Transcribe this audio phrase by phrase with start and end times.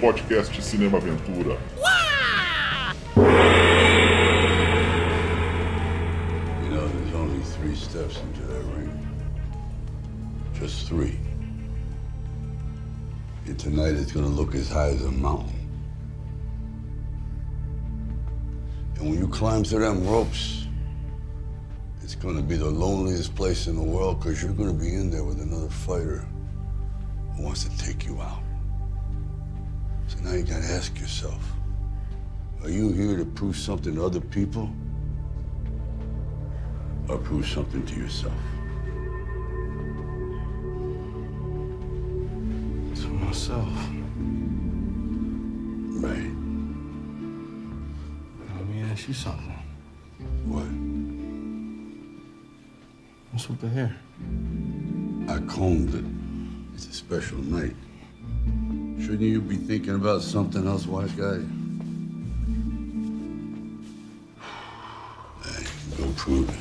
[0.00, 1.58] podcast Cinema Aventura.
[6.62, 9.08] You know, there's only three steps into that ring.
[10.54, 11.18] Just three.
[13.46, 15.52] And tonight it's gonna look as high as a mountain.
[18.96, 20.66] And when you climb through them ropes,
[22.02, 25.24] it's gonna be the loneliest place in the world because you're gonna be in there
[25.24, 26.26] with another fighter
[27.36, 28.45] who wants to take you out.
[30.26, 31.52] Now you gotta ask yourself,
[32.64, 34.68] are you here to prove something to other people?
[37.08, 38.34] Or prove something to yourself?
[42.96, 43.68] To myself.
[46.02, 46.32] Right.
[48.56, 49.54] Let me ask you something.
[50.44, 50.66] What?
[53.30, 53.94] What's with the hair?
[55.28, 56.04] I combed it.
[56.74, 57.76] It's a special night.
[59.06, 61.38] Shouldn't you be thinking about something else, wise guy?
[65.44, 65.64] Hey,
[65.96, 66.56] go prove it.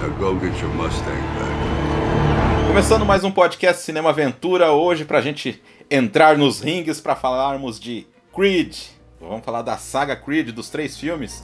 [0.00, 2.68] Now go get your Mustang back.
[2.68, 8.06] Começando mais um podcast Cinema Aventura, hoje pra gente entrar nos ringues pra falarmos de
[8.32, 8.76] Creed.
[9.20, 11.42] Vamos falar da saga Creed, dos três filmes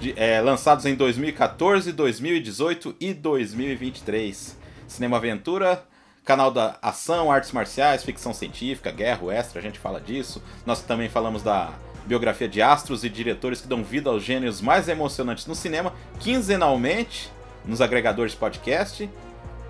[0.00, 4.58] de- é, lançados em 2014, 2018 e 2023.
[4.88, 5.84] Cinema Aventura,
[6.24, 10.42] canal da ação, artes marciais, ficção científica, guerra, extra, a gente fala disso.
[10.64, 11.70] Nós também falamos da
[12.06, 17.30] biografia de astros e diretores que dão vida aos gênios mais emocionantes no cinema, quinzenalmente
[17.64, 19.08] nos agregadores de podcast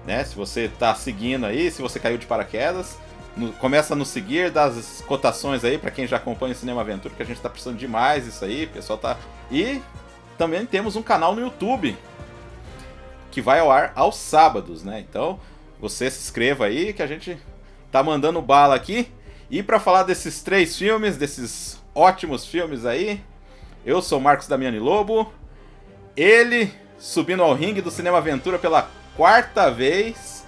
[0.06, 0.24] né?
[0.24, 2.96] Se você tá seguindo aí, se você caiu de paraquedas,
[3.36, 6.80] no- começa a nos seguir, dá as cotações aí pra quem já acompanha o Cinema
[6.80, 9.18] Aventura, que a gente tá precisando demais isso aí, pessoal tá.
[9.50, 9.82] E
[10.38, 11.94] também temos um canal no YouTube
[13.30, 15.00] que vai ao ar aos sábados, né?
[15.00, 15.38] Então,
[15.80, 17.38] você se inscreva aí que a gente
[17.90, 19.10] tá mandando bala aqui.
[19.50, 23.20] E pra falar desses três filmes, desses ótimos filmes aí,
[23.84, 25.32] eu sou Marcos Damiani Lobo.
[26.16, 30.46] Ele subindo ao ringue do Cinema Aventura pela quarta vez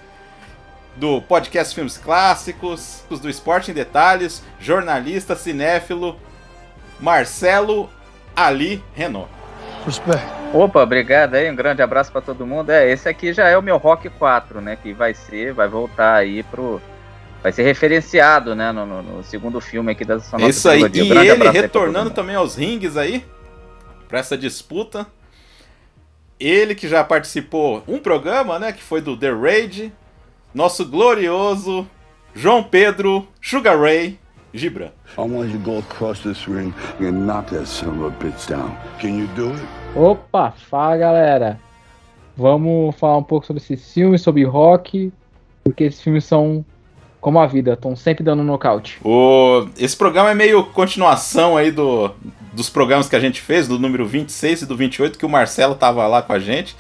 [0.96, 6.18] do podcast Filmes Clássicos, do Esporte em Detalhes, jornalista, cinéfilo,
[7.00, 7.88] Marcelo
[8.36, 9.41] Ali Renault.
[9.84, 10.24] Respect.
[10.54, 12.70] Opa, obrigado aí, um grande abraço pra todo mundo.
[12.70, 14.76] É, esse aqui já é o meu Rock 4, né?
[14.80, 16.80] Que vai ser, vai voltar aí pro.
[17.42, 18.70] Vai ser referenciado, né?
[18.70, 20.88] No, no- no segundo filme aqui dessa nossa Isso aí.
[20.88, 21.14] trilogia.
[21.20, 23.24] Um E ele retornando também aos rings aí,
[24.08, 25.06] pra essa disputa.
[26.38, 28.72] Ele que já participou um programa, né?
[28.72, 29.92] Que foi do The Raid.
[30.54, 31.88] Nosso glorioso
[32.34, 34.18] João Pedro Sugar Ray
[34.54, 34.90] Gibran.
[35.16, 38.48] I want you to go across this ring and knock that son of a bitch
[38.48, 38.76] down.
[39.00, 39.62] Can you do it?
[39.96, 41.60] Opa, fala galera!
[42.36, 45.12] Vamos falar um pouco sobre esses filmes, sobre rock,
[45.64, 46.64] porque esses filmes são
[47.20, 48.98] como a vida, estão sempre dando nocaute.
[49.04, 49.68] O...
[49.78, 52.10] Esse programa é meio continuação aí do...
[52.52, 55.74] dos programas que a gente fez, do número 26 e do 28, que o Marcelo
[55.74, 56.74] tava lá com a gente.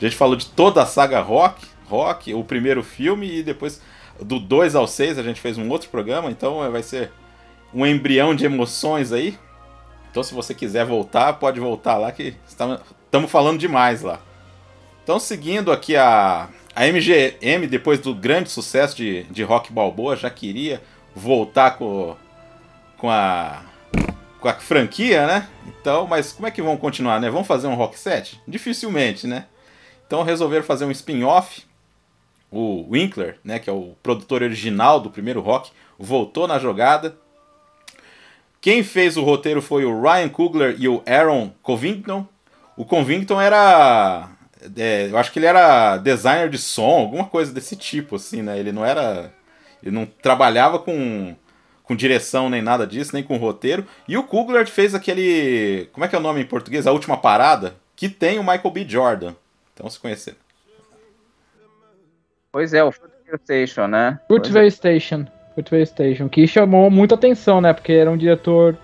[0.00, 3.82] A gente falou de toda a saga Rock, Rock, o primeiro filme, e depois
[4.20, 7.10] do 2 ao 6 a gente fez um outro programa, então vai ser
[7.72, 9.38] um embrião de emoções aí.
[10.10, 14.20] Então se você quiser voltar, pode voltar lá que estamos falando demais lá.
[15.02, 20.30] Então seguindo aqui a, a MGM, depois do grande sucesso de, de Rock Balboa, já
[20.30, 20.82] queria
[21.14, 22.16] voltar com,
[22.96, 23.62] com a
[24.40, 25.48] com a franquia, né?
[25.66, 27.30] Então, mas como é que vão continuar, né?
[27.30, 28.40] Vão fazer um Rock 7?
[28.46, 29.46] Dificilmente, né?
[30.06, 31.62] Então resolveram fazer um spin-off.
[32.50, 37.16] O Winkler, né, que é o produtor original do primeiro Rock, voltou na jogada.
[38.60, 42.26] Quem fez o roteiro foi o Ryan Coogler e o Aaron Covington.
[42.76, 44.30] O Covington era
[44.76, 48.58] é, eu acho que ele era designer de som, alguma coisa desse tipo, assim, né?
[48.58, 49.32] Ele não era.
[49.82, 51.36] Ele não trabalhava com,
[51.84, 53.86] com direção nem nada disso, nem com roteiro.
[54.08, 55.88] E o Kugler fez aquele.
[55.92, 56.86] Como é que é o nome em português?
[56.86, 58.84] A última parada, que tem o Michael B.
[58.88, 59.34] Jordan.
[59.74, 60.36] Então se conhecer.
[62.58, 64.18] Pois é, o Fruitvale Station, né?
[64.26, 67.72] Fruitvale Station, Fruitvale Station, que chamou muita atenção, né?
[67.72, 68.76] Porque era um diretor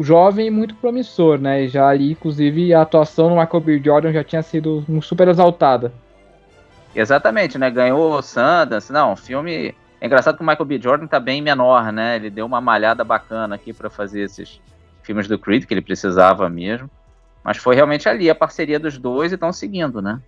[0.00, 1.64] jovem e muito promissor, né?
[1.64, 3.82] E já ali, inclusive, a atuação do Michael B.
[3.84, 5.92] Jordan já tinha sido super exaltada.
[6.94, 7.70] Exatamente, né?
[7.70, 8.90] Ganhou o Sundance.
[8.90, 9.74] Não, o filme.
[10.00, 10.80] É engraçado que o Michael B.
[10.80, 12.16] Jordan tá bem menor, né?
[12.16, 14.58] Ele deu uma malhada bacana aqui para fazer esses
[15.02, 16.88] filmes do Creed, que ele precisava mesmo.
[17.44, 20.18] Mas foi realmente ali a parceria dos dois e estão seguindo, né?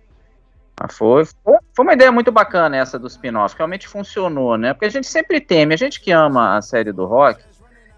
[0.79, 4.73] Mas foi, foi, foi uma ideia muito bacana essa do spin-off, realmente funcionou, né?
[4.73, 7.43] Porque a gente sempre teme, a gente que ama a série do rock,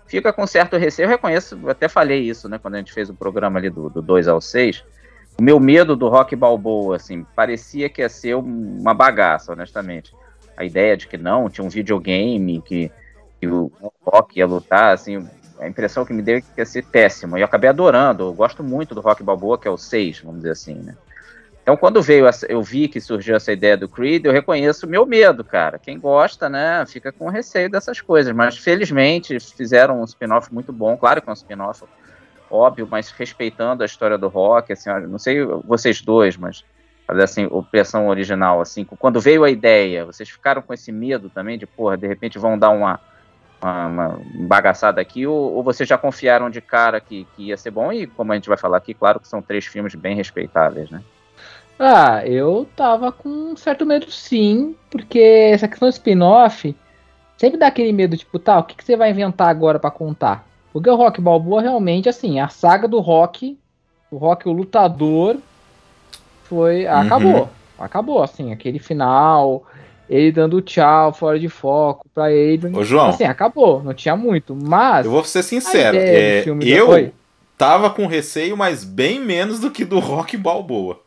[0.08, 1.06] fica com certo receio.
[1.06, 2.58] Eu reconheço, eu até falei isso, né?
[2.58, 4.84] Quando a gente fez o programa ali do, do 2 ao 6.
[5.40, 10.12] O meu medo do rock balboa, assim, parecia que ia ser uma bagaça, honestamente.
[10.58, 12.92] a ideia de que não, tinha um videogame, que,
[13.40, 13.72] que o
[14.04, 15.24] Rock ia lutar, assim,
[15.60, 17.38] a impressão que me deu é que ia ser péssimo.
[17.38, 20.38] E eu acabei adorando, eu gosto muito do Rock Balboa, que é o 6, vamos
[20.38, 20.96] dizer assim, né?
[21.68, 24.90] Então, quando veio, essa, eu vi que surgiu essa ideia do Creed, eu reconheço o
[24.90, 25.78] meu medo, cara.
[25.78, 28.34] Quem gosta, né, fica com receio dessas coisas.
[28.34, 30.96] Mas, felizmente, fizeram um spin-off muito bom.
[30.96, 31.84] Claro que é um spin-off
[32.50, 36.64] óbvio, mas respeitando a história do rock, assim, não sei vocês dois, mas
[37.10, 41.58] assim, a versão original, assim, quando veio a ideia, vocês ficaram com esse medo também
[41.58, 42.98] de, porra, de repente vão dar uma,
[43.62, 47.72] uma, uma bagaçada aqui, ou, ou, vocês já confiaram de cara que, que ia ser
[47.72, 50.90] bom, e como a gente vai falar aqui, claro que são três filmes bem respeitáveis,
[50.90, 51.04] né?
[51.80, 56.76] Ah, eu tava com um certo medo sim, porque essa questão do spin-off
[57.38, 60.48] sempre dá aquele medo, tipo, tá, o que, que você vai inventar agora para contar?
[60.74, 63.58] Porque o Rock Balboa realmente, assim, a saga do Rock,
[64.12, 65.38] o Rock o lutador,
[66.44, 66.86] foi.
[66.86, 66.92] Uhum.
[66.92, 67.50] Acabou.
[67.80, 69.64] Acabou, assim, aquele final,
[70.10, 72.76] ele dando tchau, fora de foco pra Adrian.
[72.76, 73.10] Ô, João.
[73.10, 75.06] Assim, acabou, não tinha muito, mas.
[75.06, 77.14] Eu vou ser sincero, é, eu
[77.56, 81.02] tava com receio, mas bem menos do que do Rock Balboa.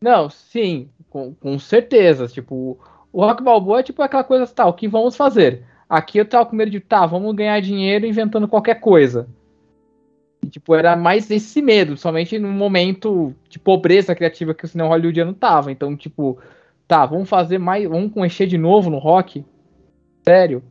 [0.00, 2.26] Não, sim, com, com certeza.
[2.26, 2.78] Tipo,
[3.12, 5.64] o Rock Balboa é tipo aquela coisa tal, tá, o que vamos fazer?
[5.88, 9.28] Aqui eu tava com medo de, tá, vamos ganhar dinheiro inventando qualquer coisa.
[10.42, 14.90] E, tipo, era mais esse medo, somente num momento de pobreza criativa que o cinema
[14.90, 15.72] hollywoodiano tava.
[15.72, 16.38] Então, tipo,
[16.86, 19.44] tá, vamos fazer mais, vamos encher de novo no rock?
[20.24, 20.62] Sério?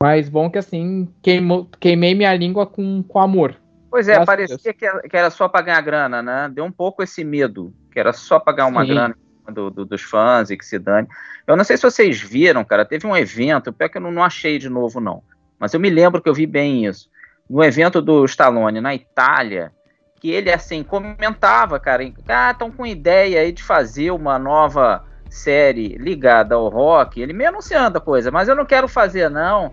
[0.00, 3.56] Mas bom que assim, queimou, queimei minha língua com, com amor.
[3.92, 6.50] Pois é, Graças parecia que era, só para ganhar grana, né?
[6.50, 8.94] Deu um pouco esse medo, que era só para ganhar uma Sim.
[8.94, 9.14] grana
[9.52, 11.06] do, do, dos fãs e que se dane.
[11.46, 14.24] Eu não sei se vocês viram, cara, teve um evento, pior que eu não, não
[14.24, 15.22] achei de novo, não.
[15.58, 17.10] Mas eu me lembro que eu vi bem isso.
[17.50, 19.70] No evento do Stallone na Itália,
[20.18, 25.98] que ele, assim, comentava, cara, ah, estão com ideia aí de fazer uma nova série
[25.98, 27.20] ligada ao rock.
[27.20, 29.70] Ele meio anunciando a coisa, mas eu não quero fazer, não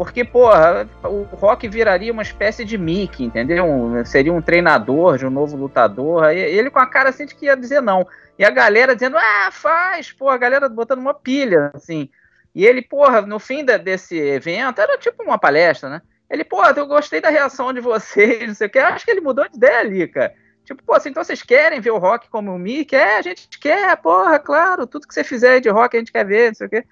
[0.00, 3.66] porque, porra, o Rock viraria uma espécie de Mickey, entendeu?
[3.66, 6.30] Um, seria um treinador de um novo lutador.
[6.30, 8.08] Ele com a cara assim de que ia dizer não.
[8.38, 12.08] E a galera dizendo, ah, faz, porra, a galera botando uma pilha, assim.
[12.54, 16.00] E ele, porra, no fim da, desse evento, era tipo uma palestra, né?
[16.30, 18.78] Ele, porra, eu gostei da reação de vocês, não sei o que.
[18.78, 20.32] Acho que ele mudou de ideia ali, cara.
[20.64, 22.96] Tipo, pô, assim, então vocês querem ver o rock como o Mickey?
[22.96, 26.24] É, a gente quer, porra, claro, tudo que você fizer de rock a gente quer
[26.24, 26.86] ver, não sei o quê.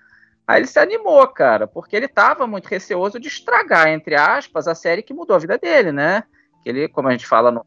[0.48, 4.74] Aí ele se animou, cara, porque ele estava muito receoso de estragar, entre aspas, a
[4.74, 6.22] série que mudou a vida dele, né?
[6.62, 7.66] Que ele, como a gente fala no.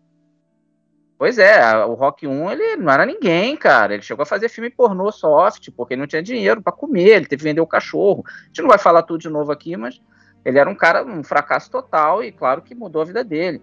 [1.16, 3.94] Pois é, o Rock 1 ele não era ninguém, cara.
[3.94, 7.28] Ele chegou a fazer filme pornô soft, porque ele não tinha dinheiro para comer, ele
[7.28, 8.24] teve que vender o cachorro.
[8.26, 10.02] A gente não vai falar tudo de novo aqui, mas
[10.44, 13.62] ele era um cara, um fracasso total e claro que mudou a vida dele.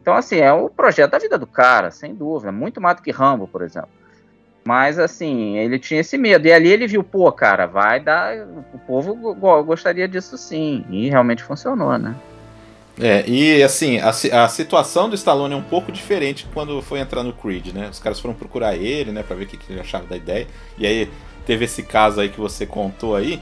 [0.00, 2.52] Então, assim, é o projeto da vida do cara, sem dúvida.
[2.52, 3.90] Muito mais do que Rambo, por exemplo.
[4.64, 6.46] Mas assim, ele tinha esse medo.
[6.46, 8.34] E ali ele viu, pô, cara, vai dar.
[8.72, 10.84] O povo gostaria disso sim.
[10.90, 12.14] E realmente funcionou, né?
[13.00, 14.10] É, e assim, a,
[14.44, 17.88] a situação do Stallone é um pouco diferente quando foi entrar no Creed, né?
[17.90, 20.46] Os caras foram procurar ele, né, pra ver o que, que ele achava da ideia.
[20.76, 21.10] E aí
[21.46, 23.40] teve esse caso aí que você contou aí.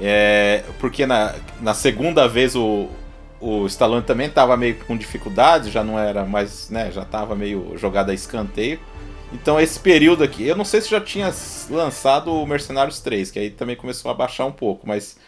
[0.00, 2.88] É, porque na, na segunda vez o,
[3.40, 7.76] o Stallone também tava meio com dificuldade, já não era mais, né, já tava meio
[7.76, 8.78] jogado a escanteio.
[9.32, 11.32] Então esse período aqui, eu não sei se já tinha
[11.70, 15.18] lançado o Mercenários 3, que aí também começou a baixar um pouco, mas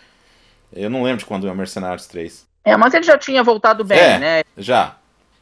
[0.72, 2.46] eu não lembro de quando é o Mercenários 3.
[2.64, 4.42] É, mas ele já tinha voltado bem, é, né?
[4.56, 4.96] Já.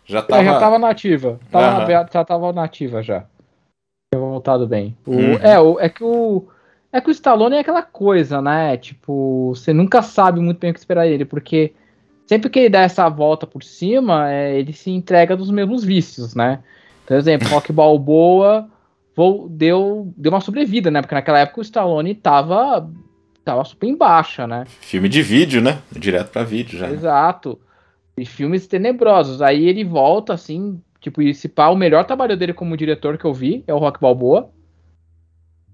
[0.04, 1.40] Já tava, é, já tava nativa.
[1.50, 2.06] Tava, uhum.
[2.12, 3.20] Já tava nativa já.
[4.12, 4.96] Tinha voltado bem.
[5.06, 5.34] O, uhum.
[5.34, 6.48] É, o, é que o.
[6.92, 8.76] É que o Stallone é aquela coisa, né?
[8.76, 11.72] Tipo, você nunca sabe muito bem o que esperar dele, porque
[12.26, 16.34] sempre que ele dá essa volta por cima, é, ele se entrega dos mesmos vícios,
[16.34, 16.62] né?
[17.12, 18.70] Por exemplo, Rock Balboa
[19.50, 21.02] deu, deu uma sobrevida, né?
[21.02, 22.90] Porque naquela época o Stallone tava,
[23.44, 24.64] tava super em baixa, né?
[24.80, 25.82] Filme de vídeo, né?
[25.92, 26.90] Direto para vídeo já.
[26.90, 27.60] Exato.
[28.16, 29.42] E filmes tenebrosos.
[29.42, 33.26] Aí ele volta, assim, tipo, e se pá, o melhor trabalho dele como diretor que
[33.26, 34.50] eu vi é o Rock Balboa.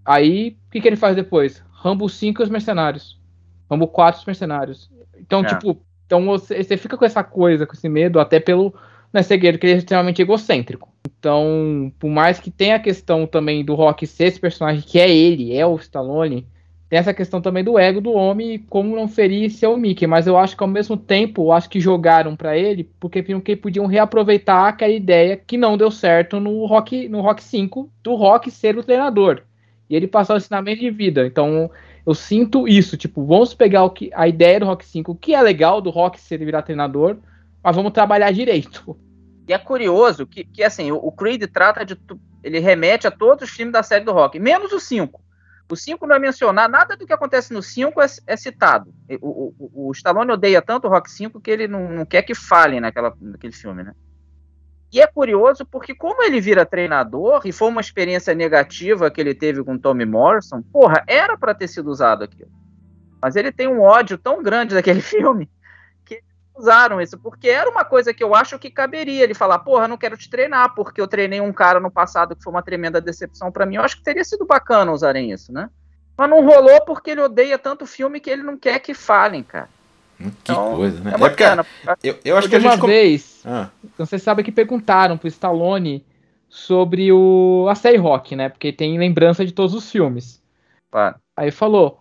[0.05, 1.63] Aí, o que, que ele faz depois?
[1.71, 3.17] Rambo 5 e os Mercenários.
[3.71, 4.91] Rambo 4 e os Mercenários.
[5.17, 5.45] Então, é.
[5.45, 8.75] tipo, então você, você fica com essa coisa, com esse medo, até pelo
[9.13, 10.89] não é segredo que ele é extremamente egocêntrico.
[11.19, 15.11] Então, por mais que tenha a questão também do Rock ser esse personagem que é
[15.11, 16.47] ele, é o Stallone,
[16.89, 20.07] tem essa questão também do ego do homem e como não ferir ser o Mickey.
[20.07, 23.41] Mas eu acho que ao mesmo tempo, eu acho que jogaram para ele porque viram
[23.41, 28.15] que podiam reaproveitar aquela ideia que não deu certo no Rock, no Rock 5, do
[28.15, 29.43] Rock ser o treinador.
[29.91, 31.27] E ele passar o ensinamento de vida.
[31.27, 31.71] Então,
[32.07, 35.35] eu sinto isso, tipo, vamos pegar o que, a ideia do Rock 5, o que
[35.35, 37.19] é legal do Rock ser virar treinador,
[37.63, 38.99] mas vamos trabalhar direito.
[39.47, 41.99] E é curioso que, que assim, o, o Creed trata de.
[42.43, 45.21] Ele remete a todos os filmes da série do rock, menos o 5.
[45.71, 48.93] O 5 não é mencionar, nada do que acontece no 5 é, é, citado.
[49.21, 52.35] O, o, o, Stallone odeia tanto o Rock 5 que ele não, não quer que
[52.35, 53.93] falem naquele filme, né?
[54.91, 59.35] E é curioso porque, como ele vira treinador, e foi uma experiência negativa que ele
[59.35, 62.51] teve com Tommy Morrison, porra, era para ter sido usado aquilo.
[63.21, 65.51] Mas ele tem um ódio tão grande daquele filme
[66.59, 69.97] usaram isso, porque era uma coisa que eu acho que caberia ele falar, porra, não
[69.97, 73.53] quero te treinar, porque eu treinei um cara no passado que foi uma tremenda decepção
[73.53, 73.77] para mim.
[73.77, 75.71] Eu acho que teria sido bacana usarem isso, né?
[76.17, 79.69] Mas não rolou porque ele odeia tanto filme que ele não quer que falem, cara.
[80.19, 81.13] Que então, coisa, né?
[81.15, 81.63] É, bacana.
[81.63, 82.75] é porque, eu, eu acho que a gente.
[82.75, 83.69] Uma vez, ah.
[83.97, 86.05] você sabe que perguntaram pro Stallone
[86.49, 88.49] sobre o, a série Rock, né?
[88.49, 90.43] Porque tem lembrança de todos os filmes.
[90.91, 91.17] Claro.
[91.37, 92.01] Aí falou: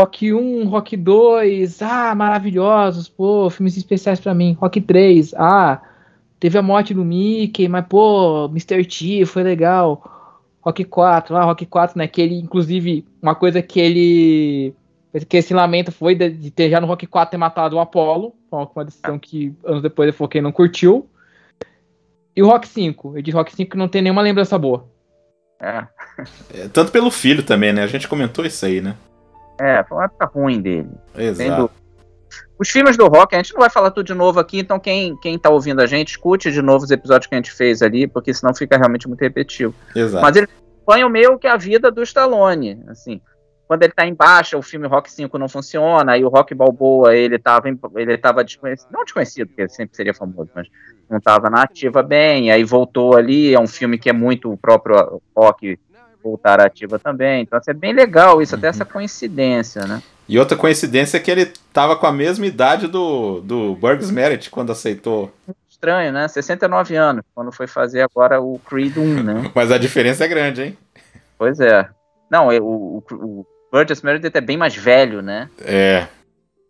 [0.00, 4.56] Rock 1, Rock 2, ah, maravilhosos, pô, filmes especiais para mim.
[4.60, 5.80] Rock 3, ah,
[6.40, 8.84] teve a morte do Mickey, mas pô, Mr.
[8.84, 10.10] T foi legal.
[10.60, 12.08] Rock 4, ah, Rock 4, né?
[12.08, 14.74] Que ele, inclusive, uma coisa que ele
[15.28, 18.34] que esse lamento foi de, de, ter já no Rock 4 ter matado o Apollo.
[18.50, 21.08] Uma decisão que anos depois ele falou que ele não curtiu.
[22.34, 23.12] E o Rock 5.
[23.14, 24.88] Ele disse Rock 5 que não tem nenhuma lembrança boa.
[25.60, 25.86] É.
[26.52, 26.68] é.
[26.68, 27.84] Tanto pelo filho também, né?
[27.84, 28.96] A gente comentou isso aí, né?
[29.58, 30.90] É, foi uma época ruim dele.
[31.16, 31.70] Exato.
[32.58, 35.16] Os filmes do rock, a gente não vai falar tudo de novo aqui, então quem,
[35.16, 38.06] quem tá ouvindo a gente, escute de novo os episódios que a gente fez ali,
[38.06, 39.74] porque senão fica realmente muito repetitivo.
[39.94, 40.22] Exato.
[40.22, 40.48] Mas ele
[40.82, 43.20] acompanha o meio que a vida do Stallone, assim
[43.66, 47.16] quando ele tá em baixa, o filme Rock 5 não funciona, e o Rock Balboa,
[47.16, 50.68] ele tava, ele tava desconhecido, não desconhecido, porque sempre seria famoso, mas
[51.08, 54.56] não tava na ativa bem, aí voltou ali, é um filme que é muito o
[54.56, 55.78] próprio Rock
[56.24, 60.02] voltar ativa também, então assim, é bem legal isso, até essa coincidência, né?
[60.26, 64.48] E outra coincidência é que ele tava com a mesma idade do, do Burgs Merit
[64.48, 65.30] quando aceitou.
[65.68, 66.26] Estranho, né?
[66.26, 69.50] 69 anos, quando foi fazer agora o Creed 1, né?
[69.54, 70.78] Mas a diferença é grande, hein?
[71.36, 71.86] Pois é.
[72.30, 75.50] Não, o, o, o Burgess Meredith é bem mais velho, né?
[75.60, 76.06] É.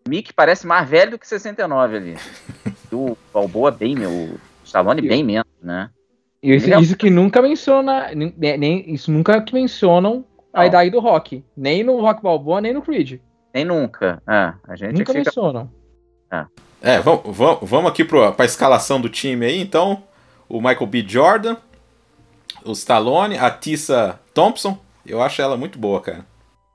[0.09, 2.17] Mick parece mais velho do que 69 ali.
[2.93, 4.11] o Balboa bem, meu.
[4.11, 5.91] O Stallone bem menos, né?
[6.45, 8.11] Isso, isso, que nunca menciona.
[8.15, 10.67] Nem, isso nunca que mencionam a Não.
[10.67, 11.43] idade do Rock.
[11.57, 13.19] Nem no Rock Balboa, nem no Creed.
[13.55, 14.23] Nem nunca.
[14.29, 15.25] É, a gente nunca fica...
[15.25, 15.71] mencionam.
[16.31, 16.45] É,
[16.83, 20.03] é vamos, vamos, vamos aqui para a escalação do time aí, então.
[20.47, 21.03] O Michael B.
[21.09, 21.57] Jordan,
[22.63, 24.79] o Stallone, a Tissa Thompson.
[25.07, 26.27] Eu acho ela muito boa, cara.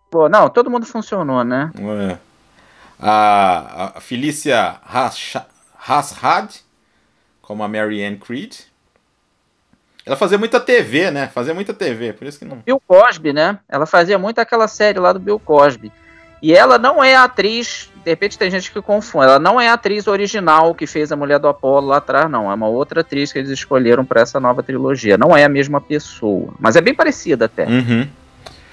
[0.09, 1.71] Pô, não, todo mundo funcionou, né?
[2.11, 2.17] É.
[2.99, 4.77] A, a Felícia
[5.87, 6.55] Hassad,
[7.39, 8.68] como a Mary Ann Creed.
[10.05, 11.27] Ela fazia muita TV, né?
[11.27, 12.57] Fazia muita TV, por isso que não.
[12.65, 13.59] Bill Cosby, né?
[13.67, 15.91] Ela fazia muito aquela série lá do Bill Cosby.
[16.41, 19.67] E ela não é a atriz, de repente tem gente que confunde, ela não é
[19.67, 22.49] a atriz original que fez a Mulher do Apolo lá atrás, não.
[22.49, 25.17] É uma outra atriz que eles escolheram para essa nova trilogia.
[25.17, 27.65] Não é a mesma pessoa, mas é bem parecida até.
[27.65, 28.07] Uhum.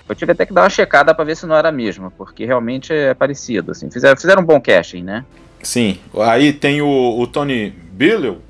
[0.09, 2.45] Eu tive até que dar uma checada para ver se não era a mesma, porque
[2.45, 3.91] realmente é parecido, assim.
[3.91, 5.25] Fizeram, fizeram um bom casting, né?
[5.61, 5.99] Sim.
[6.21, 8.41] Aí tem o, o Tony Billow,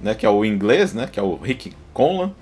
[0.00, 2.32] né, que é o inglês, né, que é o Rick Conlan.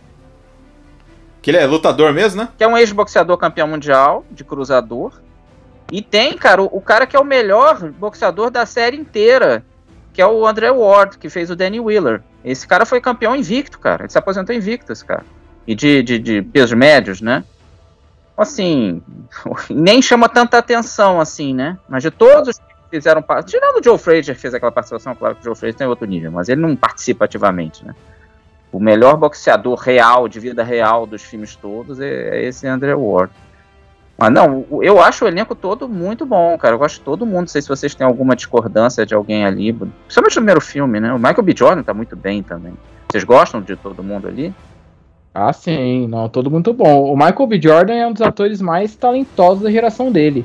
[1.43, 2.49] Que ele é lutador mesmo, né?
[2.57, 5.21] Que é um ex-boxeador campeão mundial de cruzador.
[5.91, 9.65] E tem, cara, o, o, cara que é o melhor boxeador da série inteira,
[10.13, 12.23] que é o André Ward, que fez o Danny Wheeler.
[12.45, 14.05] Esse cara foi campeão invicto, cara.
[14.05, 15.25] Ele se aposentou invicto, cara.
[15.67, 17.45] E de, de, de pesos médios, né?
[18.43, 19.03] assim,
[19.69, 21.79] nem chama tanta atenção assim, né?
[21.89, 25.15] Mas de todos os que fizeram parte, tirando o Joe Frazier que fez aquela participação,
[25.15, 27.95] claro que o Joe Frazier tem outro nível, mas ele não participa ativamente, né?
[28.73, 33.33] O melhor boxeador real, de vida real dos filmes todos é, é esse Andrew Ward.
[34.17, 36.75] Mas não, eu acho o elenco todo muito bom, cara.
[36.75, 37.41] Eu gosto de todo mundo.
[37.41, 39.73] Não sei se vocês têm alguma discordância de alguém ali.
[39.73, 41.11] Principalmente no primeiro filme, né?
[41.11, 41.55] O Michael B.
[41.57, 42.75] Jordan tá muito bem também.
[43.11, 44.55] Vocês gostam de todo mundo ali?
[45.35, 47.11] Ah, sim, não, todo muito bom.
[47.11, 47.61] O Michael B.
[47.63, 50.45] Jordan é um dos atores mais talentosos da geração dele.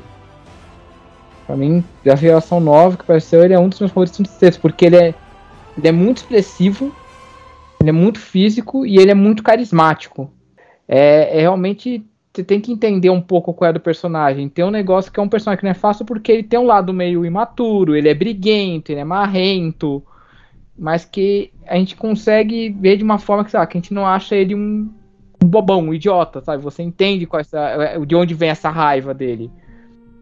[1.46, 4.96] Pra mim, da geração nova que apareceu, ele é um dos meus favoritos porque ele
[4.96, 5.14] é,
[5.76, 6.94] ele é muito expressivo,
[7.80, 10.30] ele é muito físico e ele é muito carismático.
[10.88, 12.04] É, é realmente.
[12.32, 14.46] Você tem que entender um pouco qual é do personagem.
[14.46, 16.66] Tem um negócio que é um personagem que não é fácil porque ele tem um
[16.66, 20.02] lado meio imaturo, ele é briguento, ele é marrento
[20.78, 24.06] mas que a gente consegue ver de uma forma que, sabe, que a gente não
[24.06, 24.92] acha ele um,
[25.42, 26.62] um bobão, um idiota, sabe?
[26.62, 29.50] Você entende qual essa, é, de onde vem essa raiva dele.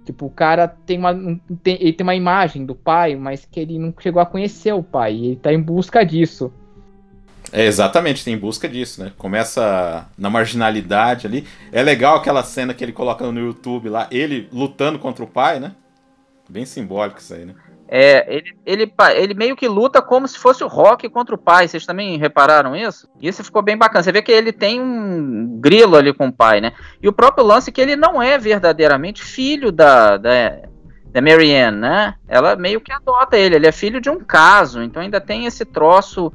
[0.04, 1.14] Tipo, o cara tem uma,
[1.62, 4.82] tem, ele tem uma imagem do pai, mas que ele não chegou a conhecer o
[4.82, 5.14] pai.
[5.14, 6.52] Ele tá em busca disso.
[7.56, 9.12] É, exatamente, tem em busca disso, né?
[9.16, 11.46] Começa na marginalidade ali.
[11.70, 15.60] É legal aquela cena que ele coloca no YouTube lá, ele lutando contra o pai,
[15.60, 15.70] né?
[16.48, 17.54] Bem simbólico isso aí, né?
[17.86, 21.68] É, ele, ele, ele meio que luta como se fosse o Rock contra o pai.
[21.68, 23.08] Vocês também repararam isso?
[23.22, 24.02] Isso ficou bem bacana.
[24.02, 26.72] Você vê que ele tem um grilo ali com o pai, né?
[27.00, 30.58] E o próprio lance é que ele não é verdadeiramente filho da, da,
[31.12, 32.14] da Marianne, né?
[32.26, 33.54] Ela meio que adota ele.
[33.54, 34.82] Ele é filho de um caso.
[34.82, 36.32] Então ainda tem esse troço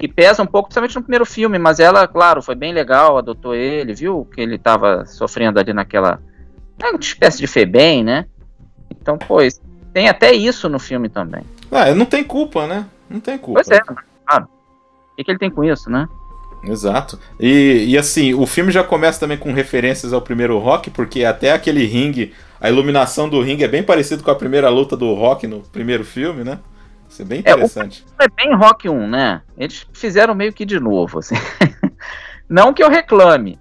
[0.00, 1.58] que pesa um pouco, principalmente no primeiro filme.
[1.58, 6.20] Mas ela, claro, foi bem legal, adotou ele, viu que ele estava sofrendo ali naquela.
[6.82, 8.24] É uma espécie de Febem, né?
[8.90, 9.60] Então, pois.
[9.92, 11.42] Tem até isso no filme também.
[11.70, 12.86] Ah, não tem culpa, né?
[13.08, 13.60] Não tem culpa.
[13.62, 13.80] Pois é,
[14.26, 14.44] claro.
[15.12, 16.08] O que, que ele tem com isso, né?
[16.64, 17.18] Exato.
[17.38, 21.52] E, e assim, o filme já começa também com referências ao primeiro Rock, porque até
[21.52, 25.46] aquele ringue, a iluminação do ringue é bem parecido com a primeira luta do Rock
[25.46, 26.58] no primeiro filme, né?
[27.20, 28.04] Isso é bem É, o- interessante.
[28.20, 29.42] É bem Rock 1, né?
[29.56, 31.34] Eles fizeram meio que de novo, assim.
[32.48, 33.58] Não que eu reclame,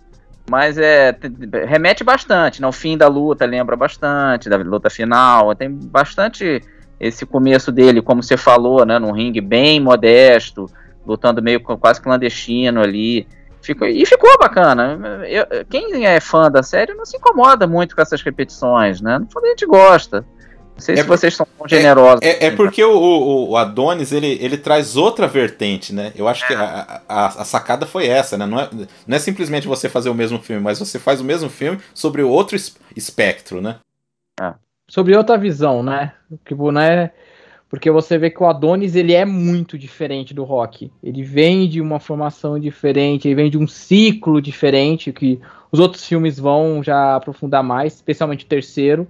[0.49, 1.31] mas é te-
[1.67, 2.61] remete bastante.
[2.61, 5.53] No fim da luta lembra bastante da luta final.
[5.55, 6.61] Tem bastante
[6.99, 8.97] esse começo dele, como você falou, né?
[8.99, 10.65] Num ringue bem modesto,
[11.05, 13.27] lutando meio quase clandestino ali.
[13.61, 14.97] Ficou, e ficou bacana.
[15.27, 19.19] Eu- quem é fã da série não se incomoda muito com essas repetições, né?
[19.19, 20.25] No fundo a gente gosta.
[20.79, 22.21] Não sei É se por- vocês são tão generosos.
[22.21, 26.13] É, é assim, porque o, o- o Adonis, ele, ele traz outra vertente, né?
[26.15, 28.45] Eu acho que a, a, a sacada foi essa, né?
[28.45, 28.69] Não é,
[29.05, 32.23] não é simplesmente você fazer o mesmo filme, mas você faz o mesmo filme sobre
[32.23, 33.75] outro es- espectro, né?
[34.87, 36.13] Sobre outra visão, né?
[36.47, 37.11] Tipo, né?
[37.69, 40.91] Porque você vê que o Adonis ele é muito diferente do Rock.
[41.03, 45.39] Ele vem de uma formação diferente, ele vem de um ciclo diferente que
[45.71, 49.07] os outros filmes vão já aprofundar mais, especialmente o terceiro.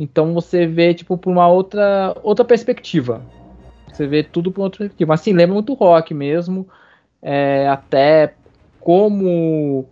[0.00, 3.20] Então você vê tipo por uma outra outra perspectiva.
[3.92, 5.12] Você vê tudo por outra perspectiva.
[5.12, 6.66] Assim, lembra muito Rock mesmo,
[7.20, 8.32] é, até
[8.80, 9.84] como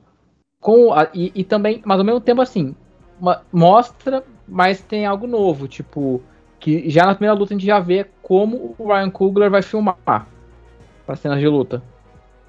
[0.61, 2.75] com e, e também, mas ao mesmo tempo assim,
[3.21, 6.23] uma- mostra, mas tem algo novo, tipo
[6.59, 9.97] que já na primeira luta a gente já vê como o Ryan Coogler vai filmar
[10.05, 11.83] para cenas de luta.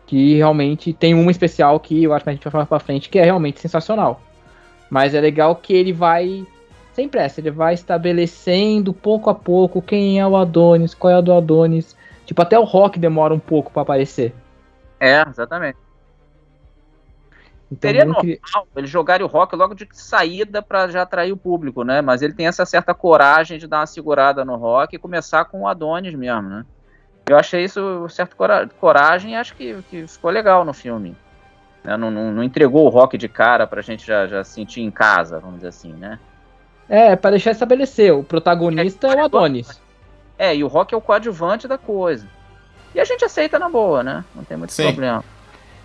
[0.08, 3.10] Que realmente tem uma especial que eu acho que a gente vai falar pra frente,
[3.10, 4.22] que é realmente sensacional.
[4.90, 6.48] Mas é legal que ele vai
[7.00, 11.22] sem pressa, ele vai estabelecendo pouco a pouco quem é o Adonis, qual é o
[11.22, 11.96] do Adonis.
[12.26, 14.36] Tipo, até o Rock demora um pouco pra aparecer.
[15.00, 15.78] É, exatamente.
[17.72, 21.84] Então, Seria normal eles jogarem o rock logo de saída pra já atrair o público,
[21.84, 22.02] né?
[22.02, 25.62] Mas ele tem essa certa coragem de dar uma segurada no rock e começar com
[25.62, 26.66] o Adonis mesmo, né?
[27.30, 31.16] Eu achei isso certa cora- coragem e acho que, que ficou legal no filme.
[31.84, 31.96] né?
[31.96, 35.40] Não, não- não entregou o rock de cara pra gente já, já sentir em casa,
[35.40, 36.20] vamos dizer assim, né?
[36.90, 39.80] É, pra deixar estabelecer, o protagonista é o Adonis.
[40.38, 42.28] É, e o rock é o coadjuvante da coisa.
[42.96, 44.26] E a gente aceita na boa, né?
[44.36, 44.84] Não tem muito Sim.
[44.84, 45.24] problema.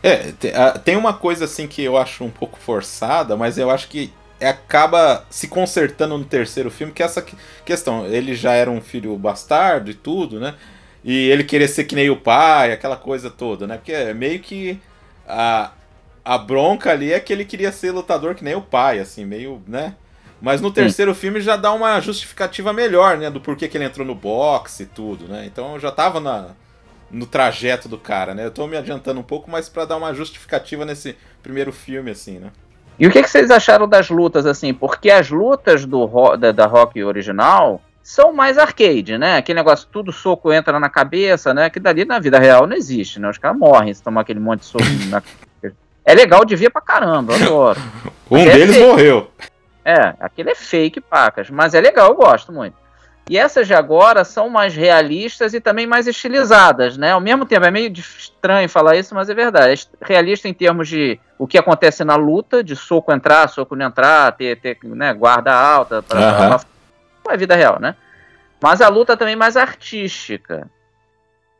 [0.03, 0.33] É,
[0.85, 5.25] tem uma coisa assim que eu acho um pouco forçada, mas eu acho que acaba
[5.31, 8.07] se consertando no terceiro filme, que é essa que- questão.
[8.07, 10.55] Ele já era um filho bastardo e tudo, né?
[11.03, 13.77] E ele queria ser que nem o pai, aquela coisa toda, né?
[13.77, 14.81] Porque é meio que
[15.27, 15.73] a,
[16.25, 19.63] a bronca ali é que ele queria ser lutador que nem o pai, assim, meio,
[19.67, 19.95] né?
[20.45, 23.31] Mas no terceiro filme já dá uma justificativa melhor, né?
[23.31, 25.47] Do porquê que ele entrou no boxe e tudo, né?
[25.47, 26.49] Então eu já tava na,
[27.11, 28.45] no trajeto do cara, né?
[28.45, 32.39] Eu tô me adiantando um pouco, mas pra dar uma justificativa nesse primeiro filme, assim,
[32.39, 32.51] né?
[32.99, 34.75] E o que, que vocês acharam das lutas, assim?
[34.75, 39.39] Porque as lutas do da, da Rock original são mais arcade, né?
[39.39, 41.71] Aquele negócio, tudo soco entra na cabeça, né?
[41.71, 43.31] Que dali na vida real não existe, né?
[43.31, 45.23] Os caras morrem se tomar aquele monte de soco na
[45.63, 45.75] cabeça.
[46.05, 47.81] É legal de ver pra caramba, eu adoro.
[48.31, 48.89] Um É deles fake.
[48.89, 49.31] morreu.
[49.85, 51.51] É, aquele é fake, pacas.
[51.51, 52.77] Mas é legal, eu gosto muito.
[53.29, 57.13] E essas de agora são mais realistas e também mais estilizadas, né?
[57.13, 59.89] Ao mesmo tempo, é meio estranho falar isso, mas é verdade.
[60.01, 63.87] É realista em termos de o que acontece na luta, de soco entrar, soco não
[63.87, 66.37] entrar, ter, ter né, guarda alta, pra, Aham.
[66.59, 66.61] pra-
[67.27, 67.97] não é vida real, né?
[68.63, 70.69] Mas a luta também mais artística.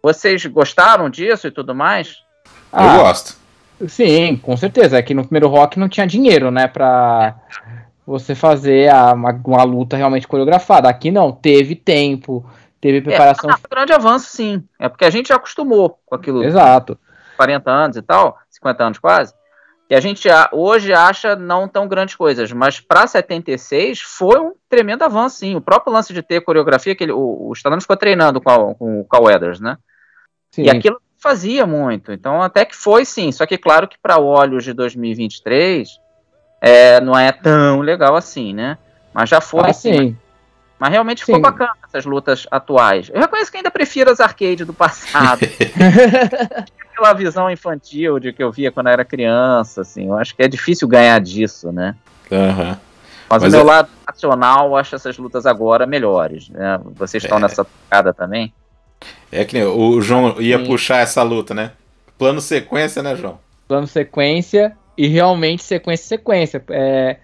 [0.03, 2.19] Vocês gostaram disso e tudo mais?
[2.75, 3.37] eu Ah, gosto.
[3.89, 4.99] Sim, com certeza.
[4.99, 6.69] É que no primeiro rock não tinha dinheiro, né?
[6.69, 7.35] Pra
[8.07, 10.89] você fazer a- uma, uma luta realmente coreografada.
[10.89, 12.45] Aqui não, teve tempo,
[12.81, 13.51] teve preparação.
[13.51, 14.63] É, ah, grande avanço, sim.
[14.79, 16.43] É porque a gente já acostumou com aquilo.
[16.45, 16.99] Exato.
[17.37, 19.35] 40 anos e tal, 50 anos quase,
[19.89, 25.03] que a gente hoje acha não tão grandes coisas, mas para 76 foi um tremendo
[25.03, 25.57] avanço, sim.
[25.57, 28.75] O próprio lance de ter coreografia, que ele, o, o Stallone ficou treinando com, a-
[28.75, 29.77] com o Carl Weathers, né?
[30.53, 30.63] Sim.
[30.63, 32.13] E aquilo fazia muito.
[32.13, 33.33] Então, até que foi, sim.
[33.33, 35.89] Só que, claro que para olhos de 2023,
[36.67, 38.79] é, não é tão legal assim, né?
[39.13, 39.93] Mas já foi, Ah, sim.
[39.93, 40.17] sim.
[40.79, 41.43] Mas realmente ficou Sim.
[41.43, 43.09] bacana essas lutas atuais.
[43.13, 45.41] Eu reconheço que ainda prefiro as arcades do passado.
[46.93, 50.09] Aquela visão infantil de que eu via quando eu era criança, assim.
[50.09, 51.95] Eu acho que é difícil ganhar disso, né?
[52.31, 52.79] Aham.
[53.31, 56.49] Mas, Mas o meu é- lado nacional, eu acho essas lutas agora melhores.
[56.51, 56.81] Né?
[56.97, 57.43] Vocês estão É.
[57.43, 58.53] nessa tocada também?
[59.33, 60.67] É que o João ia Sim.
[60.67, 61.73] puxar essa luta, né?
[62.19, 63.39] Plano sequência, né, João?
[63.67, 66.65] plano sequência e realmente sequência sequência.
[66.71, 67.19] É,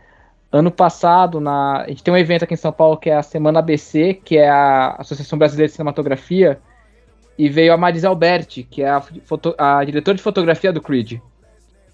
[0.52, 3.22] ano passado, na, a gente tem um evento aqui em São Paulo que é a
[3.22, 6.60] Semana ABC, que é a Associação Brasileira de Cinematografia,
[7.38, 11.20] e veio a Marisa Alberti, que é a, foto- a diretora de fotografia do Creed.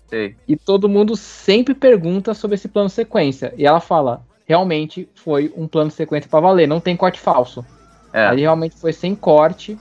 [0.09, 0.37] Sei.
[0.47, 3.53] E todo mundo sempre pergunta sobre esse plano sequência.
[3.57, 7.65] E ela fala, realmente foi um plano sequência pra valer, não tem corte falso.
[8.13, 8.27] É.
[8.27, 9.79] Ali realmente foi sem corte.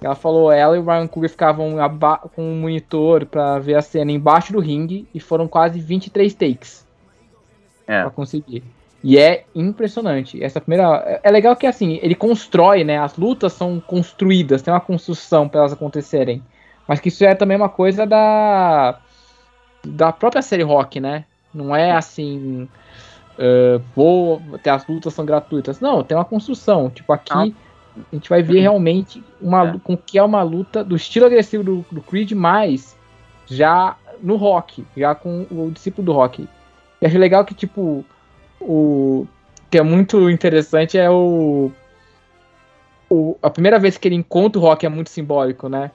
[0.00, 1.76] Ela falou, ela e o Ryan Coogler ficavam
[2.34, 6.86] com um monitor pra ver a cena embaixo do ringue e foram quase 23 takes
[7.86, 8.02] É.
[8.02, 8.62] pra conseguir.
[9.02, 10.42] E é impressionante.
[10.42, 12.98] Essa primeira é- legal que assim, ele constrói, né?
[12.98, 16.42] As lutas são construídas, tem uma construção pra elas acontecerem.
[16.86, 18.98] Mas que isso é também uma coisa da
[19.84, 21.24] da própria série Rock, né?
[21.54, 22.68] Não é assim,
[23.38, 25.80] ah, vou, até as lutas são gratuitas.
[25.80, 26.90] Não, tem uma construção.
[26.90, 27.52] Tipo aqui Não.
[28.12, 29.78] A gente vai ver realmente uma É.
[29.82, 32.96] com que é uma luta do estilo agressivo do, do Creed, mas
[33.46, 36.48] já no rock, já com o discípulo do rock.
[37.00, 38.04] E acho legal que, tipo,
[38.60, 39.26] o
[39.70, 41.70] que é muito interessante é o,
[43.10, 45.90] o a primeira vez que ele encontra o rock é muito simbólico, né?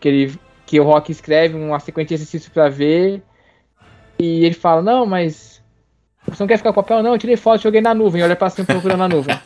[0.00, 3.22] Que ele que o rock escreve uma sequência de exercício pra ver
[4.18, 5.59] e ele fala: "Não, mas
[6.26, 7.02] você não quer ficar com o papel?
[7.02, 9.38] Não, eu tirei foto, joguei na nuvem, olha pra cima procurando na nuvem.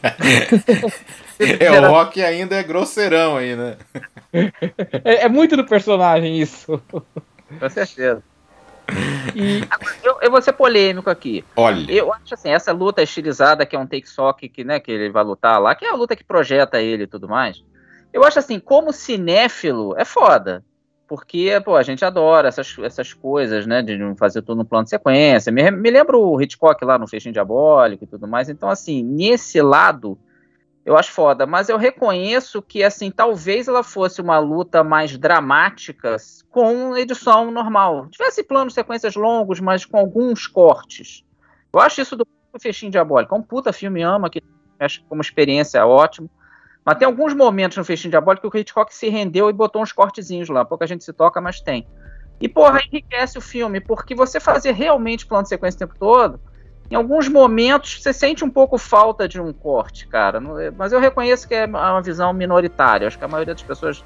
[1.36, 3.76] É, o Rock ainda é grosseirão aí, né?
[5.04, 6.80] É, é muito do personagem isso.
[6.88, 8.22] Com certeza.
[9.34, 11.44] E Agora, eu, eu vou ser polêmico aqui.
[11.56, 14.78] Olha, Eu acho assim, essa luta estilizada, que é um take só que, que, né,
[14.78, 17.64] que ele vai lutar lá, que é a luta que projeta ele e tudo mais.
[18.12, 20.62] Eu acho assim, como cinéfilo, é foda.
[21.06, 23.82] Porque, pô, a gente adora essas, essas coisas, né?
[23.82, 25.52] De fazer tudo no plano de sequência.
[25.52, 28.48] Me, me lembro o Hitchcock lá no Fechinho Diabólico e tudo mais.
[28.48, 30.18] Então, assim, nesse lado,
[30.84, 31.46] eu acho foda.
[31.46, 36.16] Mas eu reconheço que, assim, talvez ela fosse uma luta mais dramática
[36.50, 38.08] com edição normal.
[38.10, 41.24] Tivesse planos, sequências longos, mas com alguns cortes.
[41.72, 42.26] Eu acho isso do
[42.58, 43.34] Fechinho Diabólico.
[43.34, 44.42] É um puta filme, ama, que
[44.78, 46.30] acho como experiência ótimo.
[46.84, 49.92] Mas tem alguns momentos no Festinho Diabólico que o Hitchcock se rendeu e botou uns
[49.92, 50.64] cortezinhos lá.
[50.64, 51.86] Pouca gente se toca, mas tem.
[52.40, 56.38] E, porra, enriquece o filme, porque você fazer realmente plano de sequência o tempo todo,
[56.90, 60.40] em alguns momentos você sente um pouco falta de um corte, cara.
[60.40, 63.06] Não- Mas eu reconheço que é uma visão minoritária.
[63.06, 64.04] Acho que a maioria das pessoas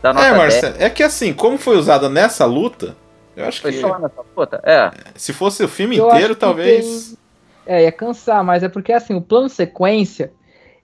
[0.00, 2.96] da nossa é, Marcelo, é que assim, como foi usada nessa luta,
[3.36, 4.60] eu acho foi que só nessa puta.
[4.62, 7.16] É, se fosse o filme Eu inteiro, talvez.
[7.66, 10.32] É, ia cansar, mas é porque assim, o plano sequência,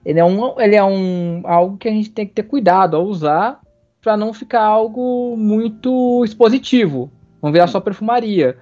[0.05, 3.05] ele é um, ele é um algo que a gente tem que ter cuidado ao
[3.05, 3.59] usar
[4.01, 7.11] para não ficar algo muito expositivo.
[7.41, 8.57] Não virar só perfumaria.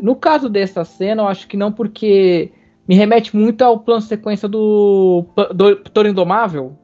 [0.00, 2.52] No caso dessa cena, eu acho que não porque
[2.86, 6.76] me remete muito ao plano sequência do, do Toro Indomável.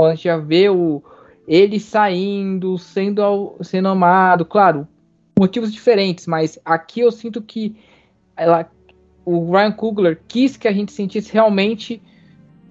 [0.00, 1.02] A gente já vê o,
[1.46, 4.86] ele saindo, sendo, ao- sendo amado, claro,
[5.38, 7.76] motivos diferentes, mas aqui eu sinto que
[8.36, 8.68] ela
[9.24, 12.00] o Ryan Coogler quis que a gente sentisse realmente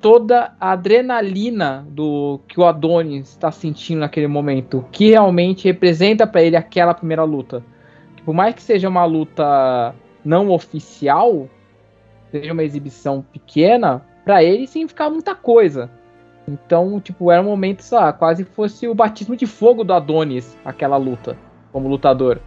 [0.05, 6.43] toda a adrenalina do que o Adonis está sentindo naquele momento, que realmente representa para
[6.43, 7.63] ele aquela primeira luta.
[8.23, 11.49] Por mais que seja uma luta não oficial,
[12.29, 15.89] seja uma exibição pequena, para ele significava muita coisa.
[16.47, 20.55] Então, tipo, era um momento, sei lá, quase fosse o batismo de fogo do Adonis,
[20.63, 21.35] aquela luta,
[21.71, 22.39] como lutador.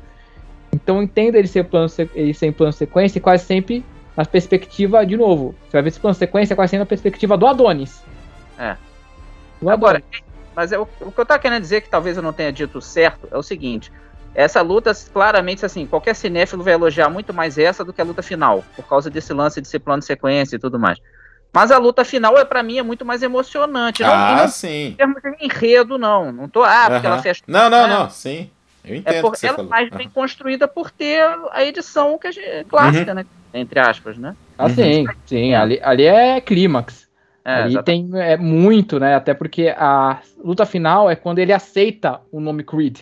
[0.73, 3.85] Então entendo ele ser, plano, ele ser em plano sequência e quase sempre
[4.19, 7.47] na perspectiva, de novo, você vai ver esse plano sequência quase sempre na perspectiva do
[7.47, 8.03] Adonis.
[8.59, 8.77] É.
[9.63, 10.25] Do Agora, Adonis.
[10.57, 12.81] mas é o, o que eu tava querendo dizer, que talvez eu não tenha dito
[12.81, 13.93] certo, é o seguinte.
[14.35, 18.21] Essa luta, claramente, assim, qualquer cinéfilo vai elogiar muito mais essa do que a luta
[18.21, 20.99] final, por causa desse lance de ser plano de sequência e tudo mais.
[21.53, 24.03] Mas a luta final, é para mim, é muito mais emocionante.
[24.03, 24.89] Não, Ah, não sim.
[24.89, 26.33] em termos de enredo, não.
[26.33, 27.15] Não tô, ah, porque Aham.
[27.15, 27.43] ela fecha.
[27.47, 27.89] Não, não, É.
[27.89, 28.51] não, sim.
[28.85, 29.71] Eu entendo É o que porque você ela é falou.
[29.71, 33.25] mais bem construída por ter a edição que a gente, clássica, né?
[33.55, 34.35] Entre aspas, né?
[34.59, 34.75] Ah, Uhum.
[34.75, 37.09] sim, sim, ali, ali é clímax.
[37.45, 38.11] É, ali exatamente.
[38.11, 39.15] tem é, muito, né?
[39.15, 43.01] Até porque a luta final é quando ele aceita o nome Creed.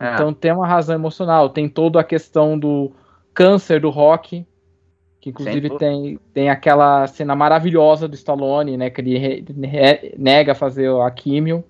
[0.00, 0.14] É.
[0.14, 2.92] Então tem uma razão emocional, tem toda a questão do
[3.34, 4.46] câncer do rock,
[5.20, 8.90] que inclusive tem, tem aquela cena maravilhosa do Stallone, né?
[8.90, 11.64] Que ele re- re- nega fazer a químio,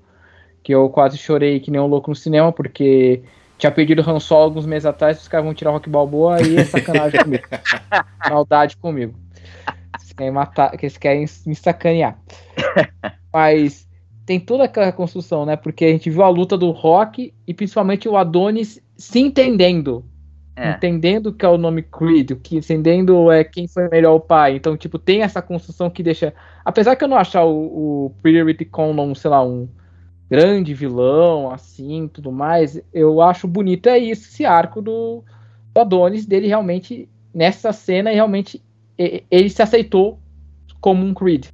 [0.63, 3.23] que eu quase chorei que nem um louco no cinema, porque
[3.59, 6.57] tinha pedido Han Solo alguns meses atrás, os caras vão tirar o Rock Balboa e
[6.57, 7.45] é sacanagem comigo.
[8.29, 9.15] Maldade comigo.
[9.99, 12.19] Eles querem matar, que eles querem me sacanear.
[13.33, 13.89] Mas
[14.27, 15.57] tem toda aquela construção, né?
[15.57, 20.05] Porque a gente viu a luta do Rock e principalmente o Adonis se entendendo.
[20.59, 20.71] É.
[20.71, 24.57] entendendo que é o nome Creed, o que entendendo é quem foi melhor o pai.
[24.57, 26.33] Então, tipo, tem essa construção que deixa.
[26.65, 29.69] Apesar que eu não achar o, o Pretty Rick Conlon, sei lá, um
[30.29, 35.23] grande vilão, assim, tudo mais, eu acho bonito é isso, esse arco do,
[35.73, 38.63] do Adonis, dele realmente, nessa cena, realmente,
[38.99, 40.19] e- ele se aceitou
[40.81, 41.47] como um Creed.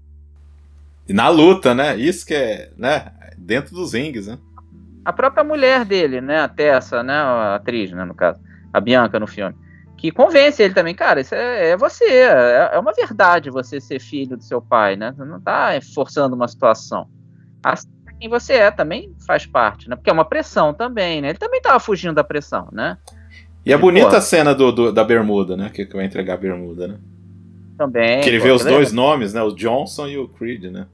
[1.08, 1.96] E na luta, né?
[1.96, 3.12] Isso que é, né?
[3.36, 4.38] Dentro dos rings, né?
[5.04, 6.40] A própria mulher dele, né?
[6.40, 7.14] A Tessa, né?
[7.14, 8.04] A atriz, né?
[8.04, 8.40] No caso.
[8.72, 9.54] A Bianca no filme.
[9.96, 12.04] Que convence ele também, cara, isso é, é você.
[12.04, 15.12] É, é uma verdade você ser filho do seu pai, né?
[15.16, 17.08] Você não tá forçando uma situação.
[17.62, 19.96] Aceita quem você é também faz parte, né?
[19.96, 21.30] Porque é uma pressão também, né?
[21.30, 22.96] Ele também tava fugindo da pressão, né?
[23.66, 24.20] E a E, bonita pô.
[24.20, 25.70] cena do, do- da bermuda, né?
[25.74, 26.98] Que, que vai entregar a bermuda, né?
[27.76, 28.20] Também.
[28.20, 29.42] que ele pô, vê os aquilo é- dois nomes, né?
[29.42, 30.86] O Johnson e o Creed, né?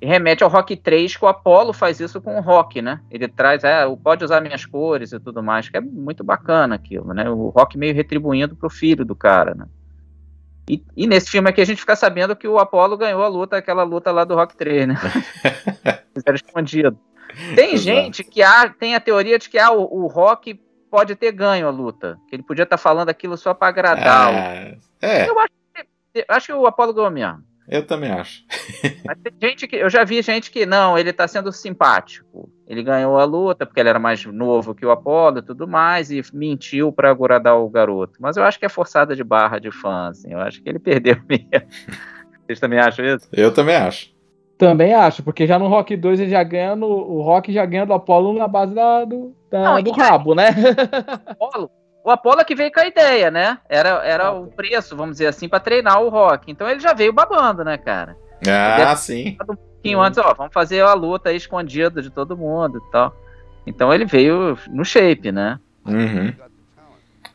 [0.00, 3.00] E remete ao Rock 3, que o Apollo faz isso com o Rock, né?
[3.10, 7.12] Ele traz, é, pode usar minhas cores e tudo mais, que é muito bacana aquilo,
[7.12, 7.28] né?
[7.28, 9.66] O Rock meio retribuindo pro filho do cara, né?
[10.68, 13.56] E, e nesse filme aqui a gente fica sabendo que o Apollo ganhou a luta,
[13.56, 14.94] aquela luta lá do Rock 3, né?
[16.14, 16.98] Fizeram escondido.
[17.54, 17.82] Tem Exato.
[17.82, 20.54] gente que há, tem a teoria de que ah, o, o Rock
[20.90, 24.32] pode ter ganho a luta, que ele podia estar falando aquilo só pra agradar.
[24.32, 25.86] Ah, é, Eu acho que,
[26.20, 27.42] eu acho que o Apollo ganhou mesmo.
[27.68, 28.42] Eu também acho.
[29.04, 29.76] Mas tem gente que.
[29.76, 32.50] Eu já vi gente que não, ele tá sendo simpático.
[32.66, 36.10] Ele ganhou a luta porque ele era mais novo que o Apolo e tudo mais,
[36.10, 38.14] e mentiu pra agradar o garoto.
[38.20, 40.32] Mas eu acho que é forçada de barra de fã, assim.
[40.32, 41.68] Eu acho que ele perdeu mesmo.
[42.46, 43.28] Vocês também acham isso?
[43.32, 44.12] Eu também acho.
[44.56, 47.84] Também acho, porque já no Rock 2 ele já ganha no, o Rock já ganha
[47.84, 50.50] do Apollo na base da, do, da- Não, do rabo, né?
[51.26, 51.68] Apolo,
[52.04, 53.58] o Apolo é que veio com a ideia, né?
[53.68, 56.50] Era, era o preço, vamos dizer assim, pra treinar o Rock.
[56.50, 58.16] Então ele já veio babando, né, cara?
[58.46, 59.36] Ah, sim.
[59.42, 63.16] Um pouquinho antes, ó, vamos fazer a luta aí escondida de todo mundo e tal.
[63.66, 65.58] Então ele veio no shape, né?
[65.86, 66.34] Uhum.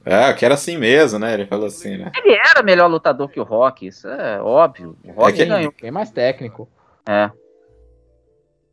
[0.05, 1.33] É, que era assim mesmo, né?
[1.33, 2.11] Ele falou assim, né?
[2.15, 4.95] Ele era melhor lutador que o Rock, isso é óbvio.
[5.03, 5.73] O Rock É que- ganhou.
[5.81, 6.69] Bem mais técnico.
[7.07, 7.29] É.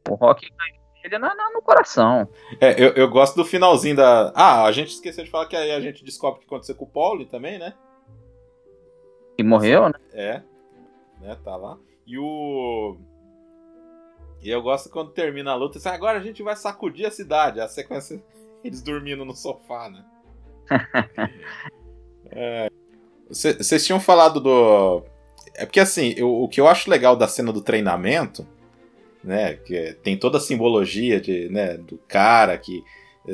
[0.08, 2.28] O Rock ganhou ele na, na- no coração.
[2.60, 4.32] É, eu, eu gosto do finalzinho da.
[4.34, 6.84] Ah, a gente esqueceu de falar que aí a gente descobre o que aconteceu com
[6.84, 7.74] o Pauli também, né?
[9.38, 9.94] E morreu, né?
[10.12, 10.42] É.
[11.20, 11.78] Né, tá lá.
[12.06, 12.96] E o.
[14.42, 17.60] E eu gosto quando termina a luta, assim, agora a gente vai sacudir a cidade.
[17.60, 18.22] A sequência,
[18.62, 20.04] eles dormindo no sofá, né?
[22.30, 22.68] É.
[23.30, 25.02] Cê- Vocês tinham falado do.
[25.54, 28.46] É porque assim, eu- o que eu acho legal da cena do treinamento,
[29.26, 29.54] né?
[29.54, 32.82] Que é- tem toda a simbologia de, né, do cara que.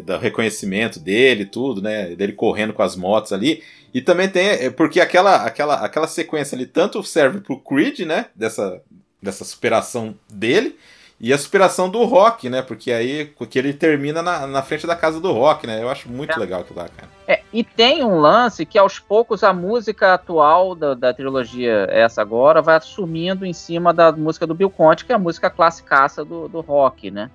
[0.05, 2.17] Do reconhecimento dele, tudo, né?
[2.17, 3.63] Dele correndo com as motos ali.
[3.93, 4.49] E também tem.
[4.49, 8.27] é, Porque aquela, aquela, aquela sequência ali tanto serve pro Creed, né?
[8.35, 8.81] Dessa,
[9.23, 10.77] dessa superação dele.
[11.23, 12.63] E a superação do Rock, né?
[12.63, 15.81] Porque aí porque ele termina na, na frente da casa do Rock, né?
[15.81, 16.37] Eu acho muito É.
[16.37, 17.09] legal aquilo lá, cara.
[17.29, 22.21] É, e tem um lance que aos poucos a música atual da, da trilogia, essa
[22.21, 26.25] agora, vai assumindo em cima da música do Bill Conti, que é a música classicaça
[26.25, 27.31] do, do rock, né?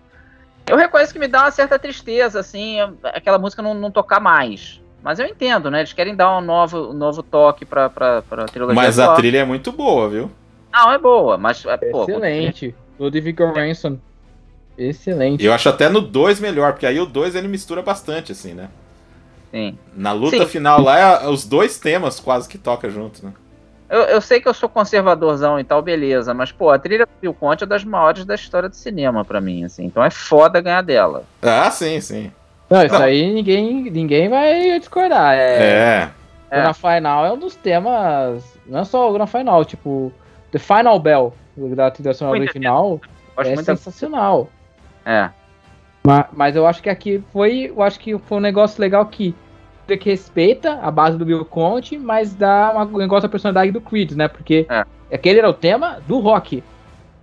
[0.68, 4.82] Eu reconheço que me dá uma certa tristeza, assim, aquela música não, não tocar mais.
[5.02, 5.80] Mas eu entendo, né?
[5.80, 9.38] Eles querem dar um novo, um novo toque pra, pra, pra trilogia Mas a trilha
[9.38, 10.30] é muito boa, viu?
[10.74, 11.66] Não, é boa, mas...
[11.66, 12.76] é, pô, Excelente.
[13.00, 13.98] Ludwig Göransson.
[14.78, 15.44] Excelente.
[15.44, 18.70] Eu acho até no 2 melhor, porque aí o 2 ele mistura bastante, assim, né?
[19.52, 19.78] Sim.
[19.96, 20.46] Na luta Sim.
[20.46, 23.34] final lá, é os dois temas quase que toca junto, né?
[23.90, 27.12] Eu, eu sei que eu sou conservadorzão e tal, beleza, mas, pô, a trilha do
[27.22, 29.86] Bill Conti é das maiores da história do cinema pra mim, assim.
[29.86, 31.24] Então é foda ganhar dela.
[31.42, 32.32] Ah, sim, sim.
[32.70, 33.02] Não, isso Não.
[33.02, 35.34] aí ninguém, ninguém vai discordar.
[35.36, 36.10] É, É.
[36.50, 36.62] É.
[36.62, 38.44] Gonna Final é um dos temas.
[38.66, 40.12] Não é só o Gonna Final, tipo,
[40.52, 41.34] The Final Bell
[41.76, 43.02] da trilha sonora Muito original
[43.38, 44.50] é muito sensacional.
[45.06, 45.30] É.
[46.06, 47.72] Mas, mas eu acho que aqui foi.
[47.76, 49.36] Eu acho que foi um negócio legal que,
[49.88, 53.82] que respeita a base do Bill Conte, mas dá uma- um negócio da personalidade do
[53.82, 54.28] Creed, né?
[54.28, 54.86] Porque É.
[55.14, 56.64] aquele era o tema do rock.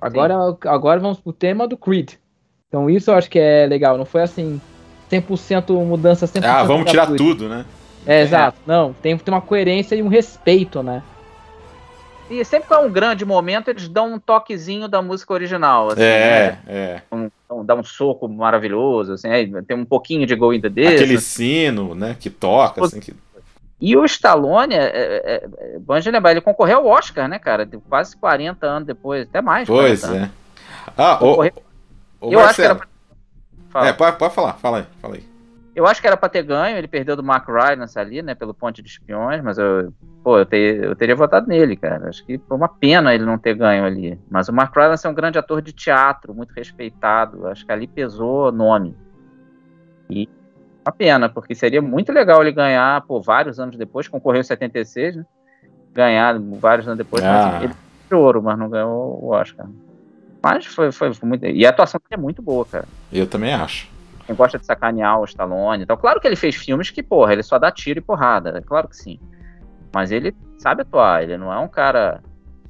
[0.00, 0.34] Agora,
[0.66, 2.12] agora vamos pro tema do Creed.
[2.68, 3.96] Então isso eu acho que é legal.
[3.96, 4.60] Não foi assim
[5.08, 7.64] 100% mudança 100% Ah, vamos tirar tudo, né?
[8.06, 8.58] É, exato.
[8.66, 11.02] Não, tem que ter uma coerência e um respeito, né?
[12.30, 16.02] E sempre que é um grande momento, eles dão um toquezinho da música original, assim,
[16.02, 16.58] É, né?
[16.66, 17.02] é.
[17.12, 19.28] Um- um- dá um soco maravilhoso, assim,
[19.66, 20.94] tem um pouquinho de Go in the Distance.
[21.04, 23.14] Aquele sino, né, que toca, assim, que...
[23.80, 27.68] E o Stallone, é, é, é, bom de lembrar, ele concorreu ao Oscar, né, cara?
[27.88, 29.66] Quase 40 anos depois, até mais.
[29.68, 30.28] Pois 40 anos.
[30.28, 30.30] é.
[30.96, 31.52] Ah, Concorreu-
[32.20, 32.90] ô Eu acho que era Marcelo.
[33.70, 33.86] pra...
[33.88, 35.24] É, pode, pode falar, fala aí, fala aí.
[35.74, 38.54] Eu acho que era pra ter ganho, ele perdeu do Mark Rylance ali, né, pelo
[38.54, 42.08] Ponte de Espiões, mas eu, pô, eu, te- eu teria votado nele, cara.
[42.08, 44.16] Acho que foi uma pena ele não ter ganho ali.
[44.30, 47.48] Mas o Mark Rylance é um grande ator de teatro, muito respeitado.
[47.48, 48.96] Acho que ali pesou nome.
[50.08, 50.28] E
[50.86, 55.16] Uma pena, porque seria muito legal ele ganhar, pô, vários anos depois, concorreu em 76,
[55.16, 55.24] né?
[55.94, 57.52] Ganhar vários anos depois, Ah.
[57.54, 57.74] mas ele
[58.10, 59.66] ganhou ouro, mas não ganhou o Oscar.
[60.42, 61.46] Mas foi, foi muito.
[61.46, 62.84] E a atuação dele é muito boa, cara.
[63.10, 63.88] Eu também acho.
[64.26, 65.96] Quem gosta de sacanear o Stallone e tal.
[65.98, 68.54] Claro que ele fez filmes que, porra, ele só dá tiro e porrada.
[68.58, 69.18] É claro que sim.
[69.94, 72.20] Mas ele sabe atuar, ele não é um cara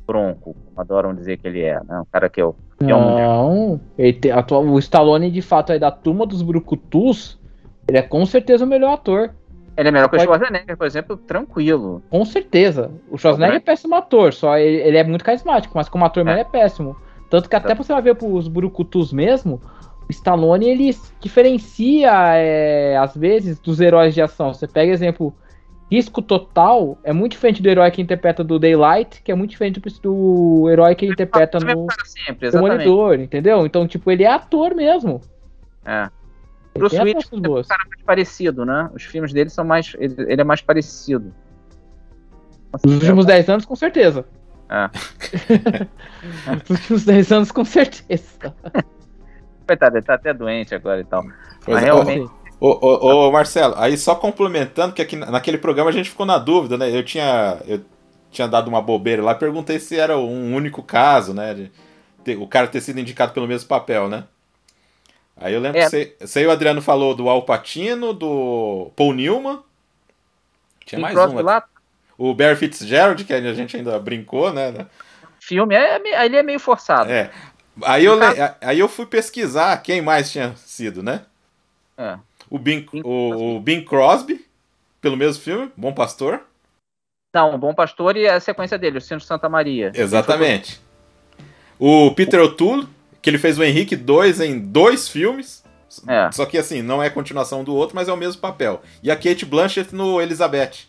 [0.07, 2.01] bronco, como adoram dizer que ele é, né?
[2.01, 2.55] Um cara que eu.
[2.79, 6.43] que é um- Não, ele te- atua- o Stallone, de fato, é da turma dos
[6.43, 7.39] brucutus.
[7.89, 9.31] Ele é com certeza o melhor ator.
[9.77, 12.03] Ele é melhor que o Schwarzenegger, por exemplo, tranquilo.
[12.11, 12.91] Com certeza.
[13.11, 16.25] O Schwarzenegger é péssimo ator, só ele, ele é muito carismático, mas como ator É.
[16.25, 16.97] mesmo ele é péssimo.
[17.31, 19.61] Tanto que até você vai ver pros brucutus mesmo,
[20.11, 24.53] Stallone ele diferencia, é, às vezes, dos heróis de ação.
[24.53, 25.35] Você pega, exemplo,
[25.91, 29.81] Risco Total é muito diferente do herói que interpreta do Daylight, que é muito diferente
[29.81, 32.79] do, do herói que ele interpreta no sempre, exatamente.
[32.79, 33.65] Demolidor, entendeu?
[33.67, 35.21] Então, tipo, ele é ator mesmo.
[35.85, 36.09] É.
[36.77, 38.91] Bruce Willis atuações é um cara mais parecido, né?
[38.93, 39.95] Os filmes dele são mais.
[39.99, 41.33] Ele, ele é mais parecido.
[42.85, 44.27] Nos últimos 10 anos, com certeza.
[44.69, 44.91] É.
[46.51, 48.55] Nos últimos 10 anos, com certeza.
[49.67, 51.23] Coitado, ele tá até doente agora e tal.
[51.65, 52.31] Pois Mas é, realmente.
[52.61, 56.25] Ô, ô, ô, Marcelo, aí só complementando, que aqui na- naquele programa a gente ficou
[56.25, 56.95] na dúvida, né?
[56.95, 57.81] Eu tinha, eu
[58.31, 61.55] tinha dado uma bobeira lá, perguntei se era um único caso, né?
[61.55, 61.73] de
[62.23, 64.25] ter- o cara ter sido indicado pelo mesmo papel, né?
[65.37, 65.91] Aí eu lembro É.
[65.91, 69.61] que você, e o Adriano falou do Al Pacino, do Paul Newman.
[70.87, 71.41] Tinha mais um.
[71.43, 71.65] lá,
[72.17, 74.87] O Barry Fitzgerald, que a gente ainda brincou, né?
[75.41, 77.11] filme, é, me- ele é meio forçado.
[77.11, 77.31] É.
[77.83, 81.23] Aí eu, le- aí eu fui pesquisar quem mais tinha sido, né?
[81.99, 82.17] É.
[82.51, 84.45] O Bing, o, o Bing Crosby,
[85.01, 86.41] pelo mesmo filme, Bom Pastor.
[87.35, 89.91] Não, o Bom Pastor e a sequência dele, o Sino de Santa Maria.
[89.95, 90.81] Exatamente.
[91.79, 92.87] O Peter O'Toole,
[93.21, 95.65] que ele fez o Henrique 2 em dois filmes.
[96.09, 96.31] É.
[96.33, 98.83] Só que assim, não é continuação do outro, mas é o mesmo papel.
[99.03, 100.87] E a Kate Blanchett no Elizabeth.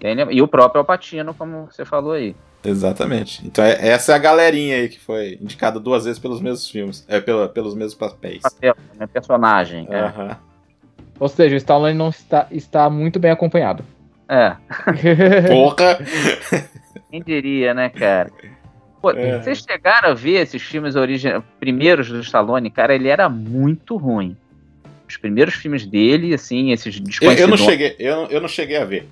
[0.00, 2.34] Ele- E o próprio Alpatino, como você falou aí.
[2.64, 3.44] Exatamente.
[3.46, 7.04] Então é- essa é a galerinha aí que foi indicada duas vezes pelos mesmos filmes.
[7.08, 8.42] É, pela, pelos mesmos papéis.
[8.42, 9.86] Papel, né, personagem.
[9.90, 9.98] É.
[10.00, 10.36] Aham.
[11.18, 13.84] Ou seja, o Stallone não está, está muito bem acompanhado.
[14.28, 14.56] é.
[15.48, 15.98] Porra!
[17.10, 18.30] Quem diria, né, cara?
[19.00, 19.40] Pô, É.
[19.42, 24.36] vocês chegaram a ver esses filmes origi- primeiros do Stallone, cara, ele era muito ruim.
[25.08, 28.84] Os primeiros filmes dele, assim, esses Eu, eu não cheguei, eu, eu não cheguei a
[28.84, 29.06] ver.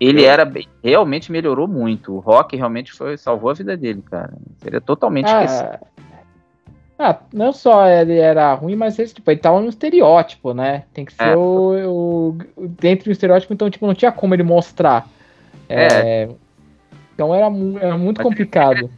[0.00, 2.14] Ele eu- era bem, realmente melhorou muito.
[2.14, 4.32] O rock realmente foi salvou a vida dele, cara.
[4.64, 5.68] Ele é totalmente esquecido.
[6.98, 10.84] Ah, ah, não só ele era ruim, mas ele, tipo, ele tava no estereótipo, né?
[10.92, 11.36] Tem que ser É.
[11.36, 15.08] o, o- Dentro do estereótipo, então, tipo, não tinha como ele mostrar.
[15.68, 16.28] É,
[17.14, 17.46] Então era,
[17.80, 18.90] era muito Mas complicado.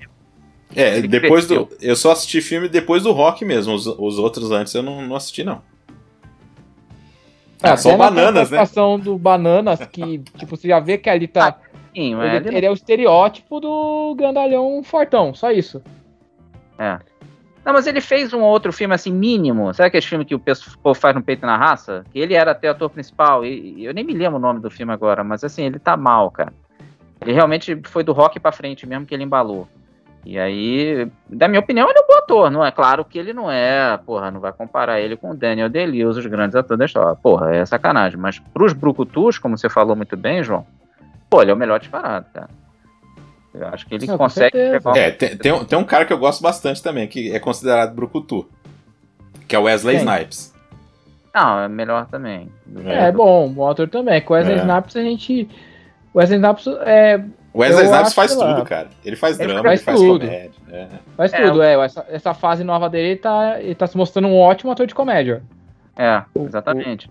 [0.76, 1.68] É, depois do.
[1.80, 3.74] Eu só assisti filme depois do rock mesmo.
[3.74, 5.62] Os, os outros antes eu não, não assisti, não.
[7.62, 8.56] Ah, Até são na bananas, né?
[8.56, 11.56] participação do Bananas, que, tipo, você já vê que ali tá.
[11.94, 15.82] Sim, mas ele, ele- ele é o estereótipo do grandalhão fortão, só isso.
[17.62, 19.72] Não, mas ele fez um outro filme assim, mínimo.
[19.74, 22.04] Sabe aquele filme que o pessoal povo faz no peito na raça?
[22.10, 23.44] Que ele era até ator principal.
[23.44, 25.94] E, e eu nem me lembro o nome do filme agora, mas assim, ele tá
[25.96, 26.52] mal, cara.
[27.20, 29.68] Ele realmente foi do rock pra frente mesmo que ele embalou.
[30.24, 32.70] E aí, da minha opinião, ele é um bom ator, não é?
[32.70, 36.26] Claro que ele não é, porra, não vai comparar ele com o Daniel Day-Lewis, os
[36.26, 37.14] grandes atores da história.
[37.16, 38.18] Porra, é sacanagem.
[38.20, 40.66] Mas pros brucutus, como você falou muito bem, João,
[41.30, 42.50] pô, ele é o melhor disparado, cara.
[43.54, 46.04] Eu acho que ele Não, consegue pegar um- É, tem, tem, um, tem um cara
[46.04, 48.46] que eu gosto bastante também, que é considerado brucutu.
[49.48, 50.06] Que é o Wesley Quem?
[50.06, 50.54] Snipes.
[51.34, 52.48] Não, é melhor também.
[52.84, 54.20] É, bom, bom ator também.
[54.20, 54.60] Com o Wesley É.
[54.60, 55.48] Snipes a gente.
[56.14, 57.20] O Wesley Snipes é,
[57.52, 58.54] O Wesley Snipes faz que lá.
[58.54, 58.88] tudo, cara.
[59.04, 60.20] Ele faz Ele drama, faz ele faz tudo.
[60.26, 60.50] comédia.
[60.72, 60.86] é.
[61.16, 61.84] faz É, tudo, é.
[61.84, 64.94] Essa, essa fase nova dele ele tá, ele tá se mostrando um ótimo ator de
[64.94, 65.42] comédia.
[65.96, 67.10] É, O- exatamente.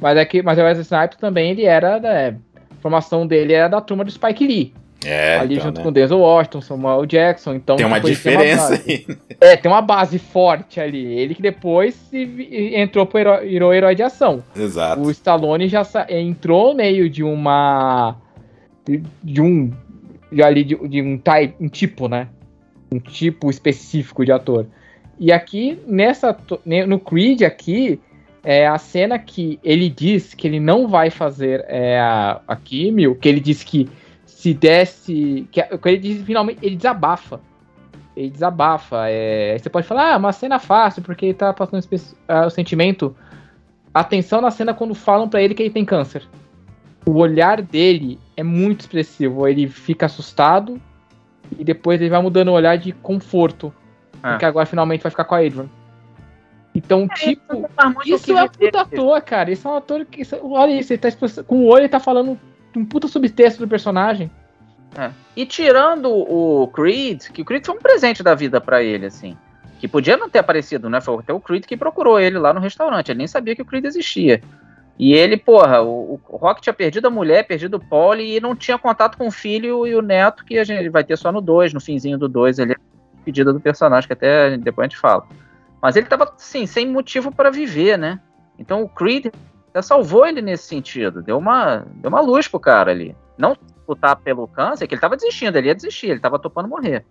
[0.00, 3.52] Mas é que, mas o Wesley Snipes também ele era da é, a formação dele
[3.52, 5.84] era da turma do Spike Lee, É, ali então, junto né?
[5.84, 8.84] com Denzel Washington, Samuel Jackson, então Tem uma tipo, ele diferença base.
[9.08, 9.18] aí.
[9.40, 11.04] É, tem uma base forte ali.
[11.18, 14.42] Ele que depois se entrou pro herói, virou herói de ação.
[14.56, 15.00] Exato.
[15.02, 18.16] O Stallone já entrou no meio de uma
[19.22, 19.72] de, um
[20.30, 22.28] de ali de, de um type, um tipo, né?
[22.92, 24.66] Um tipo específico de ator.
[25.18, 26.36] E aqui nessa
[26.86, 28.00] no Creed aqui
[28.42, 33.14] é a cena que ele diz que ele não vai fazer é, a, a químio,
[33.14, 33.88] que ele diz que
[34.26, 37.40] se desse, que, que ele diz finalmente ele desabafa.
[38.16, 39.08] Ele desabafa.
[39.08, 41.82] É, você pode falar, ah, uma cena fácil, porque ele tá passando
[42.28, 43.16] ah, o sentimento.
[43.92, 46.22] Atenção na cena quando falam pra ele que ele tem câncer.
[47.06, 49.46] O olhar dele é muito expressivo.
[49.46, 50.80] Ele fica assustado
[51.58, 53.72] e depois ele vai mudando o olhar de conforto.
[54.22, 54.32] Ah.
[54.32, 55.68] Porque agora finalmente vai ficar com a Adrian.
[56.74, 57.68] Então, tipo,
[58.04, 59.50] isso é um puta ator, cara.
[59.52, 60.22] Isso é um ator que.
[60.22, 61.08] isso- olha isso, ele tá
[61.46, 62.38] com o olho ele tá falando
[62.76, 64.30] um puta subtexto do personagem.
[64.96, 65.10] É.
[65.36, 69.36] E tirando o Creed, que o Creed foi um presente da vida pra ele, assim.
[69.78, 71.00] Que podia não ter aparecido, né?
[71.00, 73.10] Foi até o Creed que procurou ele lá no restaurante.
[73.10, 74.40] Ele nem sabia que o Creed existia.
[74.98, 78.54] E ele, porra, o, o Rock tinha perdido a mulher, perdido o Paul e não
[78.54, 81.40] tinha contato com o filho e o neto, que a gente vai ter só no
[81.40, 82.76] 2, no finzinho do 2, ele é
[83.24, 85.26] pedida do personagem, que até depois a gente fala.
[85.82, 88.20] Mas ele tava, assim, sem motivo pra viver, né?
[88.58, 89.26] Então o Creed
[89.82, 91.22] salvou ele nesse sentido.
[91.22, 93.16] Deu uma, deu uma luz pro cara ali.
[93.36, 97.04] Não lutar pelo câncer, que ele tava desistindo, ele ia desistir, ele tava topando morrer.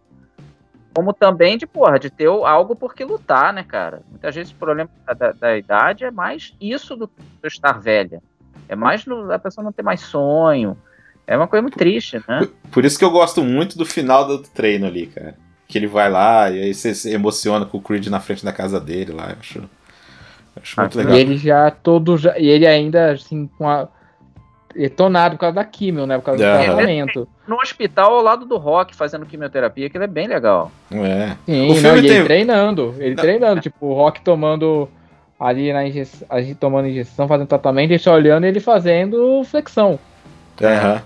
[0.93, 4.01] Como também de, porra, de ter algo por que lutar, né, cara?
[4.09, 7.07] Muitas vezes o problema da, da- da idade é mais isso do,
[7.41, 8.21] do estar velha.
[8.69, 10.77] É mais no- a pessoa não ter mais sonho.
[11.25, 12.47] É uma coisa muito triste, né?
[12.71, 15.35] Por isso que eu gosto muito do final do treino ali, cara.
[15.67, 18.53] Que ele vai lá e aí você se emociona com o Creed na frente da
[18.53, 19.29] casa dele lá.
[19.31, 21.15] Eu acho, eu acho muito Ah, legal.
[21.17, 22.17] E ele já todo.
[22.17, 23.87] Já, e ele ainda, assim, com a.
[24.75, 26.17] Detonado por causa da químio, né?
[26.17, 26.57] Por causa É.
[26.59, 27.27] do tratamento.
[27.47, 30.71] No hospital ao lado do Rock, fazendo quimioterapia, que ele é bem legal.
[30.91, 31.35] É.
[31.45, 32.95] Sim, O não, filme e tem- ele treinando.
[32.97, 34.89] Ele treinando, tipo, o Rock tomando
[35.39, 39.43] ali na injeção, a gente tomando injeção, fazendo tratamento, ele só olhando e ele fazendo
[39.45, 39.99] flexão.
[40.61, 41.01] Aham.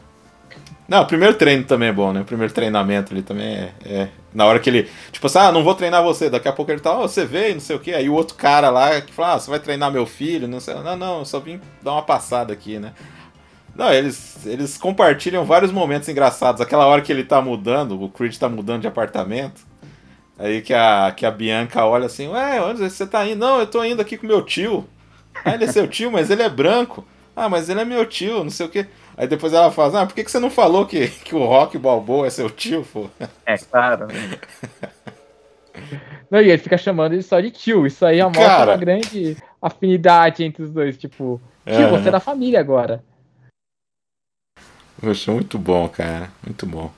[0.87, 2.21] Não, o primeiro treino também é bom, né?
[2.21, 4.87] O primeiro treinamento ali também é, é- Na hora que ele.
[5.11, 6.29] Tipo assim, ah, não vou treinar você.
[6.29, 7.93] Daqui a pouco ele tá, ó, você veio, não sei o quê.
[7.93, 10.75] Aí o outro cara lá que fala, ah, você vai treinar meu filho, não sei.
[10.75, 12.93] Não, não, eu só vim dar uma passada aqui, né?
[13.77, 16.59] Não, eles, eles compartilham vários momentos engraçados.
[16.59, 19.61] Aquela hora que ele tá mudando, o Creed tá mudando de apartamento.
[20.39, 23.39] Aí que a, que a Bianca olha assim, ué, onde você tá indo?
[23.39, 24.87] Não, eu tô indo aqui com meu tio.
[25.45, 27.05] Ah, ele é seu tio, mas ele é branco.
[27.35, 28.87] Ah, mas ele é meu tio, não sei o quê.
[29.15, 31.77] Aí depois ela fala, ah, por que, que você não falou que, que o Rock
[31.77, 33.07] Balboa é seu tio, pô?
[33.45, 34.07] É, claro.
[36.29, 37.85] Não, e ele fica chamando ele só de tio.
[37.85, 38.71] Isso aí mostra Cara.
[38.71, 40.97] uma grande afinidade entre os dois.
[40.97, 41.89] Tipo, tio, Aham.
[41.89, 43.03] você é da família agora.
[44.99, 46.29] Poxa, muito bom, cara.
[46.45, 46.91] Muito bom.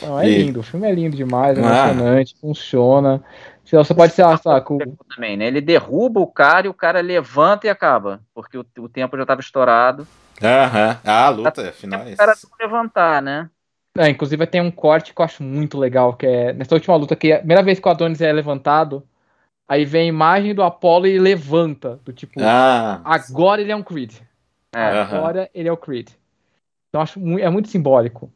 [0.00, 0.60] Não, é E- lindo.
[0.60, 1.88] O filme é lindo demais, é Ah.
[1.90, 3.22] emocionante, funciona.
[3.64, 4.78] Se Você pode ser, sei lá, com,
[5.14, 5.46] Também, né?
[5.46, 8.20] Ele derruba o cara e o cara levanta e acaba.
[8.34, 10.06] Porque o, o tempo já tava estourado.
[10.42, 10.98] Aham.
[11.04, 13.48] Ah, a luta, afinal é O cara levantar, né?
[13.96, 17.14] É, inclusive tem um corte que eu acho muito legal, que é nessa última luta,
[17.14, 19.02] que é a primeira vez que o Adonis é levantado,
[19.68, 22.00] aí vem a imagem do Apollo e levanta.
[22.04, 24.14] Do tipo, Ah, agora ele é um Creed.
[24.74, 24.80] É.
[25.00, 26.08] Agora ele é o Creed.
[26.92, 28.30] Então eu acho é muito simbólico.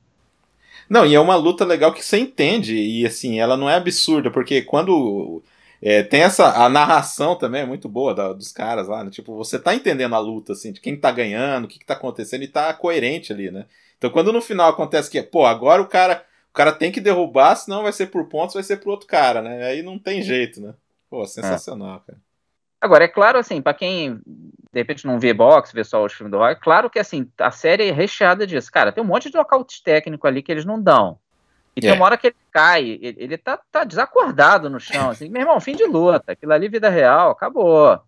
[0.88, 4.30] Não, e é uma luta legal que você entende, e assim, ela não é absurda,
[4.30, 5.42] porque quando
[5.82, 6.64] é, tem essa.
[6.64, 9.10] A narração também é muito boa da- dos caras lá, né?
[9.10, 11.94] Tipo, você tá entendendo a luta, assim, de quem tá ganhando, o que, que tá
[11.94, 13.66] acontecendo, e tá coerente ali, né?
[13.98, 16.24] Então quando no final acontece que, pô, agora o cara.
[16.50, 19.42] O cara tem que derrubar, senão vai ser por pontos, vai ser pro outro cara,
[19.42, 19.62] né?
[19.66, 20.72] Aí não tem jeito, né?
[21.10, 22.18] Pô, sensacional, cara.
[22.80, 24.20] Agora, é claro, assim, pra quem
[24.76, 27.26] de repente não vê boxe, vê só os filmes do Rock, é claro que, assim,
[27.38, 28.70] a série é recheada disso.
[28.70, 31.18] Cara, tem um monte de nocaute técnico ali que eles não dão.
[31.74, 31.94] E tem É.
[31.94, 35.58] uma hora que ele cai, ele, ele tá, tá desacordado no chão, assim, meu irmão,
[35.62, 37.98] fim de luta, aquilo ali, vida real, acabou.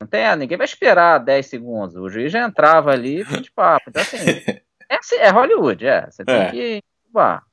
[0.00, 3.84] Não tem, ninguém vai esperar 10 segundos, o juiz já entrava ali, fim de papo.
[3.88, 4.16] Então, assim,
[4.90, 6.50] é, é Hollywood, é, você tem É.
[6.50, 7.44] que bar.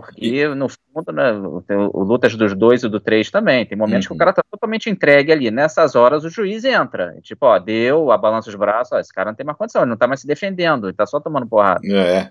[0.00, 3.66] Porque, no fundo, né, Lutas dos dois e do três também.
[3.66, 4.16] Tem momentos que Uhum.
[4.16, 5.50] o cara tá totalmente entregue ali.
[5.50, 7.18] Nessas horas, o juiz entra.
[7.20, 9.96] Tipo, ó, deu, abalança os braços, ó, esse cara não tem mais condição, ele não
[9.96, 11.80] tá mais se defendendo, ele tá só tomando porrada.
[11.84, 12.30] É.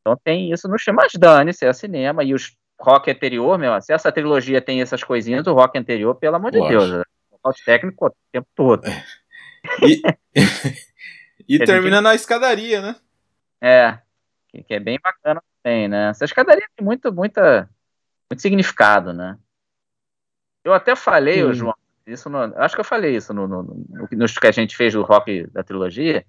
[0.00, 0.96] Então tem isso no filme.
[1.02, 2.22] Mas dane-se, é cinema.
[2.22, 6.36] E os rock anterior, meu, se essa trilogia tem essas coisinhas, o rock anterior, pelo
[6.36, 6.80] amor de Lógico.
[6.86, 7.04] Deus.
[7.44, 8.82] O técnico o tempo todo.
[9.82, 10.00] E,
[11.48, 12.96] e gente- termina na escadaria, né?
[13.60, 13.98] É,
[14.48, 16.10] que, que é bem bacana também, né?
[16.10, 17.68] Essa escadaria tem muito, muita,
[18.30, 19.38] muito significado, né?
[20.64, 21.52] Eu até falei, ô.
[21.52, 21.74] João,
[22.06, 24.92] isso no, acho que eu falei isso no, no, no, nos que a gente fez
[24.92, 26.24] do rock da trilogia,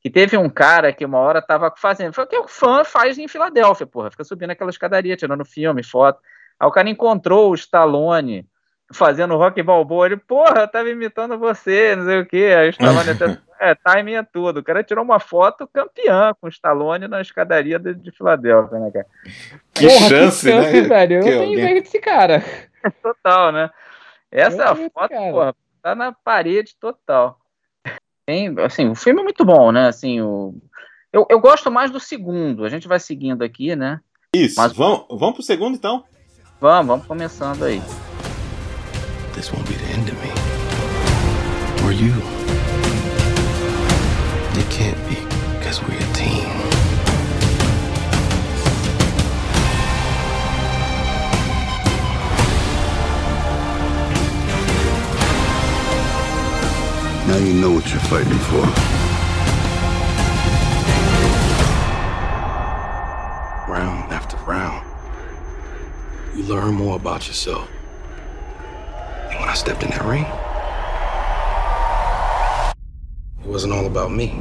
[0.00, 3.18] que teve um cara que uma hora tava fazendo, foi o que o fã faz
[3.18, 6.20] em Filadélfia, porra, fica subindo aquela escadaria, tirando filme, foto.
[6.58, 8.46] Aí o cara encontrou o Stallone
[8.92, 12.70] fazendo rock balboa, ele, porra, eu tava imitando você, não sei o que, aí o
[12.70, 13.38] Stallone até,
[13.70, 14.58] é, timing é tudo.
[14.60, 18.90] O cara tirou uma foto campeã com o Stallone na escadaria de, de Filadélfia, né,
[18.90, 19.06] cara?
[19.72, 20.88] Que Porra, chance, que chance, né?
[20.88, 21.14] velho.
[21.16, 22.44] Eu Que tenho alguém- inveja desse cara.
[23.02, 23.70] Total, né?
[24.30, 27.38] Essa Eu foto, porra, tá na parede total.
[28.26, 29.86] Tem, assim, o filme é muito bom, né?
[29.88, 30.54] Assim, o...
[31.12, 32.64] eu, eu gosto mais do segundo.
[32.64, 34.00] A gente vai seguindo aqui, né?
[34.34, 34.56] Isso.
[34.58, 36.04] Mas- Vamos, vamos pro segundo então?
[36.60, 37.80] Vamos, vamos começando aí.
[39.34, 40.32] This won't be the end of me.
[41.86, 42.43] Or you.
[44.76, 45.14] Can't be,
[45.56, 46.48] because we're a team.
[57.28, 58.66] Now you know what you're fighting for.
[63.72, 64.84] Round after round,
[66.34, 67.70] you learn more about yourself.
[69.30, 70.26] And when I stepped in that ring,
[73.44, 74.32] it wasn't all about me.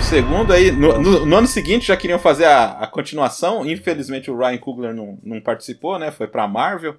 [0.00, 3.68] Segundo aí, no, no- no ano seguinte já queriam fazer a, a continuação.
[3.68, 6.10] Infelizmente o Ryan Coogler não, não participou, né?
[6.10, 6.96] Foi pra Marvel.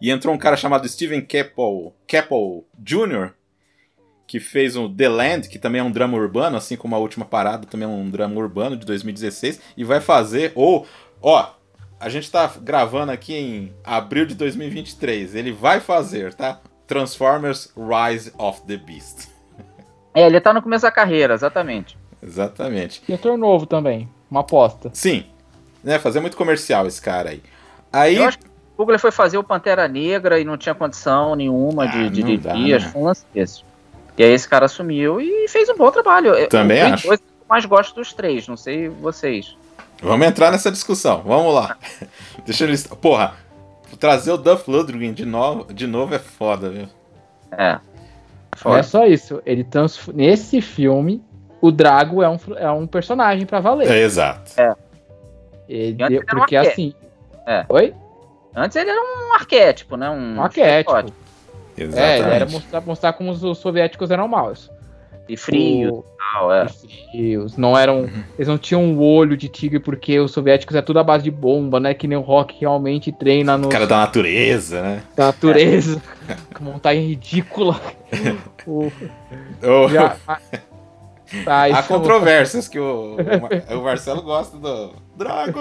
[0.00, 3.32] E entrou um cara chamado Steven Caple, Caple Jr.,
[4.26, 7.24] que fez o The Land, que também é um drama urbano, assim como a última
[7.24, 9.60] parada, também é um drama urbano de 2016.
[9.76, 10.86] E vai fazer, ou,
[11.20, 11.50] ó,
[12.00, 15.34] a gente tá gravando aqui em abril de 2023.
[15.36, 16.60] Ele vai fazer, tá?
[16.92, 19.28] Transformers Rise of the Beast.
[20.14, 21.96] É, ele tá no começo da carreira, exatamente.
[22.22, 23.02] Exatamente.
[23.06, 24.06] Diretor novo também.
[24.30, 24.90] Uma aposta.
[24.92, 25.24] Sim.
[25.82, 27.42] Né, fazer muito comercial esse cara aí.
[27.90, 28.16] Aí.
[28.16, 31.84] Eu acho que o Google foi fazer o Pantera Negra e não tinha condição nenhuma
[31.84, 32.78] Ah, de dá, acho né?
[32.78, 33.62] que foi um lance desse.
[34.18, 36.46] E aí esse cara assumiu e fez um bom trabalho.
[36.48, 37.10] Também eu, acho.
[37.10, 37.18] Eu
[37.48, 39.56] mais gosto dos três, não sei vocês.
[40.02, 41.22] Vamos entrar nessa discussão.
[41.24, 41.78] Vamos lá.
[42.44, 42.98] Deixa eu listar.
[42.98, 43.34] Porra,
[44.02, 46.88] trazer o Duff Ludwig de novo, de novo é foda, viu?
[47.56, 47.78] É.
[48.64, 49.40] Não é só isso.
[49.46, 50.08] Ele transf...
[50.12, 51.22] Nesse filme,
[51.60, 53.88] o Drago é um, é um personagem pra valer.
[53.88, 54.52] É, exato.
[54.58, 54.76] Era
[55.70, 56.72] um porque arquétipo.
[56.72, 56.94] assim.
[57.46, 57.64] É.
[57.68, 57.94] Oi?
[58.54, 60.10] Antes ele era um arquétipo, né?
[60.10, 60.90] Um, Um arquétipo.
[60.90, 61.18] estereótipo.
[61.76, 62.34] É, ele Exatamente.
[62.34, 64.70] era mostrar, mostrar como os soviéticos eram maus.
[65.28, 66.66] E frio O- tal, é.
[67.10, 68.08] frios, não eram.
[68.38, 71.30] Eles não tinham um olho de tigre porque os soviéticos é tudo à base de
[71.30, 71.92] bomba, né?
[71.94, 75.02] Que nem o Rock realmente treina no Cara da natureza, né?
[75.16, 76.00] da natureza.
[76.56, 77.80] Com montagem ridícula.
[78.66, 78.92] O-
[79.62, 80.16] O- já-
[81.44, 84.92] Tá, Há é controvérsias que o, o Mar- o Marcelo gosta do.
[85.16, 85.58] Drago!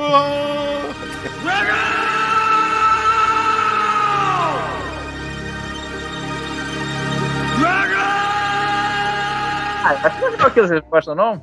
[9.83, 11.41] Ah, acho que não é legal que vocês gostam, não?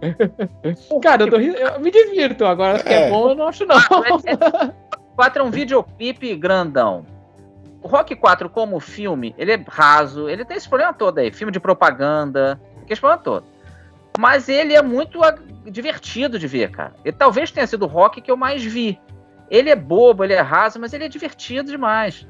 [1.02, 2.44] Cara, eu, tô eu me divirto.
[2.44, 3.10] Agora, que é É.
[3.10, 3.76] bom, eu não acho, não.
[3.76, 7.06] O 4 é um videoclipe grandão.
[7.82, 11.52] O Rock 4, como filme, ele é raso, ele tem esse problema todo aí, filme
[11.52, 13.46] de propaganda, tem esse problema todo.
[14.18, 15.34] Mas ele é muito ah,
[15.66, 16.94] divertido de ver, cara.
[17.04, 18.98] Ele talvez tenha sido o Rock que eu mais vi.
[19.50, 22.26] Ele é bobo, ele é raso, mas ele é divertido demais.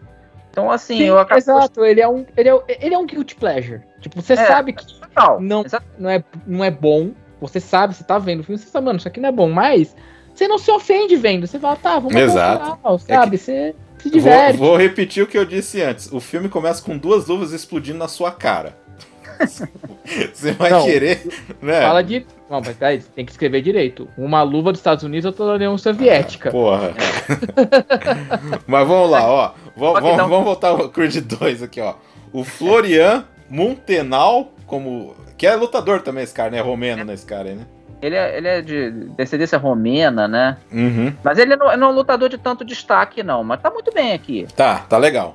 [0.51, 3.35] Então, assim, Sim, eu acabo exato, ele é, um, ele, é, ele é um guilty
[3.37, 3.83] pleasure.
[4.09, 4.47] Tipo, você É.
[4.47, 4.85] sabe que
[5.41, 5.65] não,
[5.99, 7.11] não, é, não é bom.
[7.41, 9.51] Você sabe, você tá vendo o filme, você sabe, mano, isso aqui não é bom,
[9.51, 9.95] mas
[10.35, 11.47] você não se ofende vendo.
[11.47, 12.77] Você fala, tá, vamos Exato.
[12.77, 13.37] final, sabe?
[13.37, 14.59] Você se Vou, diverte.
[14.59, 16.11] vou repetir o que eu disse antes.
[16.13, 18.77] O filme começa com duas luvas explodindo na sua cara.
[20.33, 21.27] Você vai Não, querer,
[21.61, 21.83] né?
[21.83, 22.25] Fala de.
[22.49, 24.09] Não, mas peraí, tem que escrever direito.
[24.17, 26.51] Uma luva dos Estados Unidos outra da União Soviética.
[26.51, 26.95] Porra.
[28.67, 29.53] Mas vamos lá, ó.
[29.77, 31.95] Vamos, que vamos, vamos voltar ao Creed 2 aqui, ó.
[32.33, 35.15] O Florian Muntenal, como.
[35.37, 36.61] Que é lutador também, esse cara, né?
[36.61, 37.15] Romeno, né?
[37.15, 37.67] Esse cara aí, né?
[38.03, 40.59] Ele é, ele é de descendência romena, né?
[40.73, 41.13] Uhum.
[41.25, 43.43] Mas ele não, não é um lutador de tanto destaque, não.
[43.43, 44.47] Mas tá muito bem aqui.
[44.55, 45.35] Tá, tá legal.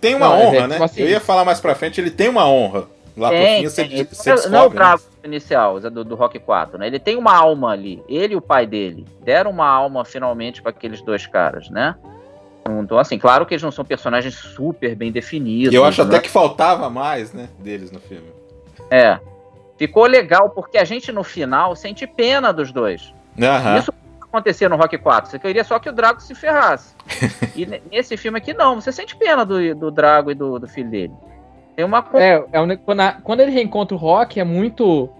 [0.00, 0.68] Tem uma Não, honra, é né?
[0.74, 2.84] tipo assim- Eu ia falar mais pra frente, ele tem uma honra.
[3.16, 4.04] Lá pro Tem, fim você, tem.
[4.04, 4.50] você descobre.
[4.50, 4.74] não é o né?
[4.74, 6.88] Drago inicial, é do, do Rock 4, né?
[6.88, 8.02] Ele tem uma alma ali.
[8.08, 11.94] Ele e o pai dele deram uma alma finalmente para aqueles dois caras, né?
[12.68, 15.72] Então, assim, claro que eles não são personagens super bem definidos.
[15.72, 16.08] E eu acho né?
[16.08, 17.48] até que faltava mais, né?
[17.58, 18.28] Deles no filme.
[18.90, 19.18] É.
[19.76, 23.12] Ficou legal, porque a gente no final sente pena dos dois.
[23.40, 23.78] Aham.
[23.78, 25.30] Isso acontecia no Rock 4.
[25.30, 26.94] Você queria só que o Drago se ferrasse.
[27.54, 28.80] e ne- nesse filme aqui, não.
[28.80, 31.12] Você sente pena do, do Drago e do, do filho dele.
[31.76, 32.04] Tem uma.
[32.14, 35.10] É, é um quando, a- quando ele reencontra o Rock, é muito.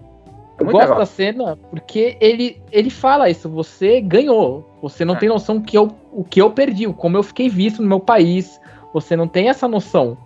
[0.57, 0.99] Eu Muito gosto legal.
[0.99, 4.65] da cena porque ele, ele fala isso, você ganhou.
[4.81, 5.17] Você não É.
[5.17, 8.59] tem noção que eu, o que eu perdi, como eu fiquei visto no meu país.
[8.93, 10.17] Você não tem essa noção.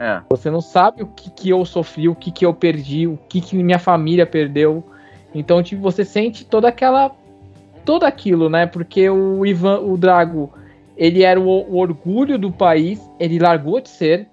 [0.00, 0.22] É.
[0.30, 3.40] Você não sabe o que, que eu sofri, o que, que eu perdi, o que,
[3.40, 4.82] que minha família perdeu.
[5.34, 7.10] Então, tipo, você sente toda aquela.
[7.84, 8.66] Tudo aquilo, né?
[8.66, 10.50] Porque o Ivan, o Drago,
[10.96, 14.26] ele era o, o orgulho do país, ele largou de ser.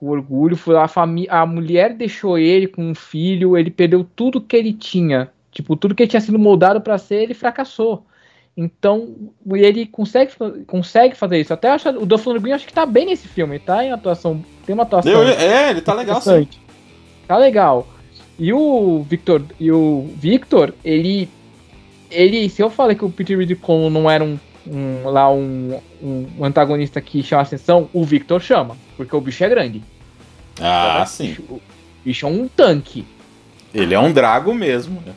[0.00, 1.32] O orgulho foi a família.
[1.32, 5.30] A mulher deixou ele com um filho, ele perdeu tudo que ele tinha.
[5.50, 8.04] Tipo, tudo que ele tinha sido moldado para ser, ele fracassou.
[8.56, 9.14] Então,
[9.52, 10.32] ele consegue,
[10.66, 11.52] consegue fazer isso.
[11.52, 13.84] Até acho, o Dolph Lundgren acho que tá bem nesse filme, tá?
[13.84, 14.42] Em atuação.
[14.64, 15.12] Tem uma atuação.
[15.12, 16.48] Eu- é, ele tá legal sim.
[17.26, 17.86] Tá legal.
[18.38, 21.28] E o Victor, e o Victor, ele
[22.10, 26.44] ele, se eu falei que o Peter Ridicon não era um, um- lá um, um
[26.44, 29.82] antagonista que chama atenção, o Victor chama, porque o bicho é grande.
[30.60, 31.28] Ah, O sim.
[31.28, 31.60] bicho- O
[32.04, 33.06] bicho é um tanque.
[33.74, 35.12] Ele é um drago mesmo, né?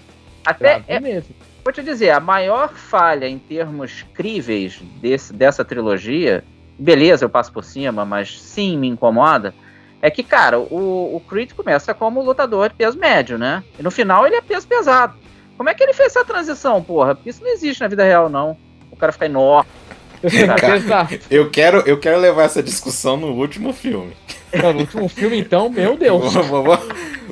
[0.46, 1.36] Até Drago é, mesmo.
[1.64, 6.44] Vou te dizer, a maior falha em termos críveis desse, dessa trilogia,
[6.78, 9.54] beleza, eu passo por cima, mas sim me incomoda,
[10.02, 13.64] é que, cara, o, o Creed começa como lutador de peso médio, né?
[13.78, 15.14] E no final ele é peso pesado.
[15.58, 17.14] Como é que ele fez essa transição, porra?
[17.14, 18.58] Porque isso não existe na vida real, não.
[19.00, 19.70] O cara fica enorme.
[20.22, 21.18] Exato.
[21.32, 24.12] Eu quero, eu quero levar essa discussão no último filme.
[24.52, 26.34] Não, no último filme, então, meu Deus.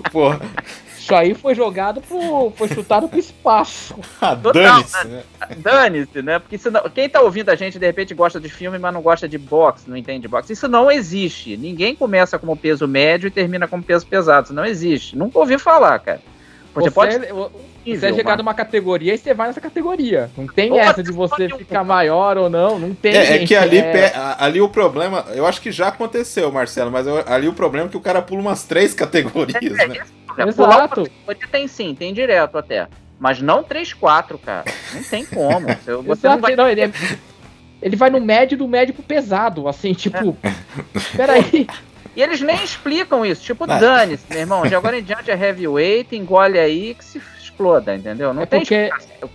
[0.10, 0.40] Porra,
[0.98, 2.54] Isso aí foi jogado pro.
[2.56, 3.94] Foi chutado pro espaço.
[4.22, 5.24] ah, Total, dane-se, né?
[5.58, 6.40] Dane-se, né?
[6.40, 9.28] Porque senão, quem tá ouvindo a gente de repente gosta de filme, mas não gosta
[9.28, 10.54] de boxe, não entende boxe.
[10.54, 11.58] Isso não existe.
[11.58, 14.46] Ninguém começa como peso médio e termina como peso pesado.
[14.46, 15.18] Isso não existe.
[15.18, 16.22] Nunca ouvi falar, cara.
[16.74, 17.34] Você, Você, pode é-
[17.96, 20.30] você é chegar numa categoria e você vai nessa categoria.
[20.36, 22.80] Não tem essa de você um- ficar maior ou não.
[22.80, 23.16] Não tem.
[23.16, 27.06] É, é que ali, É- ali o problema, eu acho que já aconteceu, Marcelo, mas
[27.08, 29.98] eu- ali o problema é que o cara pula umas três categorias, né?
[30.38, 31.04] É, pular uma Exato.
[31.04, 32.88] categoria tem sim, tem direto até.
[33.20, 34.66] Mas não 3-4, cara.
[34.94, 35.68] Não tem como.
[36.06, 36.92] Você, não vai não, ele, é-
[37.82, 40.38] ele vai no médio do médio pro pesado, assim, tipo.
[41.16, 41.68] Peraí.
[42.16, 43.44] E eles nem explicam isso.
[43.44, 44.64] Tipo, dane-se, meu irmão.
[44.64, 47.22] De agora em diante é heavyweight, engole aí que se
[47.58, 48.34] exploda, entendeu?
[48.34, 48.90] Não É tem porque-.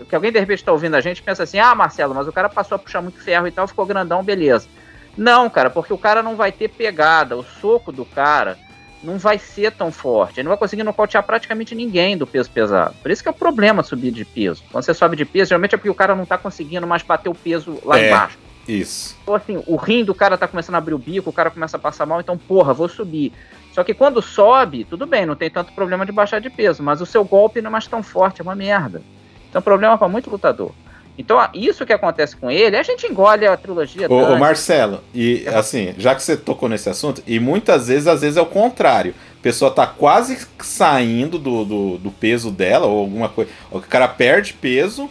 [0.08, 2.32] Que alguém de repente tá ouvindo a gente e pensa assim: ah, Marcelo, mas o
[2.32, 4.68] cara passou a puxar muito ferro e tal, ficou grandão, beleza.
[5.16, 7.36] Não, cara, porque o cara não vai ter pegada.
[7.36, 8.56] O soco do cara
[9.02, 10.38] não vai ser tão forte.
[10.38, 12.94] Ele não vai conseguir nocautear praticamente ninguém do peso pesado.
[13.02, 14.62] Por isso que é o problema subir de peso.
[14.70, 17.28] Quando você sobe de peso, geralmente é porque o cara não tá conseguindo mais bater
[17.28, 18.06] o peso lá É.
[18.06, 18.38] embaixo.
[18.66, 19.18] Isso.
[19.22, 21.76] Então, assim, o rim do cara tá começando a abrir o bico, o cara começa
[21.76, 23.32] a passar mal, então, porra, vou subir.
[23.72, 27.00] Só que quando sobe, tudo bem, não tem tanto problema de baixar de peso, mas
[27.00, 29.02] o seu golpe não é mais tão forte, é uma merda.
[29.48, 30.72] Então, é um problema para muito lutador.
[31.16, 34.38] Então, isso que acontece com ele, a gente engole a trilogia Ô, ô.
[34.38, 38.40] Marcelo, e assim, já que você tocou nesse assunto, e muitas vezes, às vezes é
[38.40, 39.14] o contrário.
[39.38, 43.50] A pessoa tá quase saindo do, do, do peso dela, ou alguma coisa.
[43.70, 45.10] O cara perde peso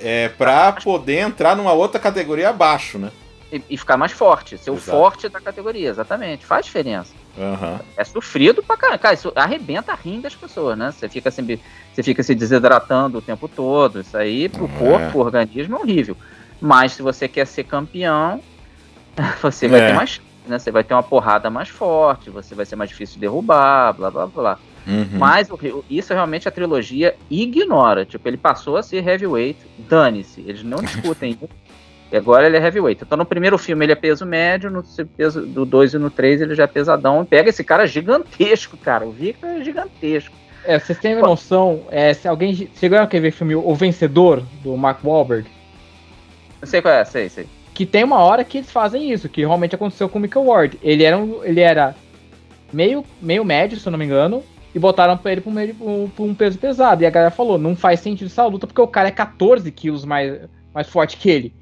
[0.00, 3.10] é, pra poder entrar numa outra categoria abaixo, né?
[3.52, 4.90] E, e ficar mais forte, ser o Exato.
[4.90, 6.44] forte da categoria, exatamente.
[6.44, 7.19] Faz diferença.
[7.38, 7.80] Aham.
[7.96, 8.98] É sofrido pra caramba.
[8.98, 10.90] Cara, isso arrebenta a rim das pessoas, né?
[10.92, 11.60] Você fica, sempre,
[11.92, 14.00] você fica se desidratando o tempo todo.
[14.00, 14.68] Isso aí, pro É.
[14.78, 16.16] corpo, pro organismo, é horrível.
[16.60, 18.40] Mas se você quer ser campeão,
[19.42, 19.86] você vai É.
[19.88, 20.20] ter mais.
[20.46, 20.58] Né?
[20.58, 24.10] Você vai ter uma porrada mais forte, você vai ser mais difícil de derrubar, blá
[24.10, 24.58] blá blá.
[24.86, 25.18] Uhum.
[25.18, 28.04] Mas o- isso realmente a trilogia ignora.
[28.06, 30.40] Tipo, ele passou a ser heavyweight, dane-se.
[30.40, 31.48] Eles não discutem isso.
[32.12, 33.02] E agora ele é heavyweight.
[33.04, 34.82] Então no primeiro filme ele é peso médio, no
[35.16, 37.22] peso do 2 e no 3 ele já é pesadão.
[37.22, 39.06] E pega esse cara gigantesco, cara.
[39.06, 40.34] O Victor é gigantesco.
[40.64, 42.68] É, vocês têm noção, é, se alguém.
[42.74, 45.48] Chegaram a quer ver o filme O Vencedor, do Mark Wahlberg?
[46.60, 47.46] Não sei qual é, sei, sei.
[47.72, 50.78] Que tem uma hora que eles fazem isso, que realmente aconteceu com o Michael Ward.
[50.82, 51.94] Ele era, um, ele era
[52.72, 54.42] meio, meio médio, se eu não me engano,
[54.74, 55.74] e botaram pra ele pra um, meio-
[56.14, 57.02] pra um peso pesado.
[57.02, 60.04] E a galera falou, não faz sentido essa luta, porque o cara é 14 quilos
[60.04, 60.40] mais,
[60.74, 61.54] mais forte que ele.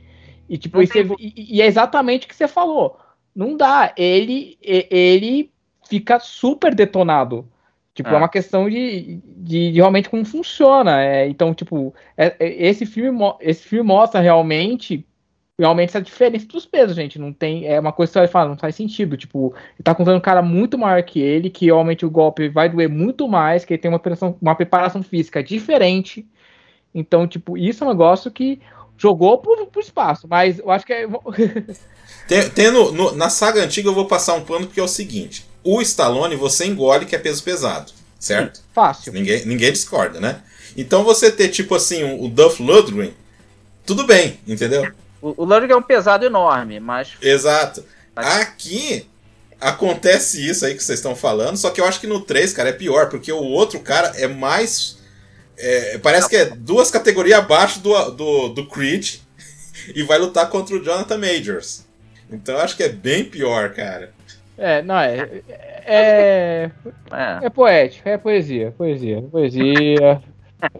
[0.49, 2.99] E, tipo, e, você- e- e é exatamente o que você falou.
[3.34, 3.92] Não dá.
[3.96, 5.51] Ele, ele
[5.88, 7.46] fica super detonado.
[7.94, 8.18] Tipo, é, Ah.
[8.18, 11.03] uma questão de, de, de realmente como funciona.
[11.03, 15.05] É, então, tipo, é- é- esse, filme, esse filme mostra realmente
[15.61, 17.18] realmente essa diferença dos pesos, gente.
[17.18, 17.66] Não tem.
[17.66, 19.16] É uma coisa que você vai falar, não faz sentido.
[19.16, 22.68] Tipo, ele tá contando um cara muito maior que ele, que realmente o golpe vai
[22.68, 26.24] doer muito mais, que ele tem uma preparação, uma preparação física diferente.
[26.94, 28.61] Então, tipo, isso é um negócio que
[28.99, 30.26] jogou pro, pro espaço.
[30.28, 31.07] Mas eu acho que é.
[32.26, 34.88] Tem, tem no- no- na saga antiga eu vou passar um pano porque é o
[34.88, 38.61] seguinte: o Stallone você engole que é peso pesado, certo?
[38.74, 39.12] Fácil.
[39.12, 40.42] Ninguém, ninguém discorda, né?
[40.76, 43.14] Então você ter tipo assim um- o Duff Lundgren,
[43.86, 44.92] tudo bem, entendeu?
[45.22, 47.82] O, o Ludwig é um pesado enorme, mas Exato.
[48.14, 49.07] Aqui
[49.61, 52.68] acontece isso aí que vocês estão falando, só que eu acho que no 3, cara,
[52.68, 54.97] é pior, porque o outro cara é mais.
[55.59, 59.16] É, parece que é duas categorias abaixo do, do, do Creed
[59.94, 61.86] e vai lutar contra o Jonathan Majors.
[62.30, 64.12] Então eu acho que é bem pior, cara.
[64.56, 65.28] É, não, é.
[65.86, 66.70] É,
[67.11, 67.38] é.
[67.42, 68.72] é poético, é poesia.
[68.76, 70.20] Poesia, poesia.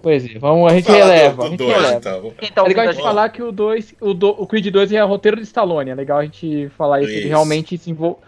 [0.03, 0.41] Poesia.
[0.41, 1.37] Vamos, a gente Fala releva.
[1.37, 1.97] do a gente dois, releva.
[1.97, 2.33] então.
[2.53, 5.01] Tá É legal a gente falar que o 2, o, do- o Creed 2 é
[5.03, 5.91] roteiro de Stallone.
[5.91, 7.11] É legal a gente falar isso.
[7.13, 7.29] Ele Isso.
[7.29, 8.19] realmente se envolveu.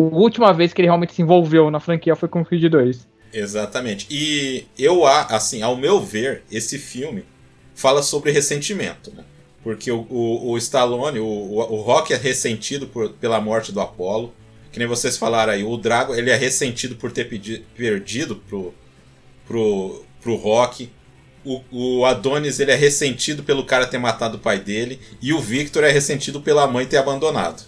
[0.00, 3.06] A última vez que ele realmente se envolveu na franquia foi com o Creed 2.
[3.32, 4.06] Exatamente.
[4.10, 7.24] E eu, a- assim, ao meu ver, esse filme
[7.74, 9.24] fala sobre ressentimento, né?
[9.62, 13.80] Porque o, o, o Stallone, o, o, o Rock é ressentido por, pela morte do
[13.80, 14.32] Apollo.
[14.72, 18.74] Que nem vocês falaram aí, o Drago ele é ressentido por ter pedi- perdido pro,
[19.46, 20.90] pro, pro Rock.
[21.44, 25.00] O, o Adonis ele é ressentido pelo cara ter matado o pai dele.
[25.20, 27.62] E o Victor é ressentido pela mãe ter abandonado.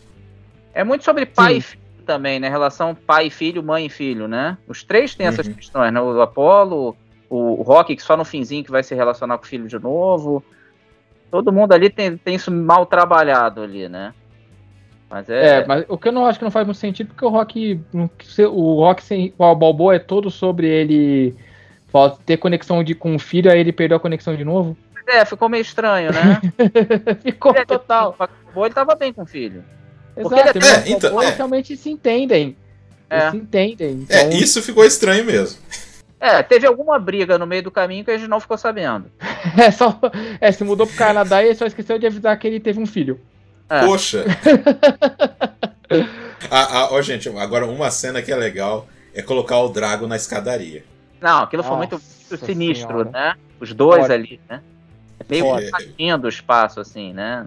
[0.75, 1.59] É muito sobre pai Sim.
[1.59, 1.81] e filho
[2.11, 2.49] também, né?
[2.49, 4.59] Relação pai e filho, mãe e filho, né?
[4.67, 5.55] Os três têm essas Uhum.
[5.55, 6.01] questões, né?
[6.01, 6.97] O Apollo,
[7.29, 10.43] o Rock, que só no finzinho que vai se relacionar com o filho de novo.
[11.31, 14.13] Todo mundo ali tem, tem isso mal trabalhado ali, né?
[15.09, 15.61] Mas é.
[15.61, 17.81] É, mas o que eu não acho que não faz muito sentido, porque o Rock.
[18.53, 19.33] O Rock sem.
[19.39, 21.37] O Balboa é todo sobre ele
[22.27, 24.77] ter conexão de, com o filho, aí ele perdeu a conexão de novo.
[25.07, 26.41] É, ficou meio estranho, né?
[27.23, 28.17] ficou total.
[28.55, 29.65] O ele tava bem com o filho.
[30.17, 31.31] Exato, ele é, então, é.
[31.31, 32.57] realmente se entendem.
[33.09, 33.19] É.
[33.19, 34.07] Eles se entendem.
[34.09, 34.27] É, então...
[34.33, 35.59] É, isso ficou estranho mesmo.
[36.21, 39.11] É, teve alguma briga no meio do caminho que a gente não ficou sabendo.
[39.59, 39.99] é, só.
[40.41, 43.19] É, se mudou pro Canadá e só esqueceu de avisar que ele teve um filho.
[43.69, 43.87] É.
[43.87, 44.25] Poxa!
[46.51, 50.17] ah, ah, ó, gente, agora uma cena que é legal é colocar o Drago na
[50.17, 50.85] escadaria.
[51.21, 53.11] Não, aquilo Nossa foi muito, muito sinistro, senhora.
[53.11, 53.35] né?
[53.59, 54.15] Os dois Fora.
[54.15, 54.63] ali, né?
[55.19, 57.47] É meio saindo o espaço, assim, né?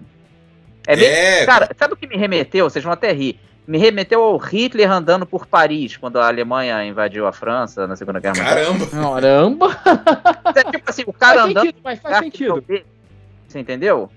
[0.86, 1.08] É, meio...
[1.08, 2.68] é Cara, sabe o que me remeteu?
[2.68, 3.38] Vocês vão até rir.
[3.66, 8.20] Me remeteu ao Hitler andando por Paris, quando a Alemanha invadiu a França na Segunda
[8.20, 8.54] Guerra Mundial.
[8.54, 8.86] Caramba!
[8.86, 10.52] Caramba!
[10.54, 11.64] É tipo assim, o cara faz andando.
[11.64, 12.64] Sentido, mas faz sentido.
[13.48, 14.10] Você entendeu?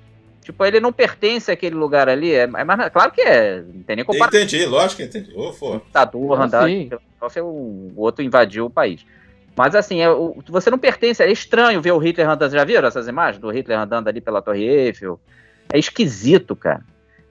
[0.47, 2.33] Tipo, ele não pertence àquele lugar ali.
[2.33, 3.61] É, é mais, claro que é.
[3.61, 4.39] Não tem nem comparação.
[4.39, 5.33] Entendi, lógico que entendi.
[5.35, 5.81] Oh, for.
[5.85, 6.65] Ditador, andar.
[7.43, 9.05] O outro invadiu o país.
[9.55, 11.21] Mas assim, é, o, você não pertence.
[11.21, 12.51] É estranho ver o Hitler andando.
[12.51, 15.19] Já viram essas imagens do Hitler andando ali pela Torre Eiffel?
[15.71, 16.83] É esquisito, cara.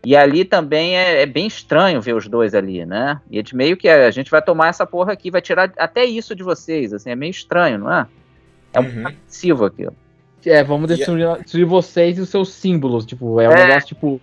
[0.05, 3.21] E ali também é, é, bem estranho ver os dois ali, né?
[3.29, 6.35] E de meio que a gente vai tomar essa porra aqui, vai tirar até isso
[6.35, 8.07] de vocês, assim, é meio estranho, não é?
[8.73, 9.03] É um uhum.
[9.03, 9.95] passivo aquilo.
[10.45, 11.43] É, vamos destruir, yeah.
[11.43, 14.21] destruir, vocês e os seus símbolos, tipo, é um é, negócio, tipo,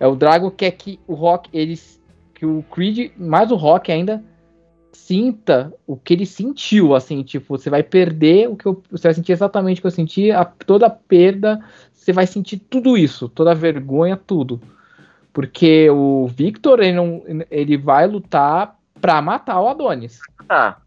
[0.00, 2.00] é o Drago quer que o Rock, eles,
[2.32, 4.24] que o Creed, mais o Rock ainda,
[4.92, 9.14] sinta o que ele sentiu, assim, tipo, você vai perder o que eu, você vai
[9.14, 13.28] sentir exatamente o que eu senti, a, toda a perda, você vai sentir tudo isso,
[13.28, 14.60] toda a vergonha, tudo.
[15.32, 20.18] Porque o Victor, ele, não, ele vai lutar pra matar o Adonis.
[20.48, 20.80] Tá.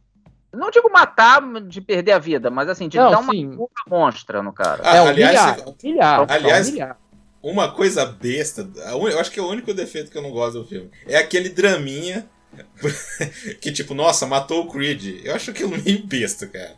[0.51, 4.41] Não digo matar de perder a vida, mas assim, de não, dar uma culpa monstra
[4.41, 4.81] no cara.
[4.83, 6.33] Ah, é, aliás, humilhar, você...
[6.33, 6.97] aliás, humilhar.
[7.43, 10.65] uma coisa besta, eu acho que é o único defeito que eu não gosto do
[10.65, 10.89] filme.
[11.07, 12.27] É aquele draminha
[13.61, 15.21] que tipo, nossa, matou o Creed.
[15.23, 16.75] Eu acho aquilo meio besta, cara.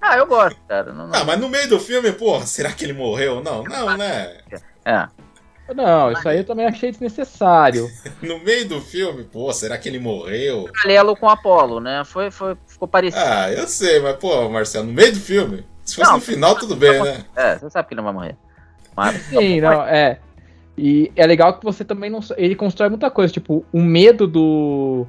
[0.00, 0.92] Ah, eu gosto, cara.
[0.92, 1.14] Não, não.
[1.14, 3.42] Ah, mas no meio do filme, porra, será que ele morreu?
[3.42, 4.38] Não, não, né?
[4.84, 5.08] É.
[5.74, 7.90] Não, isso aí eu também achei desnecessário.
[8.22, 10.70] no meio do filme, pô, será que ele morreu?
[10.72, 12.04] Paralelo com Apolo, né?
[12.04, 13.24] Foi, foi, ficou parecido.
[13.24, 15.66] Ah, eu sei, mas, pô, Marcelo, no meio do filme.
[15.84, 17.24] Se fosse não, no final, tudo bem, né?
[17.34, 18.36] É, você sabe que ele não vai morrer.
[18.96, 20.20] Mas, Sim, não, é.
[20.76, 22.20] E é legal que você também não.
[22.36, 25.06] Ele constrói muita coisa, tipo, o medo do.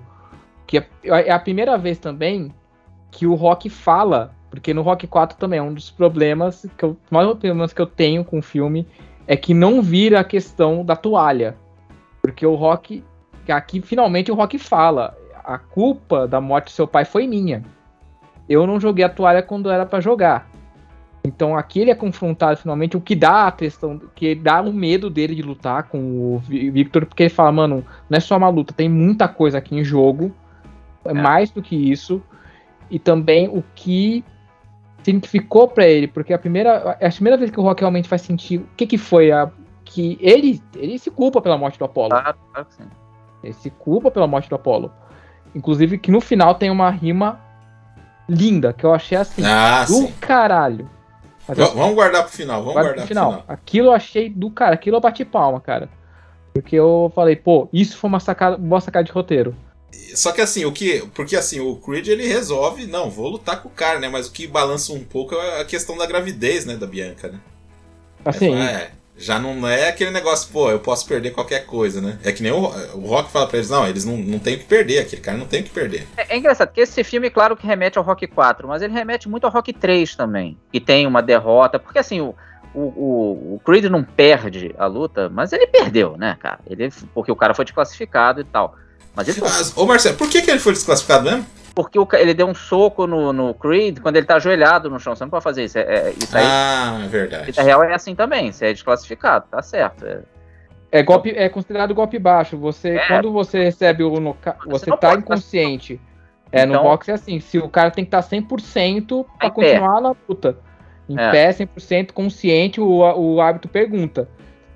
[0.65, 2.53] Que é, é a primeira vez também
[3.11, 6.97] que o Rock fala, porque no Rock 4 também é um dos problemas que eu,
[7.09, 8.87] mais problemas que eu tenho com o filme
[9.27, 11.55] é que não vira a questão da toalha.
[12.21, 13.03] Porque o Rock.
[13.49, 17.63] Aqui finalmente o Rock fala: a culpa da morte do seu pai foi minha.
[18.47, 20.49] Eu não joguei a toalha quando era para jogar.
[21.27, 25.09] Então aqui ele é confrontado finalmente, o que dá a questão, que dá o medo
[25.09, 28.73] dele de lutar com o Victor, porque ele fala, mano, não é só uma luta,
[28.73, 30.33] tem muita coisa aqui em jogo,
[31.03, 31.13] é, é.
[31.13, 32.23] mais do que isso,
[32.89, 34.23] e também o que
[35.03, 38.21] significou para ele, porque a primeira, é a primeira vez que o Rock realmente faz
[38.21, 39.49] sentir o que que foi a
[39.83, 42.13] que ele ele se culpa pela morte do Apollo.
[42.13, 42.35] Ah,
[42.69, 42.83] sim.
[43.41, 44.91] Ele se culpa pela morte do Apollo.
[45.55, 47.39] Inclusive que no final tem uma rima
[48.27, 50.13] linda que eu achei assim ah, do sim.
[50.19, 50.89] caralho.
[51.47, 53.31] Vamos guardar pro final, vamos guardar pro final.
[53.31, 53.45] final.
[53.47, 55.89] Aquilo eu achei do cara, aquilo eu bati palma, cara.
[56.53, 59.55] Porque eu falei, pô, isso foi uma sacada, boa sacada de roteiro.
[60.15, 61.07] Só que assim, o que.
[61.13, 64.09] Porque assim, o Creed ele resolve, não, vou lutar com o cara, né?
[64.09, 67.39] Mas o que balança um pouco é a questão da gravidez, né, da Bianca, né?
[68.25, 68.55] Assim.
[68.55, 72.19] É, já não é aquele negócio, pô, eu posso perder qualquer coisa, né?
[72.23, 72.65] É que nem o,
[72.95, 75.37] o Rock fala pra eles, não, eles não, não tem o que perder, aquele cara
[75.37, 76.07] não tem o que perder.
[76.15, 79.27] É, é, engraçado, porque esse filme, claro que remete ao Rock 4, mas ele remete
[79.27, 82.35] muito ao Rock 3 também, que tem uma derrota, porque assim, o,
[82.73, 86.59] o, o, o Creed não perde a luta, mas ele perdeu, né, cara?
[86.67, 88.75] Ele, porque o cara foi desclassificado e tal.
[89.15, 89.41] Mas ele...
[89.41, 91.45] Mas, ô Marcelo, por que, que ele foi desclassificado mesmo?
[91.77, 95.15] Porque o, ele deu um soco no, no Creed quando ele tá ajoelhado no chão.
[95.15, 95.77] Você não pode fazer isso.
[95.77, 96.43] É, é isso aí.
[96.43, 97.53] Ah, é verdade.
[97.55, 98.51] Na real é assim também.
[98.51, 100.03] Você é desclassificado, tá certo.
[100.03, 100.23] É,
[100.91, 102.57] é, golpe, é considerado golpe baixo.
[102.57, 103.07] Você, é.
[103.07, 106.01] quando você recebe o você, você tá inconsciente.
[106.51, 109.51] É, então, no boxe é assim, se o cara tem que estar tá 100% para
[109.51, 110.01] continuar pé.
[110.01, 110.57] na luta.
[111.07, 111.29] Em é.
[111.29, 114.27] pé, 100% consciente, o, o hábito pergunta.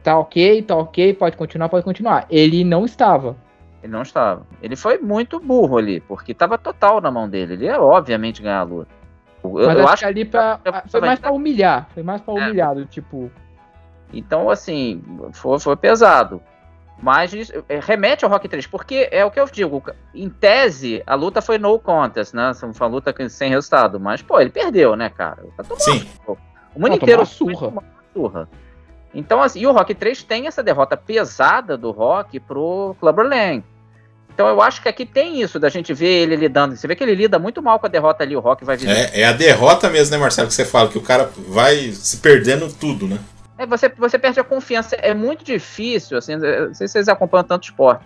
[0.04, 2.28] Tá ok, tá ok, pode continuar, pode continuar.
[2.30, 3.36] Ele não estava.
[3.84, 4.46] Ele não estava.
[4.62, 7.54] Ele foi muito burro ali, porque estava total na mão dele.
[7.54, 8.92] Ele ia, obviamente, ganhar a luta.
[9.44, 11.90] Eu, Mas eu acho que ali pra, foi mais para humilhar.
[11.94, 12.46] Foi mais para é.
[12.46, 13.32] humilhar, do tipo.
[14.14, 15.04] Então, assim,
[15.34, 16.42] foi, foi pesado.
[17.02, 17.34] Mas
[17.68, 19.84] é, remete ao Rock 3, porque é o que eu digo.
[20.14, 22.54] Em tese, a luta foi no contest, né?
[22.54, 24.00] Foi uma luta sem resultado.
[24.00, 25.44] Mas, pô, ele perdeu, né, cara?
[25.80, 26.08] Sim.
[26.28, 27.74] O mundo inteiro surra.
[28.14, 28.50] surra.
[29.14, 33.64] Então, assim, e o Rock 3 tem essa derrota pesada do Rock pro Clubber Lang.
[34.34, 36.76] Então eu acho que aqui tem isso da gente ver ele lidando.
[36.76, 38.90] Você vê que ele lida muito mal com a derrota ali, o Rock vai vir.
[38.90, 42.18] É, é a derrota mesmo, né, Marcelo, que você fala, que o cara vai se
[42.18, 43.20] perdendo tudo, né?
[43.58, 44.96] É, você, você perde a confiança.
[44.96, 48.04] É muito difícil, assim, não sei se vocês acompanham tanto esporte.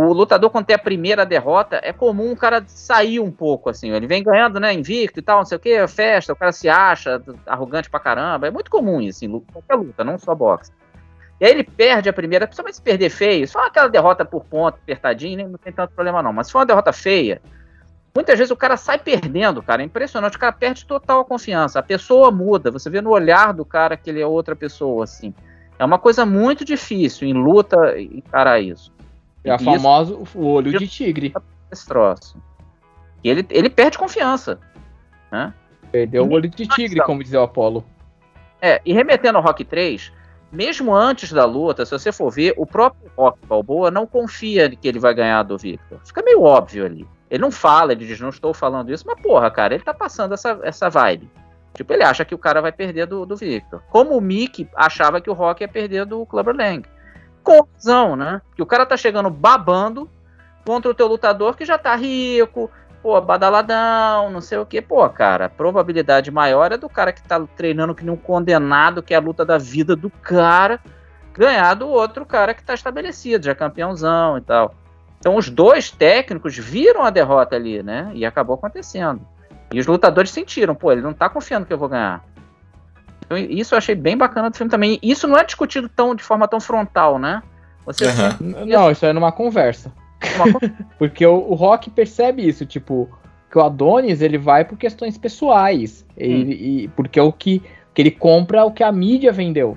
[0.00, 3.90] O lutador, quando tem a primeira derrota, é comum o cara sair um pouco, assim.
[3.90, 6.68] Ele vem ganhando, né, invicto e tal, não sei o que, festa, o cara se
[6.68, 8.46] acha arrogante pra caramba.
[8.46, 10.70] É muito comum isso, em qualquer luta, não só boxe.
[11.40, 14.78] E aí ele perde a primeira, principalmente se perder feio, só aquela derrota por ponto,
[14.80, 16.32] apertadinho, não tem tanto problema não.
[16.32, 17.42] Mas se for uma derrota feia,
[18.14, 19.82] muitas vezes o cara sai perdendo, cara.
[19.82, 21.80] É impressionante, o cara perde total a confiança.
[21.80, 25.34] A pessoa muda, você vê no olhar do cara que ele é outra pessoa, assim.
[25.76, 28.96] É uma coisa muito difícil em luta encarar isso.
[29.44, 31.32] É o famoso olho de tigre.
[31.70, 32.36] Esse troço.
[33.22, 34.58] E ele, ele perde confiança.
[35.30, 35.52] Né?
[35.90, 37.84] Perdeu o olho de tigre, como dizia o Apolo.
[38.60, 40.12] É, e remetendo ao Rock 3,
[40.50, 44.88] mesmo antes da luta, se você for ver, o próprio Rock Balboa não confia que
[44.88, 46.00] ele vai ganhar do Victor.
[46.04, 47.06] Fica meio óbvio ali.
[47.30, 50.32] Ele não fala, ele diz, não estou falando isso, mas porra, cara, ele tá passando
[50.34, 51.30] essa, essa vibe.
[51.74, 53.82] Tipo, ele acha que o cara vai perder do, do Victor.
[53.90, 56.88] Como o Mick achava que o Rock ia perder do Clubber Lang.
[57.42, 58.42] Com razão, né?
[58.54, 60.08] Que o cara tá chegando babando
[60.64, 62.70] contra o teu lutador que já tá rico,
[63.02, 64.82] pô, badaladão, não sei o que.
[64.82, 69.02] Pô, cara, a probabilidade maior é do cara que tá treinando que nem um condenado,
[69.02, 70.80] que é a luta da vida do cara,
[71.32, 74.74] ganhar do outro cara que tá estabelecido, já campeãozão e tal.
[75.18, 78.10] Então os dois técnicos viram a derrota ali, né?
[78.14, 79.20] E acabou acontecendo.
[79.72, 82.24] E os lutadores sentiram, pô, ele não tá confiando que eu vou ganhar.
[83.28, 84.98] Então, isso eu achei bem bacana do filme também.
[85.02, 87.42] Isso não é discutido tão de forma tão frontal, né?
[87.84, 88.64] Você uhum.
[88.66, 89.92] Não, isso é numa conversa.
[90.98, 93.08] porque o, o, Rock percebe isso, tipo,
[93.50, 96.06] que o Adonis ele vai por questões pessoais.
[96.10, 96.14] Hum.
[96.16, 97.62] Ele, e, porque é o que,
[97.92, 99.76] que ele compra o que a mídia vendeu.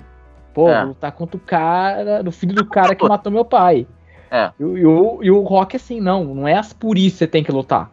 [0.54, 0.82] Pô, é.
[0.82, 3.86] lutar contra o cara, do filho do cara que matou meu pai.
[4.30, 4.50] É.
[4.58, 7.44] E, e, o, e o Rock, assim, não, não é por isso que você tem
[7.44, 7.90] que lutar.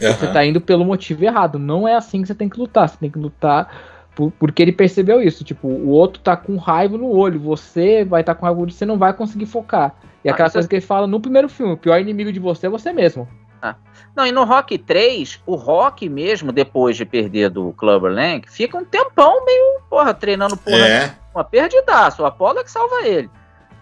[0.00, 0.12] Uhum.
[0.12, 1.58] Você tá indo pelo motivo errado.
[1.58, 2.88] Não é assim que você tem que lutar.
[2.88, 3.68] Você tem que lutar
[4.14, 5.44] por, porque ele percebeu isso.
[5.44, 7.40] Tipo, o outro tá com raiva no olho.
[7.40, 9.94] Você vai estar tá com raiva no olho, você não vai conseguir focar.
[10.24, 10.68] E ah, aquela coisa é...
[10.68, 13.28] que ele fala no primeiro filme: o pior inimigo de você é você mesmo.
[13.62, 13.74] Ah.
[14.16, 18.76] Não, e no Rock 3, o Rock mesmo, depois de perder do Clubber Lang, fica
[18.76, 20.88] um tempão meio, porra, treinando porra.
[20.88, 21.14] É.
[21.34, 22.22] Uma perdidaço.
[22.22, 23.30] O Apollo é que salva ele.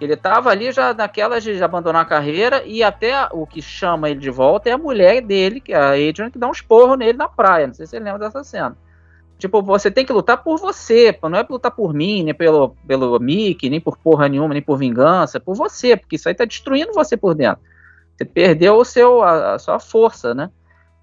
[0.00, 4.20] Ele tava ali já naquela de abandonar a carreira e até o que chama ele
[4.20, 7.18] de volta é a mulher dele, que é a Adrian, que dá um esporro nele
[7.18, 7.66] na praia.
[7.66, 8.76] Não sei se você lembra dessa cena.
[9.38, 13.18] Tipo, você tem que lutar por você, não é lutar por mim, nem pelo, pelo
[13.20, 16.44] Mickey, nem por porra nenhuma, nem por vingança, é por você, porque isso aí tá
[16.44, 17.62] destruindo você por dentro.
[18.16, 20.50] Você perdeu o seu, a, a sua força, né?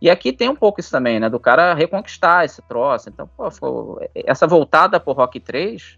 [0.02, 1.30] E aqui tem um pouco isso também, né?
[1.30, 3.08] Do cara reconquistar esse troço.
[3.08, 5.98] Então, pô, foi, essa voltada pro Rock 3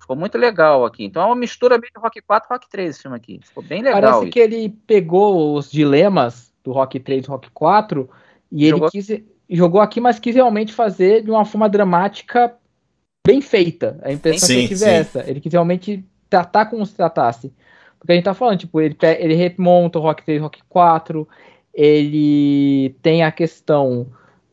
[0.00, 1.04] ficou muito legal aqui.
[1.04, 3.40] Então é uma mistura bem do Rock 4 e Rock 3 esse filme aqui.
[3.42, 4.00] Ficou bem legal.
[4.00, 4.30] Parece isso.
[4.30, 8.08] que ele pegou os dilemas do Rock 3 e Rock 4
[8.50, 8.88] e Jogou...
[8.88, 12.54] ele quis jogou aqui, mas quis realmente fazer de uma forma dramática
[13.26, 13.98] bem feita.
[14.02, 15.24] A impressão sim, que ele quis é essa.
[15.26, 17.52] Ele quis realmente tratar como se tratasse.
[17.98, 21.26] Porque a gente tá falando, tipo, ele, ele remonta o Rock 3 Rock 4,
[21.74, 24.06] ele tem a questão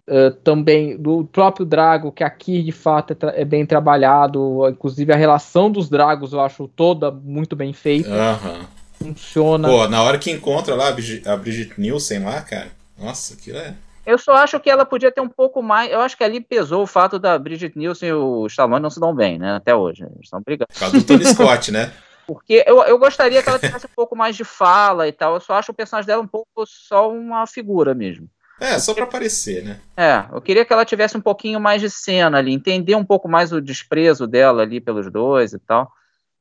[0.08, 5.18] uh, também do próprio Drago, que aqui de fato é, é, bem trabalhado, inclusive a
[5.18, 8.10] relação dos Dragos eu acho toda muito bem feita.
[8.10, 8.66] Uhum.
[8.94, 9.68] Funciona.
[9.68, 13.76] Pô, na hora que encontra lá a Brigitte Nielsen lá, cara, nossa, aquilo é
[14.06, 15.92] eu só acho que ela podia ter um pouco mais.
[15.92, 19.00] Eu acho que ali pesou o fato da Bridget Nielsen e o Stallone não se
[19.00, 19.56] dão bem, né?
[19.56, 20.04] Até hoje.
[20.04, 20.68] Eles estão brigando.
[20.74, 21.92] Por causa do Tony Scott, né?
[22.28, 25.36] Porque eu, eu gostaria que ela tivesse um pouco mais de fala e tal.
[25.36, 28.30] Eu só acho o personagem dela um pouco só uma figura mesmo.
[28.60, 29.80] É, só para aparecer, né?
[29.98, 33.28] É, eu queria que ela tivesse um pouquinho mais de cena ali, entender um pouco
[33.28, 35.92] mais o desprezo dela ali pelos dois e tal.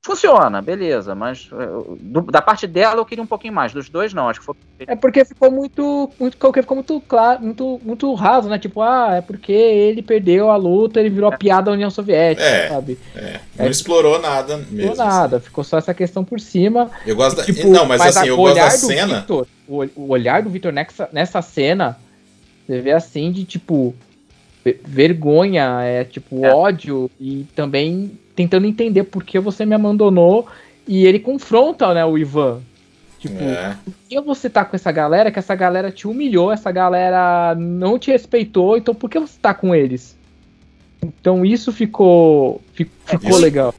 [0.05, 4.13] Funciona, beleza, mas eh, do, da parte dela eu queria um pouquinho mais, dos dois
[4.13, 4.57] não, acho que foi.
[4.81, 8.59] É porque ficou muito, muito, ficou muito claro, muito, muito raso, né?
[8.59, 11.35] Tipo, ah, é porque ele perdeu a luta, ele virou é.
[11.37, 12.99] a piada da União Soviética, é, sabe?
[13.15, 14.81] É, não é, explorou nada mesmo.
[14.81, 15.47] Explorou nada, assim.
[15.47, 16.91] ficou só essa questão por cima.
[17.07, 19.19] Eu gosto da, tipo, não, mas, mas assim, eu gosto da cena.
[19.19, 21.97] Victor, o, o olhar do Victor nessa, nessa cena,
[22.67, 23.95] você vê assim de tipo
[24.85, 26.55] vergonha, é tipo é.
[26.55, 30.47] ódio e também tentando entender por que você me abandonou.
[30.87, 32.61] E ele confronta, né, o Ivan.
[33.19, 33.77] Tipo, é.
[33.85, 35.31] por que você tá com essa galera?
[35.31, 39.55] Que essa galera te humilhou, essa galera não te respeitou, então por que você tá
[39.55, 40.17] com eles?
[41.01, 43.41] Então isso ficou, ficou isso.
[43.41, 43.75] legal.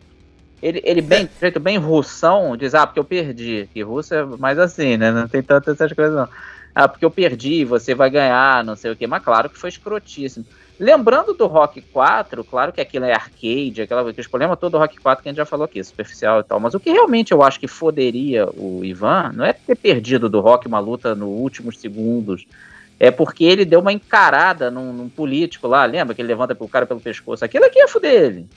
[0.62, 3.68] Ele, ele bem, jeito bem russão, diz, ah, porque eu perdi.
[3.74, 5.12] Que russo é mais assim, né?
[5.12, 6.30] Não tem tantas essas coisas, não.
[6.74, 9.06] Ah, porque eu perdi, você vai ganhar, não sei o quê.
[9.06, 10.46] Mas claro que foi escrotíssimo.
[10.80, 14.98] Lembrando do Rock 4, claro que aquilo é arcade, aquela, aqueles problemas todo do Rock
[14.98, 17.44] 4 que a gente já falou aqui, superficial e tal, mas o que realmente eu
[17.44, 21.80] acho que foderia o Ivan não é ter perdido do Rock uma luta nos últimos
[21.80, 22.48] segundos,
[23.00, 26.68] é porque ele deu uma encarada num, num político lá, lembra que ele levanta o
[26.68, 27.46] cara pelo pescoço?
[27.46, 28.48] Aquilo aqui ia fuder ele.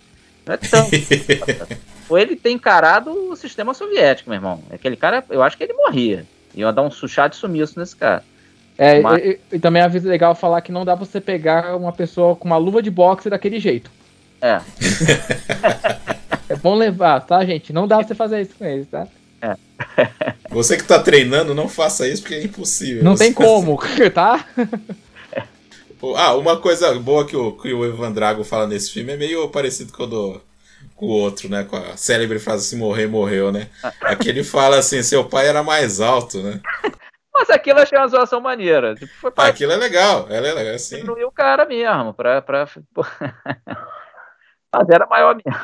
[0.46, 0.88] Não é tão.
[2.08, 4.62] Ou ele tem encarado o sistema soviético, meu irmão.
[4.70, 6.24] Aquele cara, eu acho que ele morria.
[6.54, 8.22] Ia dar um suchado de sumiço nesse cara.
[8.78, 9.24] É, Mas...
[9.24, 12.44] e, e, também é legal falar que não dá pra você pegar uma pessoa com
[12.46, 13.90] uma luva de boxe daquele jeito.
[14.40, 14.60] É.
[16.50, 17.72] é bom levar, tá, gente?
[17.72, 19.06] Não dá pra você fazer isso com eles, tá?
[19.40, 19.56] É.
[20.50, 23.04] Você que tá treinando, não faça isso porque é impossível.
[23.04, 23.78] Não tem como,
[24.12, 24.44] tá?
[26.16, 29.48] Ah, uma coisa boa que o, que o Evan Drago fala nesse filme é meio
[29.48, 30.40] parecido com o do
[30.94, 31.64] com o outro, né?
[31.64, 33.68] Com a célebre frase se morrer, morreu, né?
[34.00, 36.60] Aqui ele fala assim, seu pai era mais alto, né?
[37.38, 38.94] Mas aquilo eu achei uma zoação maneira.
[38.94, 39.46] Tipo, foi pra...
[39.46, 40.96] Aquilo é legal, ela é legal, assim.
[40.96, 42.40] Diminuiu o cara mesmo, pra...
[42.40, 42.66] pra...
[44.74, 45.60] Mas era maior mesmo.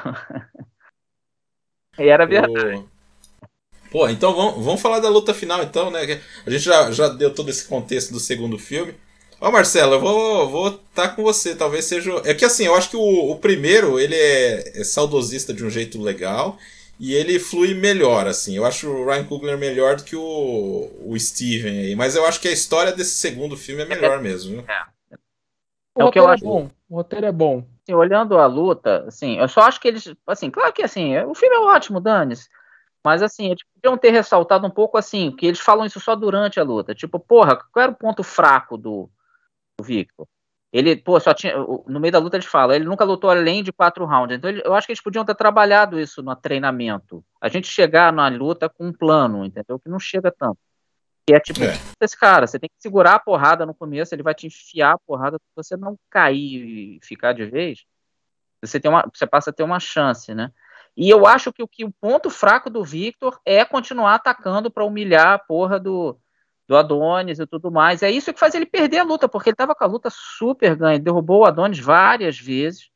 [1.98, 2.84] E era verdade.
[3.90, 6.20] Pô, então vamos, vamos falar da luta final, então, né?
[6.46, 8.94] A gente já, já deu todo esse contexto do segundo filme.
[9.40, 11.54] Ó, Marcelo, eu vou vou estar tá com você.
[11.54, 12.10] Talvez seja.
[12.24, 15.68] É que assim, eu acho que o, o primeiro ele é, é, saudosista de um
[15.68, 16.56] jeito legal
[16.98, 18.56] e ele flui melhor, assim.
[18.56, 21.96] Eu acho o Ryan Coogler melhor do que o, o Steven aí.
[21.96, 24.64] Mas eu acho que a história desse segundo filme é melhor mesmo.
[24.68, 24.92] É.
[25.96, 26.44] É o, o que eu acho.
[26.44, 26.70] É bom.
[26.88, 27.64] O roteiro é bom.
[27.82, 30.14] Assim, olhando a luta, assim, eu só acho que eles.
[30.26, 32.48] Assim, claro que assim, o filme é ótimo, Danis.
[33.04, 36.60] Mas assim, eles podiam ter ressaltado um pouco assim, que eles falam isso só durante
[36.60, 36.94] a luta.
[36.94, 39.10] Tipo, porra, qual era o ponto fraco do,
[39.76, 40.28] do Victor?
[40.72, 41.54] Ele, pô, só tinha.
[41.86, 44.36] No meio da luta eles falam, ele nunca lutou além de quatro rounds.
[44.36, 47.22] Então ele, eu acho que eles podiam ter trabalhado isso no treinamento.
[47.40, 49.78] A gente chegar na luta com um plano, entendeu?
[49.78, 50.58] Que não chega tanto.
[51.26, 51.74] Que é tipo, é.
[52.00, 54.98] esse cara, você tem que segurar a porrada no começo, ele vai te enfiar a
[54.98, 57.84] porrada, se você não cair e ficar de vez,
[58.60, 60.50] você, tem uma, você passa a ter uma chance, né?
[60.96, 64.84] E eu acho que o, que o ponto fraco do Victor é continuar atacando para
[64.84, 66.18] humilhar a porra do,
[66.68, 68.02] do Adonis e tudo mais.
[68.02, 70.74] É isso que faz ele perder a luta, porque ele estava com a luta super
[70.76, 72.90] ganha, derrubou o Adonis várias vezes.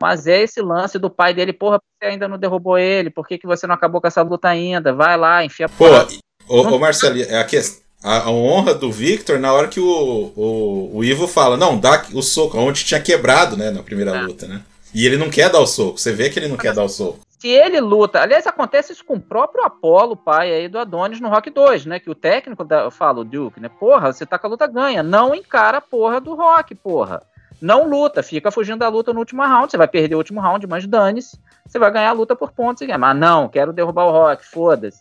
[0.00, 3.36] Mas é esse lance do pai dele, porra, você ainda não derrubou ele, por que,
[3.36, 4.94] que você não acabou com essa luta ainda?
[4.94, 6.06] Vai lá, enfia a porra.
[6.46, 7.58] Pô, ô, ô Marcelo, é aqui,
[8.02, 12.06] a, a, honra do Victor na hora que o, o, o, Ivo fala, não, dá
[12.14, 14.22] o soco, onde tinha quebrado, né, na primeira é.
[14.22, 14.62] luta, né?
[14.94, 15.98] E ele não quer dar o soco.
[15.98, 17.20] Você vê que ele não quer dar o soco.
[17.40, 18.20] Se ele luta.
[18.20, 21.98] Aliás, acontece isso com o próprio Apollo, pai aí do Adonis no Rock 2, né?
[21.98, 23.70] Que o técnico da, fala, o Duke, né?
[23.70, 25.02] Porra, você tá com a luta ganha.
[25.02, 27.22] Não encara a porra do Rock, porra.
[27.58, 29.70] Não luta, fica fugindo da luta no último round.
[29.70, 31.40] Você vai perder o último round, mas dane-se.
[31.66, 32.86] Você vai ganhar a luta por pontos.
[32.86, 35.00] Mas não, quero derrubar o Rock, foda-se.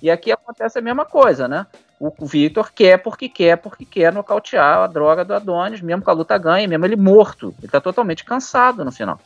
[0.00, 1.66] E aqui acontece a mesma coisa, né?
[2.00, 6.14] O Victor quer porque quer, porque quer nocautear a droga do Adonis, mesmo com a
[6.14, 7.54] luta ganha, mesmo ele morto.
[7.58, 9.20] Ele tá totalmente cansado no final.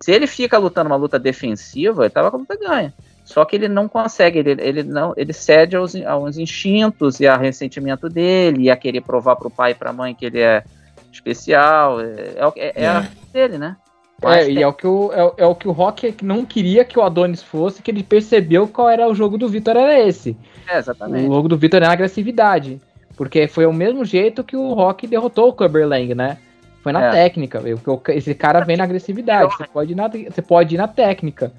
[0.00, 2.92] Se ele fica lutando uma luta defensiva, ele tava com a luta ganha.
[3.24, 7.36] Só que ele não consegue, ele, ele não, ele cede aos, aos instintos e a
[7.36, 10.62] ressentimento dele, e a querer provar pro pai e pra mãe que ele é
[11.10, 12.00] especial.
[12.00, 12.86] É, é, é, é.
[12.86, 13.76] a dele, né?
[14.22, 16.98] É, e é o, que o, é, é, o que o Rock não queria que
[16.98, 20.36] o Adonis fosse, que ele percebeu qual era o jogo do Vitor, era esse.
[20.66, 21.28] É, exatamente.
[21.28, 22.80] O jogo do Vitor era agressividade.
[23.16, 26.38] Porque foi o mesmo jeito que o Rock derrotou o Clubber Lang, né?
[26.84, 27.10] Foi na é.
[27.10, 27.62] técnica.
[28.08, 29.56] Esse cara vem na agressividade.
[29.56, 31.50] Você pode ir na, você pode ir na técnica.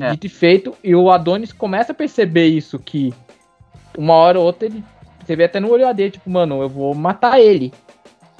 [0.00, 0.12] É.
[0.12, 3.12] Dito e feito, e o Adonis começa a perceber isso, que
[3.98, 4.84] uma hora ou outra ele.
[5.26, 7.72] Você vê até no olho dele, tipo, mano, eu vou matar ele.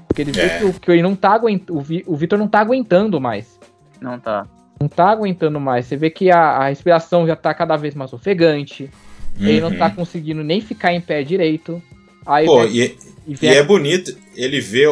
[0.07, 0.61] Porque ele é.
[0.61, 1.81] vê que, que ele não tá aguentando.
[2.07, 3.59] O Vitor não tá aguentando mais.
[4.01, 4.47] Não tá.
[4.81, 5.87] Não tá aguentando mais.
[5.87, 8.89] Você vê que a, a respiração já tá cada vez mais ofegante.
[9.37, 9.49] Uhum.
[9.49, 9.97] Ele não tá uhum.
[9.97, 11.83] conseguindo nem ficar em pé direito.
[12.25, 14.87] Aí Pô, vem, e, e, e é bonito ele vê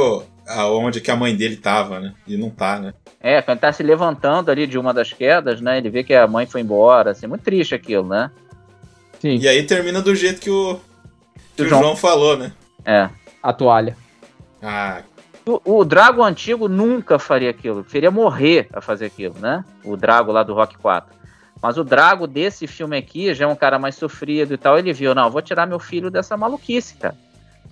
[0.49, 2.15] aonde que a mãe dele tava, né?
[2.27, 2.95] E não tá, né?
[3.21, 5.79] É, quando tá se levantando ali de uma das quedas, né?
[5.79, 8.31] Ele vê que a mãe foi embora, assim, muito triste aquilo, né?
[9.21, 9.37] Sim.
[9.37, 10.81] E aí termina do jeito que o,
[11.57, 11.83] que o, o João...
[11.83, 12.53] João falou, né?
[12.85, 13.09] É.
[13.43, 13.97] A toalha.
[14.63, 15.03] Ah,
[15.65, 17.83] o, Drago antigo nunca faria aquilo.
[17.83, 19.65] Queria morrer a fazer aquilo, né?
[19.85, 21.17] O Drago lá do Rock 4.
[21.63, 24.79] Mas o Drago desse filme aqui já é um cara mais sofrido e tal.
[24.79, 27.17] Ele viu, não, vou tirar meu filho dessa maluquice, cara.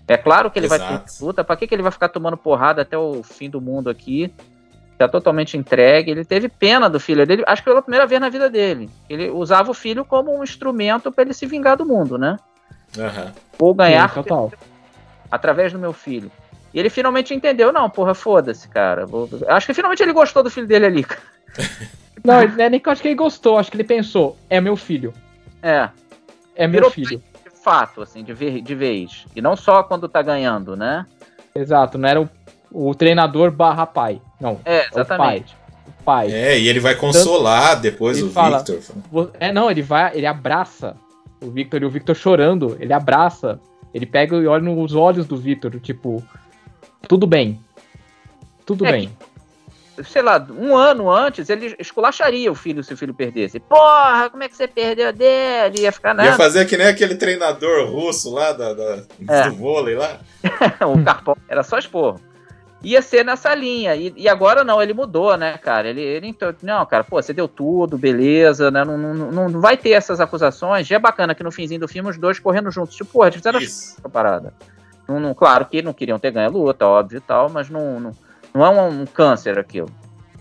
[0.08, 0.84] É claro que ele Exato.
[0.84, 1.44] vai ter luta.
[1.44, 4.32] Pra que, que ele vai ficar tomando porrada até o fim do mundo aqui?
[4.96, 6.10] Tá totalmente entregue.
[6.10, 7.42] Ele teve pena do filho dele.
[7.46, 8.88] Acho que pela primeira vez na vida dele.
[9.10, 12.36] Ele usava o filho como um instrumento para ele se vingar do mundo, né?
[12.96, 13.32] Uhum.
[13.58, 14.22] Vou ganhar Sim,
[15.30, 16.30] através do meu filho.
[16.72, 19.06] E ele finalmente entendeu, não, porra, foda-se, cara.
[19.06, 19.28] Vou...
[19.48, 21.06] Acho que finalmente ele gostou do filho dele ali.
[22.24, 24.60] não, ele, é nem que eu acho que ele gostou, acho que ele pensou, é
[24.60, 25.12] meu filho.
[25.62, 25.88] É.
[26.54, 27.18] É meu Virou filho.
[27.18, 27.35] De
[27.66, 29.24] fato, assim, de, ver, de vez.
[29.34, 31.04] E não só quando tá ganhando, né?
[31.52, 32.28] Exato, não era o,
[32.70, 34.20] o treinador barra pai.
[34.40, 35.00] Não, É, é o pai.
[35.00, 35.56] exatamente.
[35.88, 36.30] O pai.
[36.32, 38.78] É, e ele vai consolar depois Ele o fala- Victor.
[39.40, 40.96] É, não, ele vai, ele abraça
[41.42, 43.58] o Victor e o Victor chorando, ele abraça,
[43.92, 46.22] ele pega e olha nos olhos do Victor, tipo,
[47.08, 47.58] tudo bem.
[48.64, 49.10] Tudo É bem.
[50.04, 53.58] Sei lá, um ano antes, ele esculacharia o filho se o filho perdesse.
[53.60, 55.80] Porra, como é que você perdeu dele?
[55.82, 56.36] Ia ficar Ia nada.
[56.36, 59.48] fazer que nem aquele treinador russo lá da, da- É.
[59.48, 60.18] do vôlei lá.
[60.86, 61.36] o Carpão.
[61.48, 62.20] Era só esporro.
[62.82, 63.96] Ia ser nessa linha.
[63.96, 65.88] E, e agora não, ele mudou, né, cara?
[65.88, 68.84] Ele, ele então, não, cara, pô, você deu tudo, beleza, né?
[68.84, 70.86] Não, não, não, vai ter essas acusações.
[70.86, 72.94] Já é bacana que no finzinho do filme os dois correndo juntos.
[72.94, 74.52] Tipo, porra, eles fizeram essa parada.
[75.08, 77.98] Não, não- claro que não queriam ter ganho a luta, óbvio e tal, mas não,
[77.98, 78.12] não,
[78.56, 79.88] não é um, um câncer aquilo.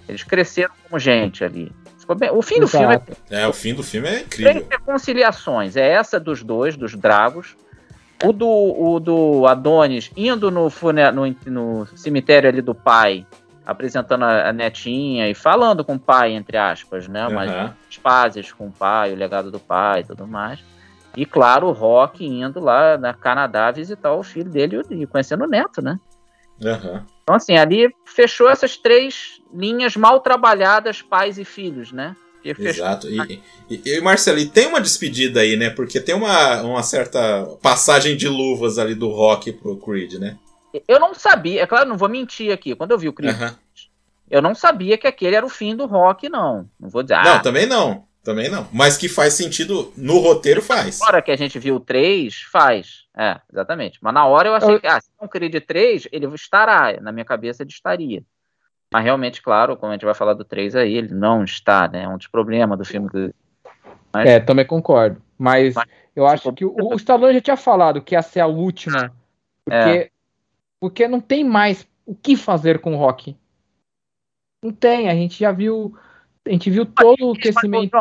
[0.07, 1.71] Eles cresceram como gente ali.
[2.17, 3.17] Bem- O fim do filme é Exato.
[3.31, 4.67] É, o fim do filme é três incrível.
[4.69, 5.75] reconciliações.
[5.75, 7.55] É essa dos dois, dos Dragos.
[8.23, 13.25] O do, o do Adonis indo no, fune- no, no cemitério ali do pai,
[13.65, 17.27] apresentando a, a netinha e falando com o pai, entre aspas, né?
[17.27, 17.73] Mas Aham.
[17.89, 20.63] as pazes com o pai, o legado do pai e tudo mais.
[21.17, 25.47] E claro, o Rock indo lá na Canadá visitar o filho dele e conhecendo o
[25.47, 25.99] neto, né?
[26.63, 27.03] Aham.
[27.25, 32.15] Então, assim, ali fechou essas três linhas mal trabalhadas, pais e filhos, né?
[32.43, 33.09] E Exato.
[33.09, 35.71] E, e, e Marcelo, e tem uma despedida aí, né?
[35.71, 40.37] Porque tem uma, uma certa passagem de luvas ali do Rock pro Creed, né?
[40.87, 42.75] Eu não sabia, é claro, não vou mentir aqui.
[42.75, 43.57] Quando eu vi o Creed, Aham.
[44.29, 46.69] eu não sabia que aquele era o fim do rock, não.
[46.79, 48.05] Não vou dizer, Não, ah, também não.
[48.23, 48.67] Também não.
[48.71, 50.99] Mas que faz sentido no roteiro, faz.
[50.99, 53.04] na hora que a gente viu o 3, faz.
[53.17, 53.97] É, exatamente.
[54.01, 56.99] Mas na hora eu achei Eu- que, ah, se é um Creed 3, ele estará.
[56.99, 58.23] Na minha cabeça ele estaria.
[58.91, 62.03] Mas realmente, claro, como a gente vai falar do 3 aí, ele não está, né?
[62.03, 63.09] É um dos problemas do filme.
[63.09, 63.33] Que...
[64.13, 65.21] Mas- É, também concordo.
[65.37, 68.47] Mas Mas- eu acho que o, o Stallone já tinha falado que ia ser a
[68.47, 69.13] última.
[69.65, 70.09] Porque, É.
[70.79, 73.35] porque não tem mais o que fazer com o Rock.
[74.63, 75.97] Não tem, a gente já viu.
[76.45, 77.97] A gente viu todo o aquecimento.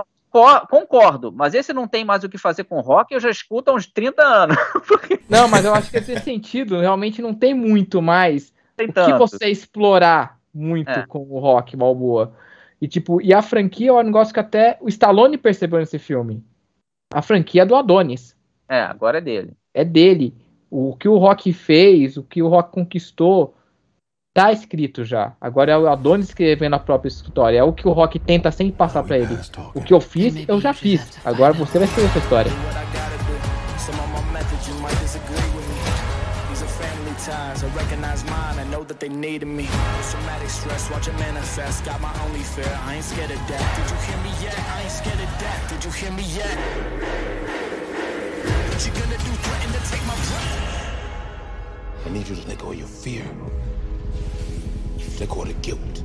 [0.69, 3.71] Concordo, mas esse não tem mais o que fazer com o rock, eu já escuto
[3.71, 4.57] há uns 30 anos.
[5.31, 9.13] Não, mas eu acho que esse sentido realmente não tem muito mais Tem o que
[9.15, 11.07] você explorar muito É.
[11.07, 12.35] com o Rock Balboa.
[12.81, 16.45] E tipo, e a franquia é um negócio que até o Stallone percebeu nesse filme.
[17.13, 18.37] A franquia é do Adonis.
[18.69, 19.53] É, agora é dele.
[19.73, 20.35] É dele.
[20.69, 23.55] O que o Rock fez, o que o Rock conquistou,
[24.35, 25.33] tá escrito já.
[25.41, 27.59] Agora é o Adonis escrevendo a própria história.
[27.59, 29.39] É o que o Rock tenta sempre passar pra ele.
[29.73, 31.19] O que eu fiz, eu já fiz.
[31.25, 32.53] Agora você vai escrever essa história.
[37.27, 38.59] I recognize mine.
[38.59, 39.67] I know that they needed me.
[40.03, 41.83] Somatic stress, watch it manifest.
[41.87, 42.69] Got my only fear.
[42.85, 43.65] I ain't scared of that.
[43.79, 44.59] Did you hear me yet?
[44.59, 45.69] I ain't scared of that.
[45.71, 46.59] Did you hear me yet?
[48.69, 49.33] What you gonna do?
[49.41, 52.07] Threaten to take my breath?
[52.07, 53.25] I need you to let go of your fear.
[55.21, 56.03] Let go of the guilt.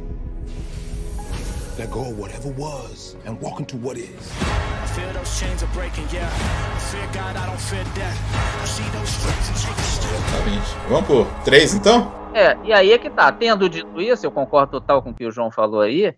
[1.80, 4.06] Let go of whatever was and walk into what is.
[4.40, 6.30] I feel those chains are breaking, yeah.
[6.30, 8.16] I fear God, I don't fear death.
[8.62, 10.14] I see those stripes and take a step.
[10.14, 10.76] Exatamente.
[10.90, 12.12] Vamos pro 3 então?
[12.36, 13.32] É, e aí é que tá.
[13.32, 16.14] Tendo dito isso, eu concordo total com o que o João falou aí.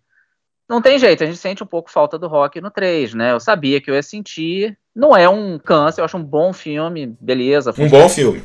[0.68, 3.32] Não tem jeito, a gente sente um pouco falta do rock no 3, né?
[3.32, 4.78] Eu sabia que eu ia sentir.
[4.94, 7.74] Não é um câncer, eu acho um bom filme, beleza.
[7.78, 8.44] Um bom filme.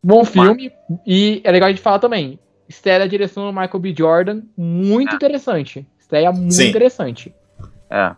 [0.00, 0.70] Bom filme.
[1.04, 2.38] E é legal a gente falar também.
[2.68, 3.94] Estreia a direção do Michael B.
[3.96, 4.42] Jordan.
[4.56, 5.86] Muito interessante.
[5.98, 6.68] Estreia muito Sim.
[6.68, 7.34] interessante.
[7.90, 8.14] É.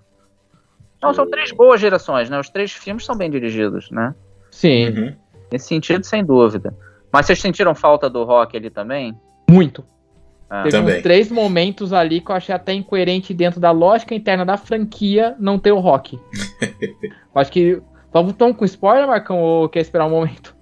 [1.02, 2.38] Não, são três boas gerações, né?
[2.38, 4.14] Os três filmes são bem dirigidos, né?
[4.50, 5.16] Sim, Uhum.
[5.52, 6.74] Nesse sentido, sem dúvida.
[7.12, 9.18] Mas vocês sentiram falta do rock ali também?
[9.48, 9.84] muito.
[10.48, 10.62] É.
[10.64, 10.96] Teve Também.
[10.96, 15.36] uns três momentos ali que eu achei até incoerente dentro da lógica interna da franquia
[15.38, 16.18] não ter o rock.
[17.34, 17.80] acho que.
[18.12, 20.56] Vamos tão com spoiler, Marcão, ou quer esperar um momento?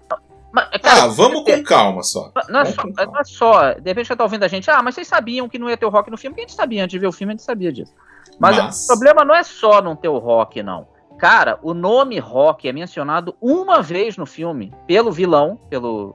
[0.53, 2.33] Mas, cara, Ah, vamos com calma só.
[2.49, 3.12] Não é, só, calma.
[3.12, 5.59] não é só, de repente você tá ouvindo a gente, ah, mas vocês sabiam que
[5.59, 7.12] não ia ter o rock no filme, porque a gente sabia, antes de ver o
[7.12, 7.95] filme a gente sabia disso.
[8.39, 10.87] Mas, Mas- o problema não é só não ter o rock, não.
[11.19, 16.15] Cara, o nome rock é mencionado uma vez no filme, pelo vilão, pelo,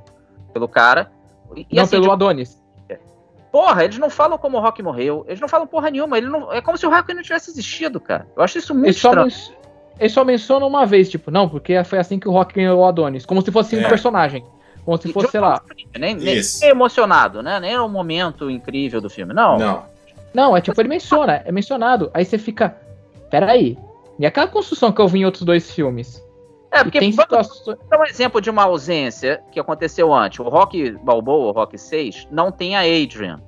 [0.54, 1.12] pelo cara.
[1.56, 2.64] E, não assim, pelo de- Adonis.
[3.52, 6.52] porra, eles não falam como o rock morreu, eles não falam porra nenhuma, ele não,
[6.52, 8.28] é como se o rock não tivesse existido, cara.
[8.36, 9.28] Eu acho isso muito Ele só, estranho.
[9.28, 9.63] men-
[10.00, 12.86] ele só menciona uma vez, tipo, não, porque foi assim que o rock ganhou o
[12.86, 13.26] Adonis.
[13.26, 13.86] Como se fosse É.
[13.86, 14.44] um personagem.
[14.84, 15.62] Como se fosse, sei lá.
[15.98, 16.26] Nem, nem,
[16.62, 17.60] nem emocionado, né?
[17.60, 19.34] Nem era um momento incrível do filme.
[19.34, 19.58] Não.
[19.58, 19.84] Não.
[20.34, 22.10] Não, é tipo, ele menciona, é mencionado.
[22.14, 22.76] Aí você fica.
[23.30, 23.78] Peraí.
[24.20, 26.22] E aquela construção que eu vi em outros dois filmes?
[26.72, 27.78] É, porque tem situações.
[27.90, 30.40] dar um exemplo de uma ausência que aconteceu antes.
[30.40, 33.40] O Rock Balboa, o Rock 6, não tem a Adrian.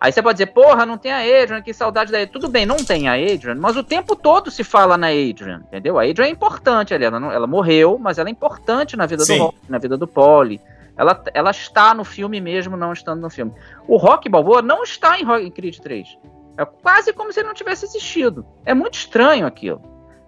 [0.00, 2.32] Aí você pode dizer, porra, não tem a Adrian, que saudade da Adrian.
[2.32, 5.98] Tudo bem, não tem a Adrian, mas o tempo todo se fala na Adrian, entendeu?
[5.98, 9.24] A Adrian é importante ali, ela, não- ela morreu, mas ela é importante na vida
[9.24, 9.36] Sim.
[9.36, 10.58] do Rock, na vida do Polly.
[10.96, 13.52] Ela, ela está no filme mesmo, não estando no filme.
[13.86, 16.16] O Rock Balboa não está em Rock Creed 3.
[16.56, 18.44] É quase como se ele não tivesse existido.
[18.66, 19.82] É muito estranho aquilo.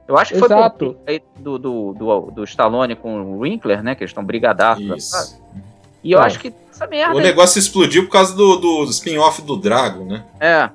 [0.09, 0.97] Eu acho que foi Exato.
[1.39, 3.95] do, do, do, do Stallone com o Winkler, né?
[3.95, 4.85] Que eles estão brigadaços.
[4.85, 5.43] Isso.
[6.03, 6.25] E eu É.
[6.25, 7.15] acho que essa merda.
[7.17, 10.25] O negócio explodiu por causa do, do spin-off do Drago, né?
[10.41, 10.71] É.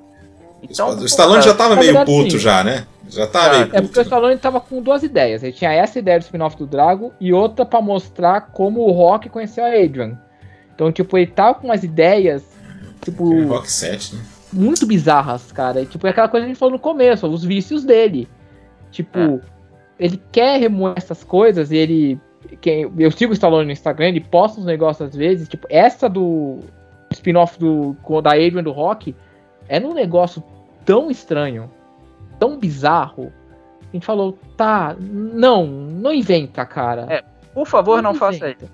[0.62, 2.38] Então, o Stallone já tava meio verdade, puto sim.
[2.38, 2.86] já, né?
[3.08, 4.00] Já tava É, meio É porque puto.
[4.00, 5.42] o Stallone tava com duas ideias.
[5.42, 9.28] Ele tinha essa ideia do spin-off do Drago e outra pra mostrar como o Rock
[9.28, 10.18] conheceu a Adrian.
[10.74, 12.42] Então, tipo, ele tava com umas ideias,
[13.02, 14.22] tipo, É, Rock 7, né?
[14.52, 15.80] muito bizarras, cara.
[15.82, 18.28] E, tipo, é aquela coisa que a gente falou no começo, os vícios dele.
[18.90, 19.40] Tipo, É.
[19.98, 22.20] ele quer remoer essas coisas e ele.
[22.60, 25.48] Quem, eu sigo o Stallone no Instagram, ele posta uns negócios às vezes.
[25.48, 26.60] Tipo, essa do
[27.10, 29.14] spin-off do, da Adrian do Rock
[29.68, 30.42] é um negócio
[30.84, 31.70] tão estranho,
[32.38, 33.32] tão bizarro.
[33.82, 37.06] A gente falou, tá, não, não inventa, cara.
[37.08, 38.64] É, Por favor, não faça inventa.
[38.64, 38.72] isso.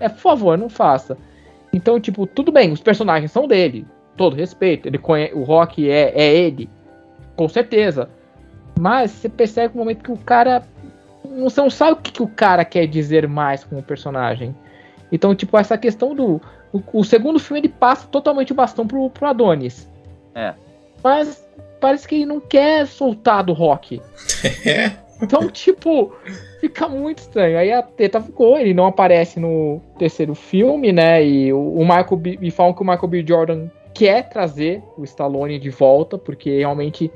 [0.00, 1.16] É, por favor, não faça.
[1.72, 3.86] Então, tipo, tudo bem, os personagens são dele,
[4.16, 4.86] todo respeito.
[4.88, 5.32] Ele conhe...
[5.34, 6.68] O Rock é, é ele,
[7.36, 8.08] com certeza.
[8.78, 10.62] Mas você percebe no momento que o cara.
[11.40, 14.54] Você não sabe o que, que o cara quer dizer mais com o personagem.
[15.10, 16.40] Então, tipo, essa questão do.
[16.72, 19.88] O, o segundo filme ele passa totalmente o bastão pro, pro Adonis.
[20.34, 20.54] É.
[21.02, 21.46] Mas
[21.80, 24.00] parece que ele não quer soltar do Rock.
[24.66, 25.04] É.
[25.22, 26.12] Então, tipo,
[26.60, 27.56] fica muito estranho.
[27.56, 31.24] Aí a teta ficou, ele não aparece no terceiro filme, né?
[31.24, 33.24] E o, o Michael B, e falam que o Michael B.
[33.26, 37.10] Jordan quer trazer o Stallone de volta, porque realmente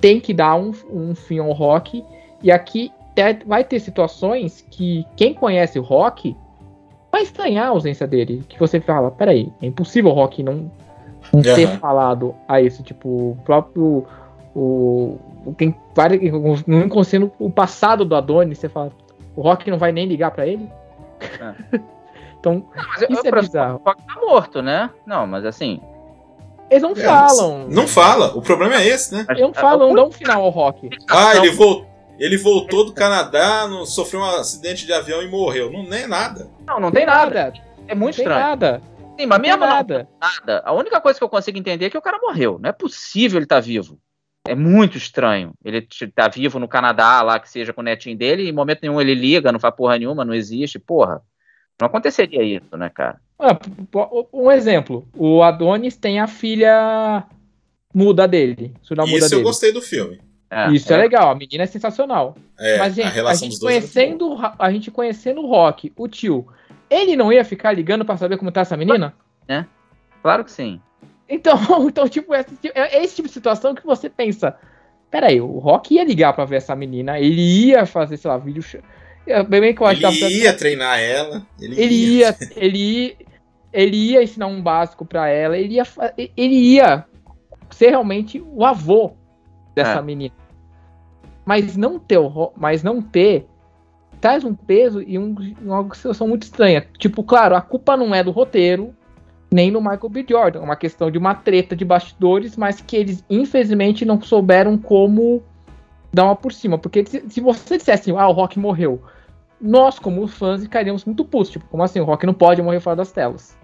[0.00, 2.04] tem que dar um, um fim ao rock.
[2.42, 2.90] E aqui
[3.46, 6.36] vai ter situações que quem conhece o rock
[7.10, 8.44] vai estranhar a ausência dele.
[8.48, 10.70] Que você fala, peraí, é impossível o rock não,
[11.32, 11.78] não ter Aham.
[11.78, 12.82] falado a isso.
[12.82, 14.04] Tipo, o próprio.
[14.54, 16.08] O, o- quem vai
[16.66, 18.90] no inconsciente o passado do Adonis, você fala,
[19.36, 20.66] o Rock não vai nem ligar pra ele?
[22.40, 23.80] então, Mas eu- Isso eu é presumo bizarro.
[23.84, 24.90] O Rock tá morto, né?
[25.06, 25.80] Não, mas assim.
[26.70, 27.66] eles não É, falam.
[27.68, 28.36] Não fala.
[28.36, 29.26] O problema é esse, né?
[29.28, 30.88] Eles não falam, não dão um final ao Rock.
[31.10, 31.44] Ah, Não.
[31.44, 31.84] ele, vol...
[32.18, 35.70] ele voltou do Canadá, não- sofreu um acidente de avião e morreu.
[35.70, 36.48] Não nem nada.
[36.66, 37.52] Não, não tem nada.
[37.88, 38.46] É Não muito tem estranho.
[38.48, 38.82] nada.
[39.18, 40.08] Sim, mas Não tem mesmo não nada.
[40.20, 40.62] nada.
[40.64, 42.58] A única coisa que eu consigo entender é que o cara morreu.
[42.60, 43.98] Não é possível ele estar vivo.
[44.46, 45.52] É muito estranho.
[45.64, 48.80] Ele tá vivo no Canadá, lá que seja com o netinho dele, e em momento
[48.82, 50.78] nenhum ele liga, não faz porra nenhuma, não existe.
[50.78, 51.20] Porra.
[51.80, 53.18] Não aconteceria isso, né, cara?
[53.38, 53.58] Ah,
[54.32, 55.06] um exemplo.
[55.14, 57.24] O Adonis tem a filha
[57.94, 58.72] muda dele.
[58.82, 59.42] Surda muda Isso eu dele.
[59.42, 60.20] gostei do filme.
[60.50, 60.96] É, Isso é.
[60.96, 62.36] legal, a menina é sensacional.
[62.58, 66.06] É, Mas, a gente, a, relação gente é conhecendo, a gente conhecendo o Rock, o
[66.08, 66.46] tio,
[66.88, 69.12] ele não ia ficar ligando pra saber como tá essa menina?
[70.22, 70.80] Claro que sim.
[71.28, 71.56] Então,
[71.88, 74.56] então tipo, esse, é esse tipo de situação que você pensa.
[75.10, 78.62] Peraí, o Rock ia ligar pra ver essa menina, ele ia fazer, sei lá, vídeo.
[79.26, 81.46] É, Bem que eu acho que Ele tava- ia treinar ela.
[81.60, 83.16] Ele, ele ia, ele ia,
[83.72, 85.84] ele ia ensinar um básico pra ela, ele ia,
[86.36, 87.04] ele ia
[87.70, 89.14] ser realmente o avô
[89.76, 90.02] dessa É.
[90.02, 90.34] menina.
[91.44, 92.18] Mas não ter,
[92.56, 93.46] mas não ter
[94.20, 96.86] traz um peso e um, uma situação muito estranha.
[96.98, 98.94] Tipo, claro, a culpa não é do roteiro,
[99.52, 100.26] nem do Michael B.
[100.28, 100.60] Jordan.
[100.60, 105.42] É uma questão de uma treta de bastidores, mas que eles, infelizmente, não souberam como
[106.12, 106.78] dar uma por cima.
[106.78, 109.02] Porque se, se você dissesse assim, ah, o Rock morreu,
[109.60, 111.50] nós, como fãs, ficaríamos muito putos.
[111.50, 112.00] Tipo, como assim?
[112.00, 113.56] O Rock não pode morrer fora das telas.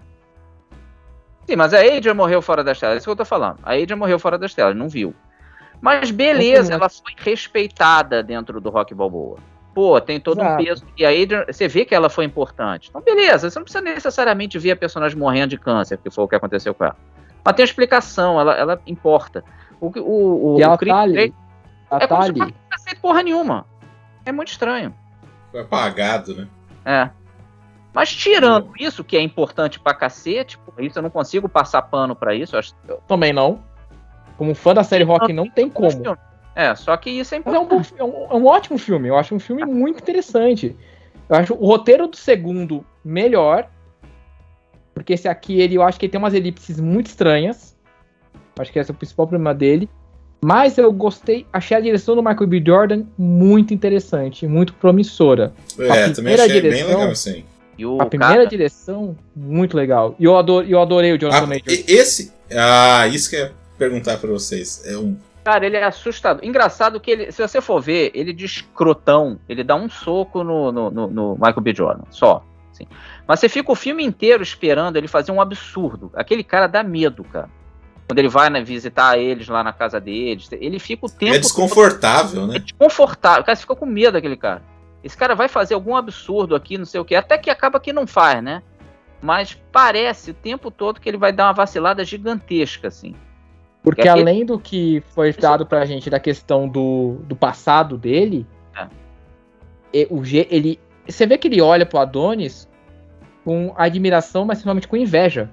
[1.45, 2.95] Sim, mas a Adrian morreu fora das telas.
[2.95, 3.57] É isso que eu tô falando.
[3.63, 5.13] A Adrian morreu fora das telas, não viu.
[5.83, 9.37] Mas beleza, ela foi respeitada dentro do Rock Balboa.
[9.75, 10.63] Pô, tem todo um Exato.
[10.63, 10.85] peso.
[10.97, 12.87] E a Adrian, você vê que ela foi importante.
[12.89, 16.27] Então, beleza, você não precisa necessariamente ver a personagem morrendo de câncer, que foi o
[16.27, 16.95] que aconteceu com ela.
[17.43, 19.43] Mas tem uma explicação, ela, ela importa.
[19.81, 20.05] O, que- o,
[20.55, 21.13] o, e o Creed tá ali.
[21.13, 21.33] 3
[21.91, 22.39] Ela é tá ali.
[22.39, 23.65] não tivesse porra nenhuma.
[24.25, 24.95] É muito estranho.
[25.51, 26.47] Foi apagado, né?
[26.85, 27.09] É.
[27.93, 32.33] Mas tirando isso, que é importante pra cacete, isso eu não consigo passar pano pra
[32.33, 32.55] isso.
[32.55, 33.61] Eu acho, eu, Também não.
[34.37, 35.89] Como fã da série Rock, não tem como.
[36.55, 37.93] É, só que isso é Mas é um, importante.
[37.97, 39.07] é, um, é um ótimo filme.
[39.07, 40.75] Eu acho um filme muito interessante.
[41.29, 43.67] Eu acho o roteiro do segundo melhor.
[44.93, 47.75] Porque esse aqui, ele, eu acho que ele tem umas elipses muito estranhas.
[48.59, 49.89] Acho que esse é o principal problema dele.
[50.43, 52.61] Mas eu gostei, achei a direção do Michael B.
[52.65, 55.53] Jordan muito interessante, muito promissora.
[55.79, 57.45] É, também primeira achei bem direção- legal assim.
[57.77, 60.15] E o A primeira cara, direção, muito legal.
[60.19, 61.63] E eu, adoro, eu adorei o Jonathan Ah, Major.
[61.69, 62.31] e- esse.
[62.51, 64.83] Ah, isso que ia perguntar pra vocês.
[64.85, 65.17] É um.
[65.43, 66.43] cara, ele é assustador.
[66.43, 70.71] Engraçado que ele, se você for ver, ele de escrotão, ele dá um soco no,
[70.71, 71.73] no, no- no Michael B.
[71.73, 72.43] Jordan, só.
[72.71, 72.87] assim.
[73.27, 76.11] Mas você fica o filme inteiro esperando ele fazer um absurdo.
[76.15, 77.49] Aquele cara dá medo, cara.
[78.07, 81.39] Quando ele vai né, visitar eles lá na casa deles, ele fica o tempo É
[81.39, 82.59] desconfortável, É né?
[82.59, 83.43] desconfortável.
[83.43, 84.61] Cara, você fica com medo daquele cara.
[85.03, 87.15] Esse cara vai fazer algum absurdo aqui, não sei o quê.
[87.15, 88.61] Até que acaba que não faz, né?
[89.21, 93.15] mas parece o tempo todo que ele vai dar uma vacilada gigantesca, assim.
[93.83, 98.47] Porque que- além do que foi dado pra gente da questão do, do passado dele,
[98.75, 98.87] É.
[99.93, 102.67] e- o, je- ele, você vê que ele olha pro Adonis
[103.43, 105.49] com admiração, mas principalmente com inveja.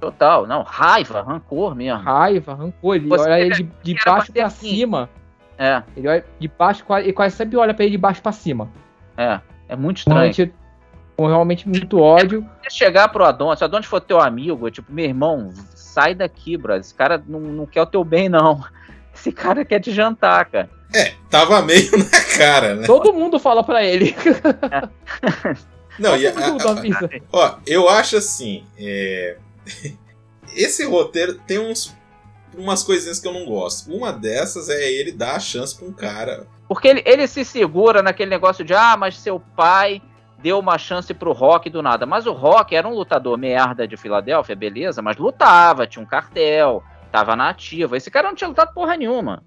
[0.00, 2.00] Total, não, raiva, rancor mesmo.
[2.00, 2.96] Raiva, rancor.
[2.96, 4.68] Ele Você olha ele de, de baixo pra assim.
[4.76, 5.08] cima.
[5.58, 8.32] É, Ele olha de baixo, quase- ele quase sempre olha pra ele de baixo pra
[8.32, 8.68] cima.
[9.16, 10.18] é, é muito estranho.
[10.18, 10.54] Realmente,
[11.16, 12.44] com realmente muito ódio.
[12.68, 15.52] Se chegar pro Adonis, se o Adonis for teu amigo, tipo, meu irmão,
[15.92, 16.74] sai daqui, bro.
[16.74, 18.64] Esse cara não, não quer o teu bem, não.
[19.14, 20.70] Esse cara quer te jantar, cara.
[20.94, 22.86] É, tava meio na cara, né?
[22.86, 24.14] Todo mundo fala pra ele.
[25.98, 27.10] Não, e a- Todo mundo a- avisa.
[27.32, 28.64] Ó, eu acho assim.
[28.78, 29.36] é,
[30.54, 31.94] Esse roteiro tem uns...
[32.56, 33.94] umas coisinhas que eu não gosto.
[33.94, 36.46] Uma dessas é ele dar a chance pra um cara.
[36.68, 40.00] Porque ele, ele se segura naquele negócio de, ah, mas seu pai
[40.42, 42.04] deu uma chance pro Rock do nada.
[42.04, 46.82] Mas o Rock era um lutador merda de Filadélfia, beleza, mas lutava, tinha um cartel,
[47.10, 47.96] tava na ativa.
[47.96, 49.42] Esse cara não tinha lutado porra nenhuma.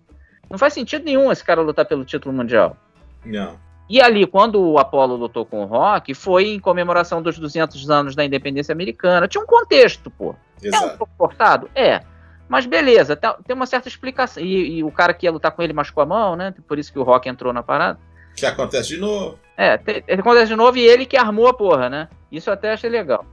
[0.50, 2.78] Não faz sentido nenhum esse cara lutar pelo título mundial.
[3.26, 3.60] Não.
[3.90, 8.16] E ali, quando o Apollo lutou com o Rock, foi em comemoração dos 200 anos
[8.16, 9.28] da independência americana.
[9.28, 10.34] Tinha um contexto, pô.
[10.64, 10.98] É um Exato.
[10.98, 11.70] pouco cortado?
[11.76, 12.02] É.
[12.48, 14.42] Mas beleza, tá- tem uma certa explicação.
[14.42, 16.54] E, e o cara que ia lutar com ele machucou a mão, né?
[16.68, 18.00] Por isso que o Rock entrou na parada.
[18.36, 19.40] Que acontece de novo.
[19.58, 22.10] É, te- ele acontece de novo e ele que armou a porra, né?
[22.32, 23.26] Isso eu até achei legal.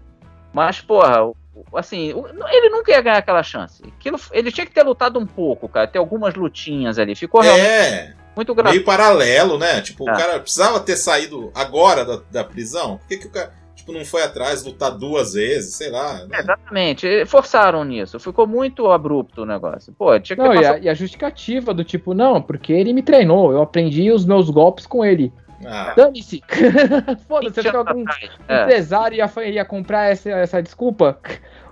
[0.52, 1.30] Mas, porra,
[1.74, 2.14] assim,
[2.52, 3.82] ele nunca ia ganhar aquela chance.
[3.98, 5.86] Aquilo- ele tinha que ter lutado um pouco, cara.
[5.86, 7.14] Ter algumas lutinhas ali.
[7.14, 8.70] Ficou realmente É, muito grave.
[8.76, 9.80] meio paralelo, né?
[9.80, 10.12] Tipo, É.
[10.12, 12.98] o cara precisava ter saído agora da, da prisão.
[12.98, 15.74] Por que, que o cara tipo, não foi atrás lutar duas vezes?
[15.74, 16.24] Sei lá.
[16.26, 16.38] né?
[16.38, 17.04] Exatamente.
[17.06, 18.20] e Forçaram nisso.
[18.20, 19.92] Ficou muito abrupto o negócio.
[19.98, 22.92] Pô, tinha que ter Não, e a, e a justificativa do tipo, não, porque ele
[22.92, 25.32] me treinou, eu aprendi os meus golpes com ele.
[25.66, 26.42] Ah, Dane-se!
[27.28, 28.04] Foda-se, 20 acho que algum.
[28.48, 28.62] É.
[28.62, 31.18] empresário ia, ia comprar essa, essa desculpa.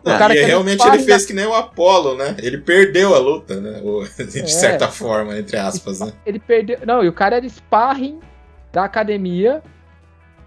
[0.04, 2.36] não, cara e que realmente ele fez que nem o Apollo, né?
[2.42, 3.80] Ele perdeu a luta, né?
[3.82, 4.46] O- De É.
[4.46, 6.12] certa forma, entre aspas, né?
[6.24, 6.78] Ele perdeu.
[6.86, 8.20] Não, e o cara era sparring
[8.72, 9.62] da academia.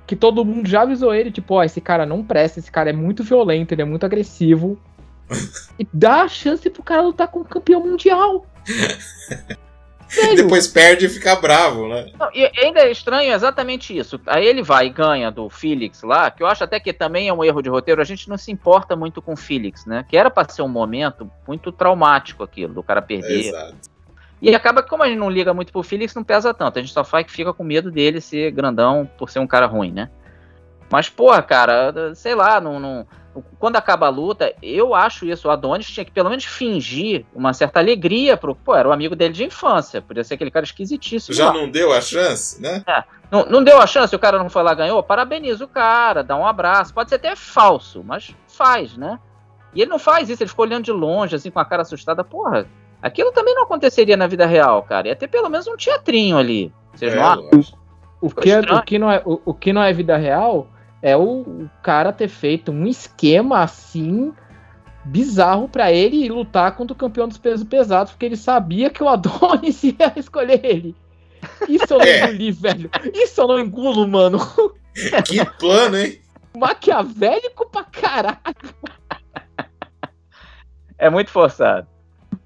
[0.06, 2.94] Que todo mundo já avisou ele, tipo, ó, esse cara não presta, esse cara é
[2.94, 4.78] muito violento, ele é muito agressivo.
[5.80, 8.46] e dá a chance pro cara lutar com o campeão mundial.
[10.14, 10.36] Sério?
[10.36, 12.12] Depois perde e fica bravo, né?
[12.20, 14.20] Não, e ainda é estranho exatamente isso.
[14.28, 17.34] Aí ele vai e ganha do Felix lá, que eu acho até que também é
[17.34, 18.02] um erro de roteiro.
[18.02, 20.06] A gente não se importa muito com o Felix, né?
[20.08, 23.48] Que era pra ser um momento muito traumático aquilo, do cara perder.
[23.48, 23.76] Exato.
[24.42, 26.78] E acaba que, como a gente não liga muito pro Felix, não pesa tanto.
[26.78, 29.66] A gente só faz que fica com medo dele ser grandão por ser um cara
[29.66, 30.10] ruim, né?
[30.92, 33.08] Mas, porra, cara, sei lá, não, não-
[33.60, 35.48] quando acaba a luta, eu acho isso.
[35.48, 38.56] O Adonis tinha que pelo menos fingir uma certa alegria pro.
[38.56, 40.02] Pô, era o amigo dele de infância.
[40.02, 41.36] Podia ser aquele cara esquisitíssimo.
[41.36, 41.54] Já lá.
[41.54, 42.84] não deu a chance, né?
[43.32, 46.36] Não, não deu a chance, o cara não foi lá ganhou, parabeniza o cara, dá
[46.36, 46.94] um abraço.
[46.94, 49.20] Pode ser até falso, mas faz, né?
[49.74, 52.24] E ele não faz isso, ele ficou olhando de longe, assim, com a cara assustada.
[52.24, 52.68] Porra,
[53.02, 55.08] aquilo também não aconteceria na vida real, cara.
[55.08, 56.72] Ia ter pelo menos um teatrinho ali.
[56.94, 57.50] Vocês É, não acham?
[57.52, 57.84] lógico.
[58.22, 60.70] O que, é, o, que não é, o, o que não é vida real
[61.04, 64.34] é o, o cara ter feito um esquema assim
[65.06, 69.10] bizarro pra ele lutar contra o campeão dos pesos pesados, porque ele sabia que o
[69.10, 70.96] Adonis ia escolher ele.
[71.68, 72.24] Isso eu não É.
[72.24, 72.90] engoli, velho.
[73.14, 74.40] Isso eu não engulo, mano.
[75.26, 76.22] Que plano, hein?
[76.56, 78.38] Maquiavélico pra caralho.
[80.98, 81.88] É muito forçado.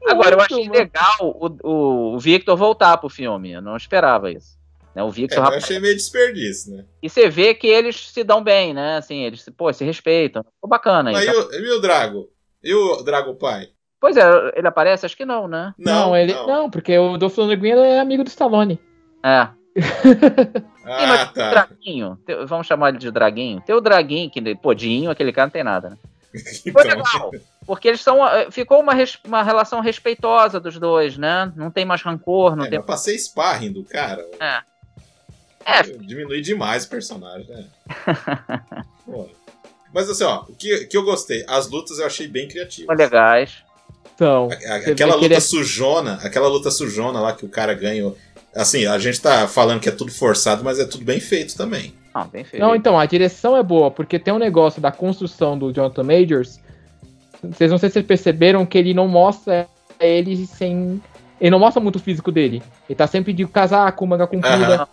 [0.08, 0.80] Agora, eu Muito, achei mano.
[0.80, 3.52] legal o, o Victor voltar pro filme.
[3.52, 4.57] Eu não esperava isso.
[4.98, 6.84] Né, o É, Victor, eu achei meio desperdício, né?
[7.04, 8.98] E você vê que eles se dão bem, né?
[8.98, 10.44] Assim, eles se- pô, se respeitam.
[10.44, 11.50] Ficou bacana Mas isso.
[11.54, 12.30] e o, e o Drago?
[12.64, 13.68] E o Drago Pai?
[14.02, 14.24] Pois é,
[14.56, 15.06] ele aparece?
[15.06, 15.72] Acho que não, né?
[15.78, 16.34] Não, ele.
[16.34, 16.68] Não.
[16.70, 18.80] porque o Dolph Lundgren é amigo do Stallone.
[19.24, 19.50] É.
[20.90, 21.50] Ah, Sim, tá.
[21.50, 22.18] Draguinho,
[22.48, 23.60] vamos chamar ele de Draguinho.
[23.60, 25.98] Tem o Draguinho, que, pô, Dinho, aquele cara não tem nada, né?
[26.72, 27.32] Foi Então, legal,
[27.66, 28.26] porque eles são.
[28.26, 31.52] eh, Ficou uma, res- uma relação respeitosa dos dois, né?
[31.58, 32.80] Não tem mais rancor, não é, tem.
[32.80, 34.26] mas passei sparring do cara.
[34.40, 34.62] É,
[36.02, 37.66] Diminui demais o personagem, né?
[39.94, 42.88] Mas assim, ó, o que, que eu gostei, as lutas eu achei bem criativas.
[42.88, 43.64] foi legais.
[44.14, 44.50] Então.
[44.52, 48.18] A- a- aquela luta ele é- sujona, aquela luta sujona lá que o cara ganhou.
[48.56, 51.94] Assim, a gente tá falando que é tudo forçado, mas é tudo bem feito também.
[52.14, 52.62] Não, bem feito.
[52.62, 56.60] Não, então, a direção é boa, porque tem um negócio da construção do Jonathan Majors.
[57.44, 59.68] Vocês não sei se vocês perceberam que ele não mostra
[60.00, 61.02] ele sem.
[61.40, 62.64] Ele não mostra muito o físico dele.
[62.90, 64.76] Ele tá sempre de casaco, manga comprida.
[64.76, 64.88] Aham.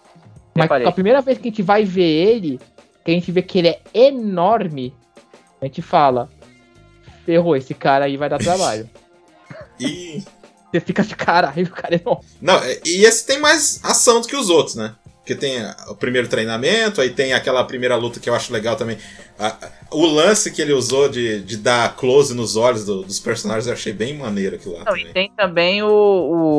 [0.55, 0.87] Mas Reparei.
[0.87, 2.61] a primeira vez que a gente vai ver ele,
[3.05, 4.95] que a gente vê que ele é enorme,
[5.61, 6.29] a gente fala:
[7.25, 8.89] ferrou, esse cara aí vai dar trabalho.
[9.81, 10.23] E.
[10.71, 12.25] Você fica de caralho, o cara é enorme.
[12.41, 14.95] Não, e esse tem mais ação do que os outros, né?
[15.25, 15.57] Porque tem
[15.89, 18.99] o primeiro treinamento, aí tem aquela primeira luta que eu acho legal também.
[19.39, 23.19] A- a- o lance que ele usou de, de dar close nos olhos do- dos
[23.21, 25.13] personagens eu achei bem maneiro aquilo lá Não, e também.
[25.15, 25.89] tem também o,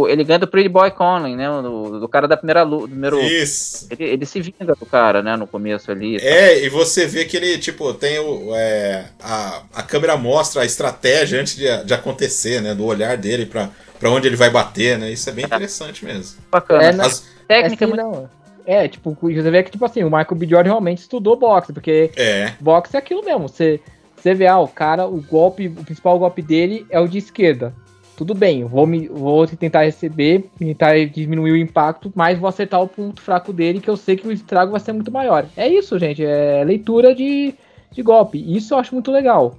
[0.01, 1.47] o- Ele ganha do Pretty Boy Conley, né?
[1.61, 2.87] Do, do cara da primeira luta.
[2.87, 3.87] Primeiro, Isso.
[3.91, 5.37] ele, ele se vinga do cara, né?
[5.37, 6.17] No começo ali.
[6.17, 8.49] É, e você vê que ele, tipo, tem o.
[8.55, 12.73] é, a, a câmera mostra a estratégia antes de, de acontecer, né?
[12.73, 13.69] Do olhar dele pra,
[13.99, 15.11] pra onde ele vai bater, né?
[15.11, 16.37] Isso é bem interessante mesmo.
[16.51, 16.83] bacana.
[16.83, 18.29] É, na- As- Técnica é, assim, muito não.
[18.65, 20.47] É, tipo, você vê que, tipo assim, o Michael B.
[20.47, 23.47] Jordan realmente estudou boxe, porque é, boxe é aquilo mesmo.
[23.47, 23.79] Você,
[24.15, 27.73] você vê, ah, o cara, o golpe, o principal golpe dele é o de esquerda.
[28.17, 32.87] Tudo bem, vou, me, vou tentar receber, tentar diminuir o impacto, mas vou acertar o
[32.87, 35.45] ponto fraco dele, que eu sei que o estrago vai ser muito maior.
[35.55, 37.53] É isso, gente, é leitura de,
[37.91, 38.41] de golpe.
[38.55, 39.57] Isso eu acho muito legal.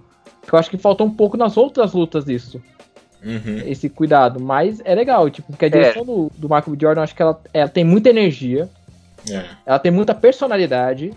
[0.51, 2.63] Eu acho que faltou um pouco nas outras lutas isso,
[3.23, 4.41] uhum, esse cuidado.
[4.41, 6.79] Mas é legal, tipo, porque a direção do, do Michael B.
[6.81, 8.71] Jordan, eu acho que ela, ela tem muita energia,
[9.31, 9.45] é.
[9.65, 11.13] ela tem muita personalidade.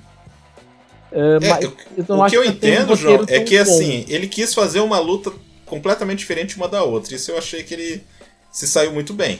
[1.11, 3.55] ah, É, mas eu- eu o que eu ela tem um entendo, João, é que
[3.55, 3.61] bom.
[3.63, 5.31] assim, ele quis fazer uma luta
[5.65, 7.13] completamente diferente uma da outra.
[7.15, 8.03] Isso eu achei que ele
[8.51, 9.39] se saiu muito bem.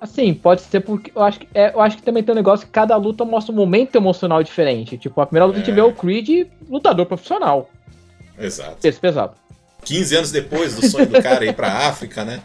[0.00, 2.64] Assim, pode ser porque eu acho que é, eu acho que também tem um negócio
[2.66, 4.96] que cada luta mostra um momento emocional diferente.
[4.96, 5.74] Tipo, a primeira luta a gente É.
[5.74, 7.68] vê o Creed lutador profissional,
[8.38, 8.76] Exato.
[8.80, 9.34] peso pesado.
[9.84, 12.40] 15 anos depois do sonho do cara ir pra África, né?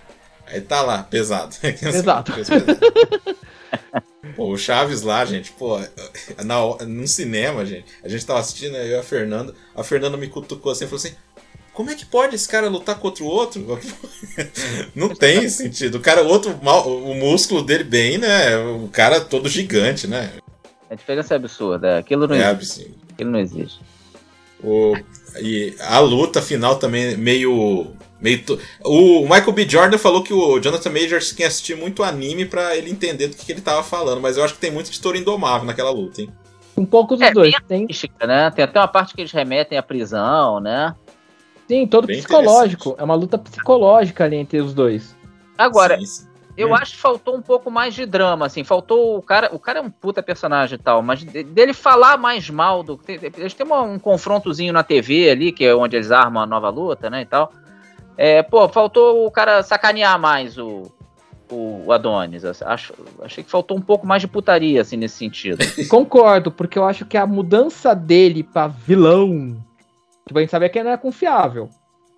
[0.47, 1.55] Aí tá lá, pesado.
[1.61, 2.31] Exato.
[2.33, 2.79] Peso pesado.
[4.35, 5.77] Pô, o Chaves lá, gente, pô,
[6.43, 10.27] na, num cinema, gente, a gente tava assistindo, eu e a Fernanda, a Fernanda me
[10.27, 11.15] cutucou assim e falou assim:
[11.73, 13.79] como é que pode esse cara lutar contra o outro?
[14.95, 15.95] Não tem sentido.
[15.95, 18.57] O cara, o outro, o músculo dele bem, né?
[18.57, 20.31] O cara todo gigante, né?
[20.89, 21.97] A diferença é absurda.
[21.97, 22.81] Aquilo não É existe.
[22.81, 22.95] absurdo.
[23.11, 23.79] Aquilo não existe.
[24.63, 24.95] O,
[25.41, 27.91] e a luta final também meio.
[28.23, 29.67] Meio to- o Michael B.
[29.69, 33.35] Jordan falou que o Jonathan Majors tinha que assistir muito anime pra ele entender do
[33.35, 35.91] que, que ele tava falando, mas eu acho que tem muito de touro indomável naquela
[35.91, 36.29] luta, hein?
[36.75, 37.53] Um pouco dos É, dois.
[37.67, 38.49] bem Tem, né?
[38.49, 40.95] Tem até uma parte que eles remetem à prisão, né?
[41.67, 42.95] sim, todo Bem psicológico.
[42.97, 45.15] É uma luta psicológica ali entre os dois.
[45.57, 46.27] Agora, Sim, sim.
[46.57, 46.75] eu Hum.
[46.75, 48.63] acho que faltou um pouco mais de drama, assim.
[48.63, 49.49] Faltou o cara.
[49.53, 52.97] O cara é um puta personagem e tal, mas de- dele falar mais mal do.
[52.97, 56.45] tem- Eles têm uma- um confrontozinho na TV ali, que é onde eles armam a
[56.45, 57.21] nova luta, né?
[57.21, 57.51] E tal.
[58.17, 60.83] É, pô, faltou o cara sacanear mais o.
[61.51, 65.57] O Adonis, acho, achei que faltou um pouco mais de putaria, assim, nesse sentido.
[65.87, 69.55] Concordo, porque eu acho que a mudança dele pra vilão.
[70.25, 71.69] Tipo, a gente sabia que ele não era confiável.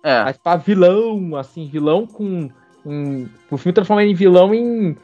[0.02, 2.48] É, Mas pra vilão, assim, vilão com.
[2.84, 4.96] Um, o filme transforma ele em vilão em,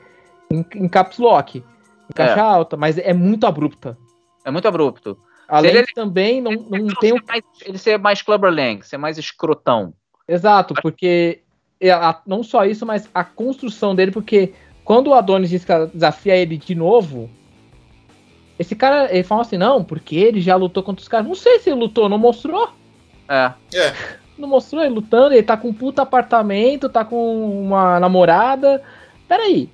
[0.50, 1.58] em, em caps lock.
[1.58, 2.40] Em caixa É.
[2.40, 3.98] alta, mas é muito abrupta.
[4.44, 5.18] é muito abrupto.
[5.48, 8.50] Além ele- de também não, não Ele tem o ser mais- ele ser mais Clubber
[8.54, 9.92] Lang, ser mais escrotão.
[10.26, 11.40] Exato, porque
[11.80, 14.52] é a- não só isso, mas a construção dele, porque
[14.84, 17.28] quando o Adonis diz que desafia ele de novo,
[18.58, 21.26] esse cara, ele fala assim, não, porque ele já lutou contra os caras.
[21.26, 22.70] Não sei se ele lutou, não mostrou.
[23.28, 23.52] É.
[23.74, 23.92] É,
[24.38, 28.82] Não mostrou ele lutando, ele tá com um puta apartamento, tá com uma namorada.
[29.28, 29.68] Peraí.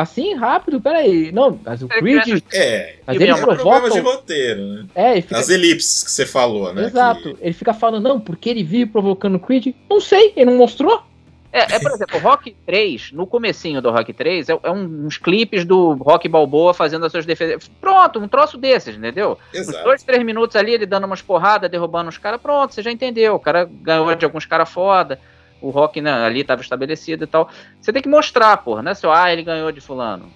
[0.00, 1.32] Assim, rápido, peraí.
[1.32, 2.42] Não, mas o Creed.
[2.52, 2.96] é.
[3.06, 3.90] Mas E ele mesmo, Problemas provoca.
[3.90, 4.84] de roteiro, né?
[4.94, 6.84] É, fica As elipses que você falou, né?
[6.84, 7.34] Exato.
[7.34, 9.74] Que- Ele fica falando, não, porque ele vive provocando o Creed.
[9.90, 11.02] Não sei, ele não mostrou.
[11.50, 15.06] É, é, por exemplo, o Rock 3, no comecinho do Rock 3, é, é um-
[15.06, 17.68] uns clipes do Rock Balboa fazendo as suas defesas.
[17.80, 19.38] Pronto, um troço desses, entendeu?
[19.54, 19.82] Uns Exato.
[19.82, 23.34] dois, três minutos ali, ele dando umas porradas, derrubando os caras, pronto, você já entendeu.
[23.34, 25.18] O cara ganhou de alguns caras foda.
[25.60, 27.50] O Rock né, ali estava estabelecido e tal.
[27.80, 28.94] Você tem que mostrar, porra, né?
[28.94, 30.26] Seu, ah, ele ganhou de fulano.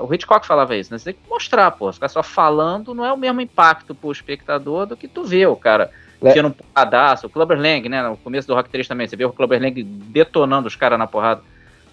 [0.00, 0.98] O Hitchcock falava isso, né?
[0.98, 1.92] Você tem que mostrar, porra.
[1.92, 5.54] Ficar só falando não é o mesmo impacto pro espectador do que tu vê o
[5.56, 5.90] cara
[6.22, 6.32] É.
[6.32, 7.26] tendo um porradaço.
[7.26, 8.02] O Clubber Lang, né?
[8.08, 11.06] No começo do Rock 3 também, você vê o Clubber Lang detonando os caras na
[11.06, 11.42] porrada.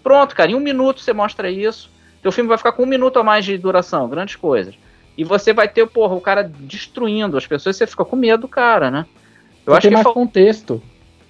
[0.01, 1.91] Pronto, cara, em um minuto você mostra isso.
[2.21, 4.75] Teu filme vai ficar com um minuto a mais de duração, grandes coisas.
[5.17, 8.47] E você vai ter, porra, o cara destruindo as pessoas, você fica com medo do
[8.47, 9.05] cara, né?
[9.65, 10.81] Eu acho tem que mais fal- contexto.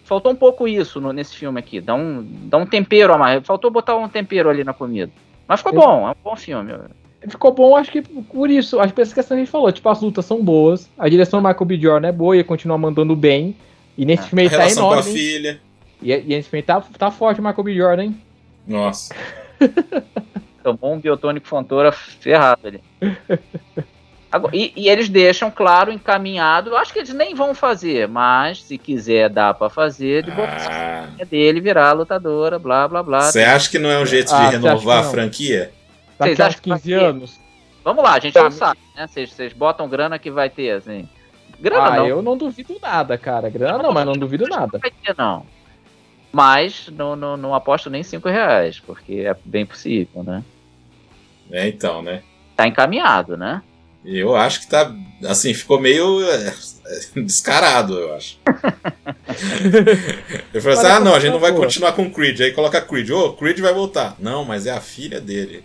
[0.10, 1.80] Faltou um pouco isso no- nesse filme aqui.
[1.80, 3.46] Dá um, dá um tempero a mais.
[3.46, 5.12] Faltou botar um tempero ali na comida.
[5.48, 6.74] Mas ficou bom, é um bom filme.
[7.28, 8.80] Ficou bom, acho que por isso.
[8.80, 9.72] Acho que essa questão que a gente falou.
[9.72, 10.90] Tipo, as lutas são boas.
[10.98, 11.78] A direção do Michael B.
[11.80, 13.56] Jordan é boa e continua mandando bem.
[13.98, 14.28] E nesse É.
[14.28, 15.12] filme A ele tá relação com a enorme.
[15.14, 15.62] filha.
[16.02, 17.76] E, e nesse filme tá, tá forte o Michael B.
[17.76, 18.22] Jordan, hein?
[18.68, 19.14] Nossa.
[20.64, 22.82] Tomou um biotônico fontora ferrado ali.
[24.32, 26.70] Agora, e, e eles deixam, claro, encaminhado.
[26.70, 30.68] Eu acho que eles nem vão fazer, mas se quiser, dá pra fazer, de botar
[31.20, 33.22] Ah, dele virar lutadora, blá blá blá.
[33.32, 35.12] Você acha que não é um jeito Ah, de acha renovar a não?
[35.12, 35.72] franquia?
[36.20, 37.04] Daqui Vocês acham que vai 15 ter?
[37.04, 37.40] anos.
[37.84, 38.44] Vamos lá, a gente Tá.
[38.44, 39.08] não sabe, né?
[39.08, 41.10] Vocês botam grana que vai ter, assim.
[41.60, 43.50] Grana Ah, não, eu não duvido nada, cara.
[43.50, 44.78] Grana não, mas não duvido nada.
[44.78, 45.44] vai ter, não.
[46.32, 50.44] Mas não, não, não aposto nem 5 reais, porque é bem possível, né?
[51.52, 52.22] É, então, né?
[52.56, 53.64] Tá encaminhado, né?
[54.04, 54.94] Eu acho que tá.
[55.26, 56.54] Assim, ficou meio é,
[57.16, 58.40] descarado, eu acho.
[60.54, 62.40] eu falei assim: ah, não, a gente não vai continuar com o Creed.
[62.42, 63.10] Aí coloca Creed.
[63.10, 64.16] Ô, oh, Creed vai voltar.
[64.20, 65.64] Não, mas é a filha dele.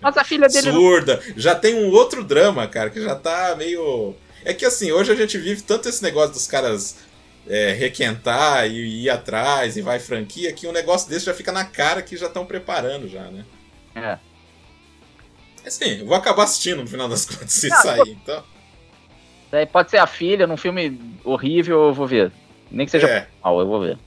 [0.00, 0.72] Mas a filha dele.
[0.72, 1.22] Surda.
[1.26, 1.34] Não...
[1.36, 4.14] Já tem um outro drama, cara, que já tá meio.
[4.44, 6.96] É que assim, hoje a gente vive tanto esse negócio dos caras
[7.46, 11.64] é, requentar e ir atrás e vai franquia, que um negócio desse já fica na
[11.64, 13.44] cara que já estão preparando já, né?
[13.94, 14.29] É.
[15.66, 18.42] Assim, eu vou acabar assistindo no final das contas se Não, sair, então.
[19.50, 22.30] Daí pode ser a filha num filme horrível, eu vou ver.
[22.70, 23.26] Nem que seja é.
[23.42, 23.98] mal, eu vou ver.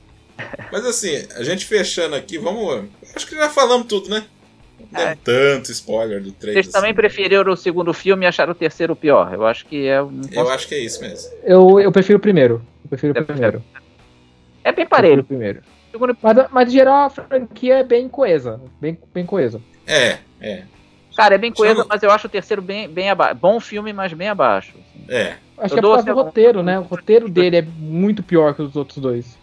[0.71, 2.85] Mas assim, a gente fechando aqui, vamos.
[3.15, 4.25] Acho que já falamos tudo, né?
[4.91, 5.15] Não é.
[5.15, 6.53] tanto spoiler do 3.
[6.53, 6.77] Vocês assim.
[6.77, 9.33] também preferiram o segundo filme e acharam o terceiro pior.
[9.33, 9.99] Eu acho que é.
[10.31, 11.31] Eu acho que é isso mesmo.
[11.43, 12.65] Eu, eu prefiro o primeiro.
[12.83, 13.63] Eu prefiro o primeiro.
[14.63, 15.21] É bem parelho.
[15.21, 15.61] O primeiro.
[16.21, 18.59] Mas, mas, em geral, a franquia é bem coesa.
[18.81, 19.61] Bem, bem coesa.
[19.85, 20.63] É, é.
[21.15, 21.87] Cara, é bem coesa, Chama...
[21.89, 23.35] mas eu acho o terceiro bem, bem abaixo.
[23.35, 24.73] Bom filme, mas bem abaixo.
[24.75, 25.05] Assim.
[25.09, 25.35] É.
[25.57, 26.79] Acho eu que é por causa do roteiro, né?
[26.79, 29.37] O roteiro dele é muito pior que os outros dois.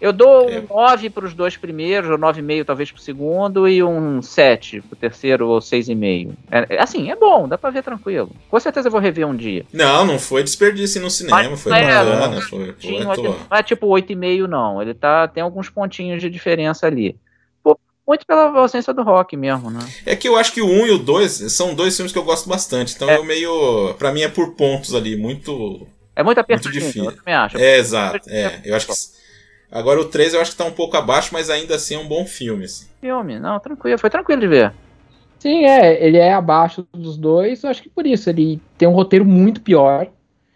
[0.00, 3.82] Eu dou um 9 para os dois primeiros, ou 9,5 talvez para o segundo, e
[3.82, 6.32] um 7 para o terceiro, ou 6,5.
[6.50, 8.30] É, é, assim, é bom, dá para ver tranquilo.
[8.50, 9.64] Com certeza eu vou rever um dia.
[9.72, 12.40] Não, não foi desperdício no cinema, Mas, foi é, bacana.
[12.42, 17.16] Foi, foi, não é tipo 8,5 não, ele tá, tem alguns pontinhos de diferença ali.
[18.06, 19.80] Muito pela ausência do rock mesmo, né?
[20.04, 22.24] É que eu acho que o 1 e o 2 são dois filmes que eu
[22.24, 23.16] gosto bastante, então é.
[23.16, 23.94] eu meio...
[23.94, 25.86] para mim é por pontos ali, muito...
[26.16, 27.10] É muito apertadinho, muito difícil.
[27.10, 27.58] eu também acho.
[27.58, 28.92] É, exato, é, eu acho que
[29.74, 32.06] Agora o 3 eu acho que tá um pouco abaixo, mas ainda assim é um
[32.06, 32.64] bom filme.
[32.64, 32.86] Assim.
[33.00, 34.72] Filme, não, tranquilo, foi tranquilo de ver.
[35.40, 38.92] Sim, é, ele é abaixo dos dois, eu acho que por isso, ele tem um
[38.92, 40.06] roteiro muito pior.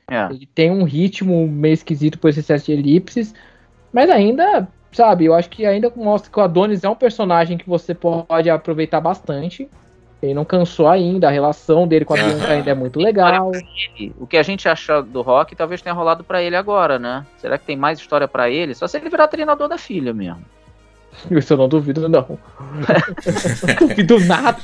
[0.08, 0.26] É.
[0.30, 3.34] Ele tem um ritmo meio esquisito por esse excesso de elipses,
[3.92, 7.68] mas ainda, sabe, eu acho que ainda mostra que o Adonis é um personagem que
[7.68, 9.68] você pode aproveitar bastante.
[10.20, 13.52] Ele não cansou ainda, a relação dele com a Bianca ainda é muito legal.
[14.18, 17.24] O que a gente achou do Rock talvez tenha rolado para ele agora, né?
[17.36, 18.74] Será que tem mais história para ele?
[18.74, 20.44] Só se ele virar treinador da filha mesmo.
[21.30, 22.26] Isso eu não duvido, não.
[23.80, 24.58] não duvido nada.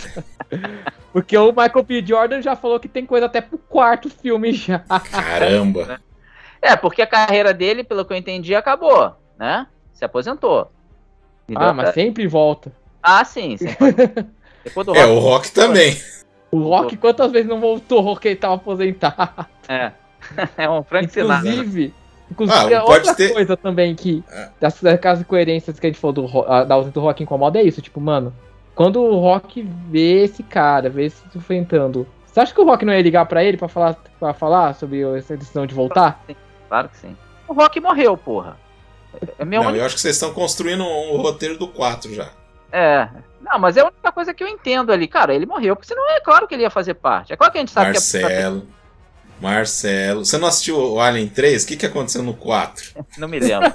[1.12, 2.04] Porque o Michael B.
[2.04, 4.80] Jordan já falou que tem coisa até pro quarto filme já.
[4.80, 6.00] Caramba!
[6.60, 9.66] É, porque a carreira dele, pelo que eu entendi, acabou, né?
[9.94, 10.70] Se aposentou.
[11.54, 12.72] ah, mas sempre volta.
[13.02, 13.56] Ah, sim.
[14.62, 15.96] Depois do é, o Rock também.
[16.50, 19.46] O Rock, quantas vezes não voltou porque ele tava aposentado?
[19.68, 19.92] É.
[20.56, 21.50] É um Frank Sinatra.
[21.50, 21.94] Inclusive,
[22.30, 23.32] inclusive ah, outra ter...
[23.34, 24.48] coisa também que, é.
[24.58, 27.82] das, das incoerências que a gente falou do, da ausência do Rock incomoda é isso,
[27.82, 28.34] tipo, mano,
[28.74, 32.92] quando o Rock vê esse cara, vê se enfrentando, você acha que o Rock não
[32.92, 36.22] ia ligar pra ele pra falar, pra falar sobre essa decisão de voltar?
[36.26, 36.34] Sim,
[36.68, 37.16] claro que sim.
[37.46, 38.56] O Rock morreu, porra.
[39.38, 42.30] É não, eu acho que vocês estão construindo um, um roteiro do 4 já.
[42.72, 43.08] É,
[43.40, 45.06] não, mas é a única coisa que eu entendo ali.
[45.06, 47.32] Cara, ele morreu, porque senão é claro que ele ia fazer parte.
[47.32, 48.74] É claro que a gente sabe Marcelo, que é.
[49.40, 50.24] Marcelo.
[50.24, 51.62] Você não assistiu o Alien 3?
[51.62, 53.04] O que, que aconteceu no 4?
[53.18, 53.70] não me lembro.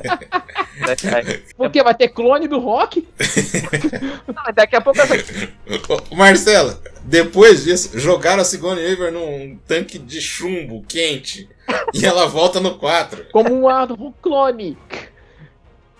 [1.55, 3.07] porque vai ter clone do Rock?
[4.27, 6.15] não, daqui a pouco.
[6.15, 11.47] Marcelo, depois disso, jogaram a Sigourney Weaver num tanque de chumbo quente.
[11.93, 13.27] e ela volta no 4.
[13.31, 14.75] Como um clone.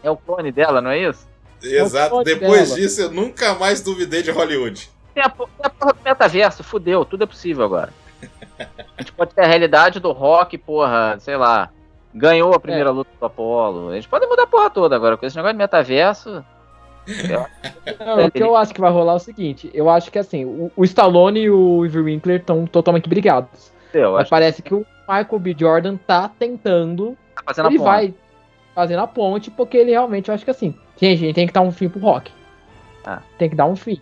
[0.03, 1.27] É o clone dela, não é isso?
[1.61, 2.23] Exato.
[2.23, 2.79] Depois dela.
[2.79, 4.89] disso, eu nunca mais duvidei de Hollywood.
[5.13, 7.93] Tem a, tem a porra do metaverso, fudeu, tudo é possível agora.
[8.97, 11.69] A gente pode ter a realidade do rock, porra, sei lá.
[12.13, 12.91] Ganhou a primeira é.
[12.91, 13.89] luta do Apollo.
[13.89, 15.15] A gente pode mudar a porra toda agora.
[15.15, 16.43] Com esse negócio de metaverso.
[17.99, 20.43] Não, o que eu acho que vai rolar é o seguinte: eu acho que assim,
[20.43, 23.71] o, o Stallone e o Ivy Winkler estão totalmente brigados.
[23.93, 24.69] Eu Mas parece que...
[24.69, 25.55] que o Michael B.
[25.57, 27.17] Jordan tá tentando.
[27.35, 28.13] Tá fazendo ele vai
[28.79, 31.51] fazendo a ponte, porque ele realmente, eu acho que assim, gente, a gente tem que
[31.51, 32.31] dar um fim pro rock.
[33.03, 33.21] Ah.
[33.37, 33.99] Tem que dar um fim.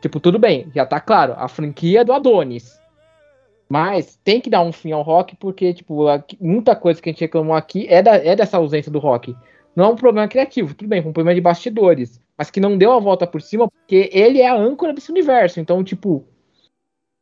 [0.00, 2.80] Tipo, tudo bem, já tá claro, a franquia é do Adonis.
[3.68, 6.06] Mas tem que dar um fim ao rock, porque, tipo,
[6.40, 9.36] muita coisa que a gente reclamou aqui é, da, é dessa ausência do rock.
[9.76, 12.18] Não é um problema criativo, tudo bem, é um problema de bastidores.
[12.38, 15.60] Mas que não deu a volta por cima, porque ele é a âncora desse universo.
[15.60, 16.24] Então, tipo,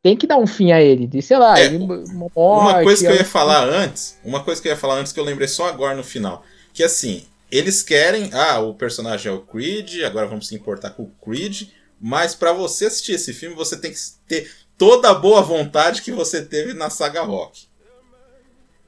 [0.00, 1.08] tem que dar um fim a ele.
[1.08, 4.62] De, sei lá, é, ele morte, uma coisa que eu ia falar antes, uma coisa
[4.62, 6.44] que eu ia falar antes que eu lembrei só agora no final
[6.78, 11.02] que assim, eles querem, ah, o personagem é o Creed, agora vamos se importar com
[11.02, 13.98] o Creed, mas para você assistir esse filme, você tem que
[14.28, 14.48] ter
[14.78, 17.66] toda a boa vontade que você teve na saga Rock.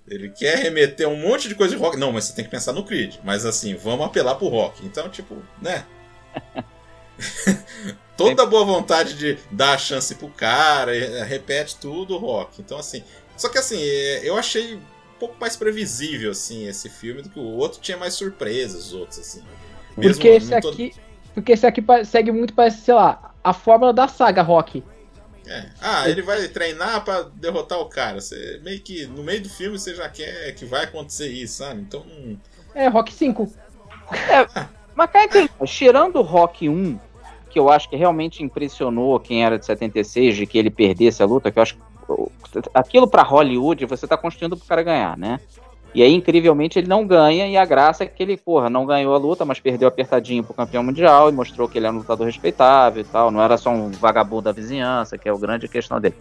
[0.06, 1.96] Ele quer remeter um monte de coisa de rock.
[1.96, 3.16] Não, mas você tem que pensar no Creed.
[3.24, 4.84] Mas assim, vamos apelar pro rock.
[4.84, 5.84] Então, tipo, né?
[8.16, 10.92] Toda a boa vontade de dar a chance pro cara,
[11.24, 12.60] repete tudo, rock.
[12.60, 13.02] Então, assim.
[13.36, 14.80] Só que assim, é, eu achei
[15.20, 17.80] pouco mais previsível, assim, esse filme do que o outro.
[17.80, 19.42] Tinha mais surpresas, os outros, assim.
[19.96, 20.94] Mesmo porque esse aqui.
[21.34, 24.82] Porque esse aqui segue muito, parece, sei lá, a fórmula da saga Rock.
[25.46, 25.66] É.
[25.80, 28.20] Ah, ele vai treinar pra derrotar o cara.
[28.20, 31.80] Você meio que no meio do filme você já quer que vai acontecer isso, sabe?
[31.80, 32.38] Então não.
[32.74, 33.52] É, Rock 5.
[34.94, 36.98] Mas cá entre nós, tirando o Rock 1,
[37.48, 41.26] que eu acho que realmente impressionou quem era de 76, de que ele perdesse a
[41.26, 41.80] luta, que eu acho que
[42.74, 45.40] aquilo pra Hollywood você tá construindo pro cara ganhar, né?
[45.92, 49.12] E aí, incrivelmente, ele não ganha, e a graça é que ele, porra, não ganhou
[49.12, 52.26] a luta, mas perdeu apertadinho pro campeão mundial e mostrou que ele é um lutador
[52.26, 56.00] respeitável e tal, não era só um vagabundo da vizinhança, que é o grande questão
[56.00, 56.14] dele.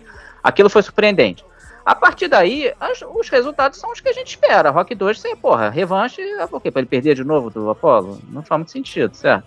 [0.43, 1.45] Aquilo foi surpreendente.
[1.85, 4.71] A partir daí, as- os resultados são os que a gente espera.
[4.71, 6.71] Rock 2, você, porra, revanche, é por quê?
[6.71, 8.19] Pra ele perder de novo do Apollo?
[8.29, 9.45] Não faz muito sentido, certo?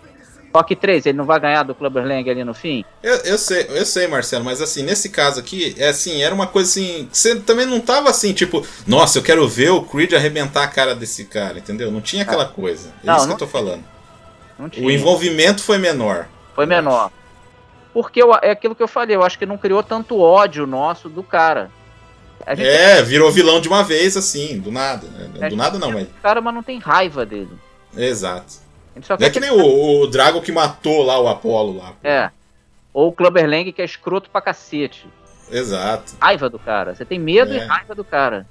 [0.55, 2.85] Rock 3, ele não vai ganhar do Clubber Lang ali no fim?
[3.01, 6.45] Eu, eu sei, eu sei, Marcelo, mas assim, nesse caso aqui, é assim, era uma
[6.45, 7.09] coisa assim.
[7.11, 10.93] Você também não tava assim, tipo, nossa, eu quero ver o Creed arrebentar a cara
[10.93, 11.91] desse cara, entendeu?
[11.91, 12.89] Não tinha aquela coisa.
[13.03, 13.83] É Não, isso não que eu tô falando.
[14.69, 14.85] Tinha.
[14.87, 16.27] O envolvimento foi menor.
[16.53, 17.09] Foi menor.
[17.91, 21.09] Porque eu- é aquilo que eu falei, eu acho que não criou tanto ódio nosso
[21.09, 21.69] do cara.
[22.55, 25.07] Gente É, virou vilão de uma vez, assim, do nada.
[25.07, 25.29] né?
[25.41, 26.03] É, Do nada não, mas.
[26.07, 27.49] o cara, mas não tem raiva dele.
[27.95, 28.62] Exato.
[28.95, 31.77] A gente só Não é que nem o, o Drago que matou lá o Apollo
[31.77, 31.95] lá.
[32.03, 32.29] É.
[32.93, 35.07] Ou o Clubber Lang que é escroto pra cacete.
[35.51, 36.13] Exato.
[36.21, 36.95] Raiva do cara.
[36.95, 37.57] Você tem medo É.
[37.57, 38.45] e raiva do cara.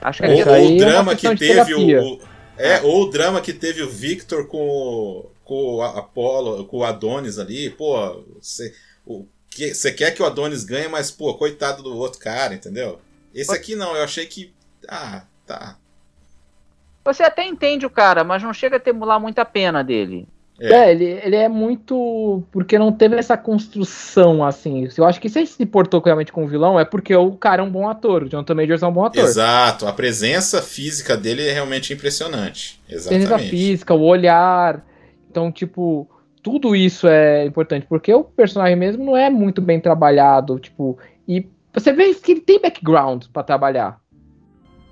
[0.00, 2.20] Acho que Ou, ou o é drama que questão de teve o, o-
[2.56, 6.84] É, ou o drama que teve o Victor com, o- com o Apollo, com o
[6.84, 8.74] Adonis ali, pô, você,
[9.06, 13.00] o, que, você quer que o Adonis ganhe, mas, pô, coitado do outro cara, entendeu?
[13.34, 14.52] Esse aqui não, eu achei que.
[14.88, 15.77] Ah, tá.
[17.08, 20.28] Você até entende o cara, mas não chega a ter lá muita pena dele.
[20.60, 20.72] É.
[20.72, 22.42] É, ele, ele é muito.
[22.52, 24.86] Porque não teve essa construção, assim.
[24.96, 27.62] Eu acho que se ele se portou realmente com o vilão, é porque o cara
[27.62, 28.24] é um bom ator.
[28.24, 29.24] O Jonathan Majors é um bom ator.
[29.24, 32.78] Exato, a presença física dele é realmente impressionante.
[32.86, 33.50] Presença Exatamente.
[33.50, 34.84] física, o olhar.
[35.30, 36.10] Então, tipo,
[36.42, 37.86] tudo isso é importante.
[37.88, 40.58] Porque o personagem mesmo não é muito bem trabalhado.
[40.58, 43.98] Tipo, e você vê que ele tem background pra trabalhar.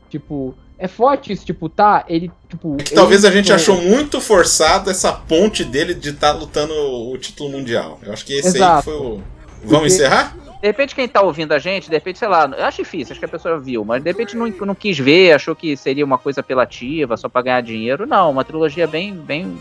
[0.09, 2.05] Tipo, é forte isso, tipo, tá?
[2.09, 2.77] Ele, tipo.
[2.79, 6.73] É que talvez a gente tipo, achou muito forçado essa ponte dele de estar lutando
[6.75, 7.99] o título mundial.
[8.03, 8.83] Eu acho que esse aí Exato.
[8.85, 9.23] foi o.
[9.63, 10.37] Vamos Porque- encerrar?
[10.61, 13.21] De repente, quem tá ouvindo a gente, de repente, sei lá, eu acho difícil, acho
[13.21, 16.17] que a pessoa viu, mas de repente não, não quis ver, achou que seria uma
[16.19, 18.07] coisa apelativa, só pra ganhar dinheiro.
[18.07, 19.57] Não, uma trilogia bem, bem,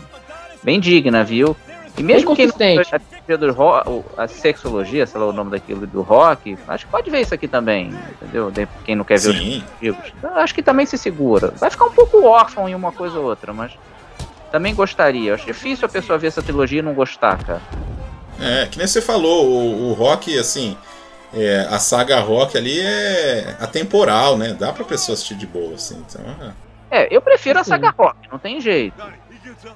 [0.64, 1.54] bem digna, viu?
[1.98, 2.94] E mesmo quem não consistente.
[2.94, 6.90] a trilogia do ro- a sexologia, sei lá o nome daquilo do rock, acho que
[6.90, 8.50] pode ver isso aqui também, entendeu?
[8.50, 9.64] De- Quem não quer ver os Sim.
[9.76, 10.12] antigos.
[10.18, 11.52] Então, acho que também se segura.
[11.56, 13.72] Vai ficar um pouco órfão em uma coisa ou outra, mas
[14.52, 15.34] também gostaria.
[15.34, 17.62] Acho difícil a pessoa ver essa trilogia e não gostar, cara.
[18.38, 20.76] É, que nem você falou, o, o rock, assim,
[21.32, 24.54] é, a saga rock ali é atemporal, né?
[24.58, 26.04] Dá pra pessoa assistir de boa, assim.
[26.06, 26.66] Então, é.
[26.88, 28.94] É, eu prefiro a saga rock, não tem jeito.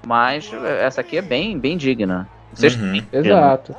[0.07, 2.29] Mas é, essa aqui é bem, bem digna.
[2.53, 3.03] Vocês, Uhum.
[3.13, 3.75] Exato.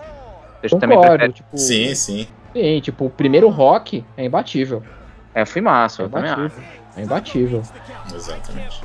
[0.59, 1.09] vocês também Concordo.
[1.17, 1.31] preferem?
[1.31, 2.27] Tipo, Sim, sim.
[2.53, 4.83] sim, tipo, o primeiro rock é imbatível.
[5.33, 6.41] É, fui massa, É eu também acho.
[6.41, 6.63] imbatível.
[6.97, 7.63] É imbatível.
[8.15, 8.81] Exatamente.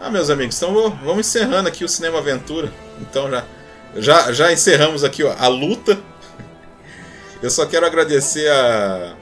[0.00, 2.70] Ah, meus amigos, então vou- vamos encerrando aqui o Cinema Aventura.
[3.00, 3.44] Então já,
[3.96, 5.98] já, já encerramos aqui ó, a luta.
[7.42, 9.14] Eu só quero agradecer a,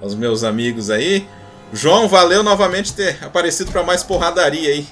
[0.00, 1.26] aos meus amigos aí.
[1.72, 4.86] João, valeu novamente ter aparecido para mais porradaria aí.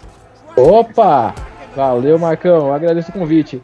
[0.56, 1.34] Opa!
[1.74, 2.72] Valeu, Marcão.
[2.72, 3.62] Agradeço o convite.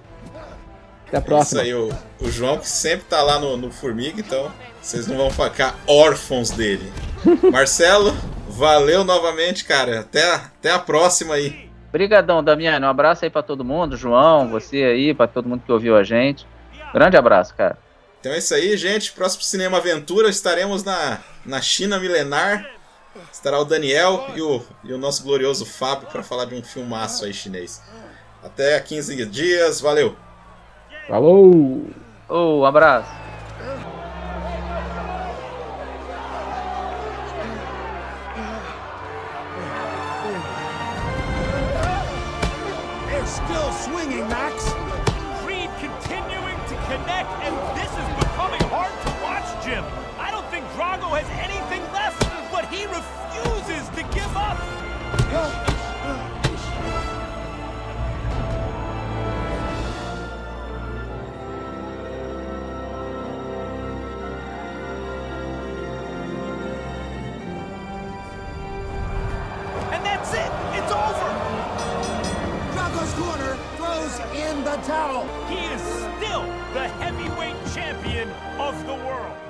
[1.09, 1.63] Até a É isso próxima.
[1.63, 1.91] aí, o,
[2.21, 4.51] o João que sempre tá lá no, no Formiga, então
[4.81, 6.93] vocês não vão ficar órfãos dele.
[7.51, 8.15] Marcelo,
[8.49, 10.01] valeu novamente, cara.
[10.01, 11.69] Até, até a próxima aí.
[11.89, 12.87] Obrigadão, Damiano.
[12.87, 16.03] Um abraço aí pra todo mundo, João, você aí, pra todo mundo que ouviu a
[16.05, 16.47] gente.
[16.93, 17.79] Grande abraço, cara.
[18.21, 19.13] Então é isso aí, gente.
[19.13, 22.67] Próximo Cinema Aventura estaremos na, na China milenar.
[23.33, 27.25] Estará o Daniel e o, e o nosso glorioso Fábio para falar de um filmaço
[27.25, 27.83] aí chinês.
[28.43, 30.17] Até 15 dias, valeu!
[31.09, 31.87] Falou!
[32.29, 33.11] Ô, um abraço.
[74.87, 75.27] Towel.
[75.49, 76.43] He is still
[76.73, 79.46] the heavyweight champion of the world.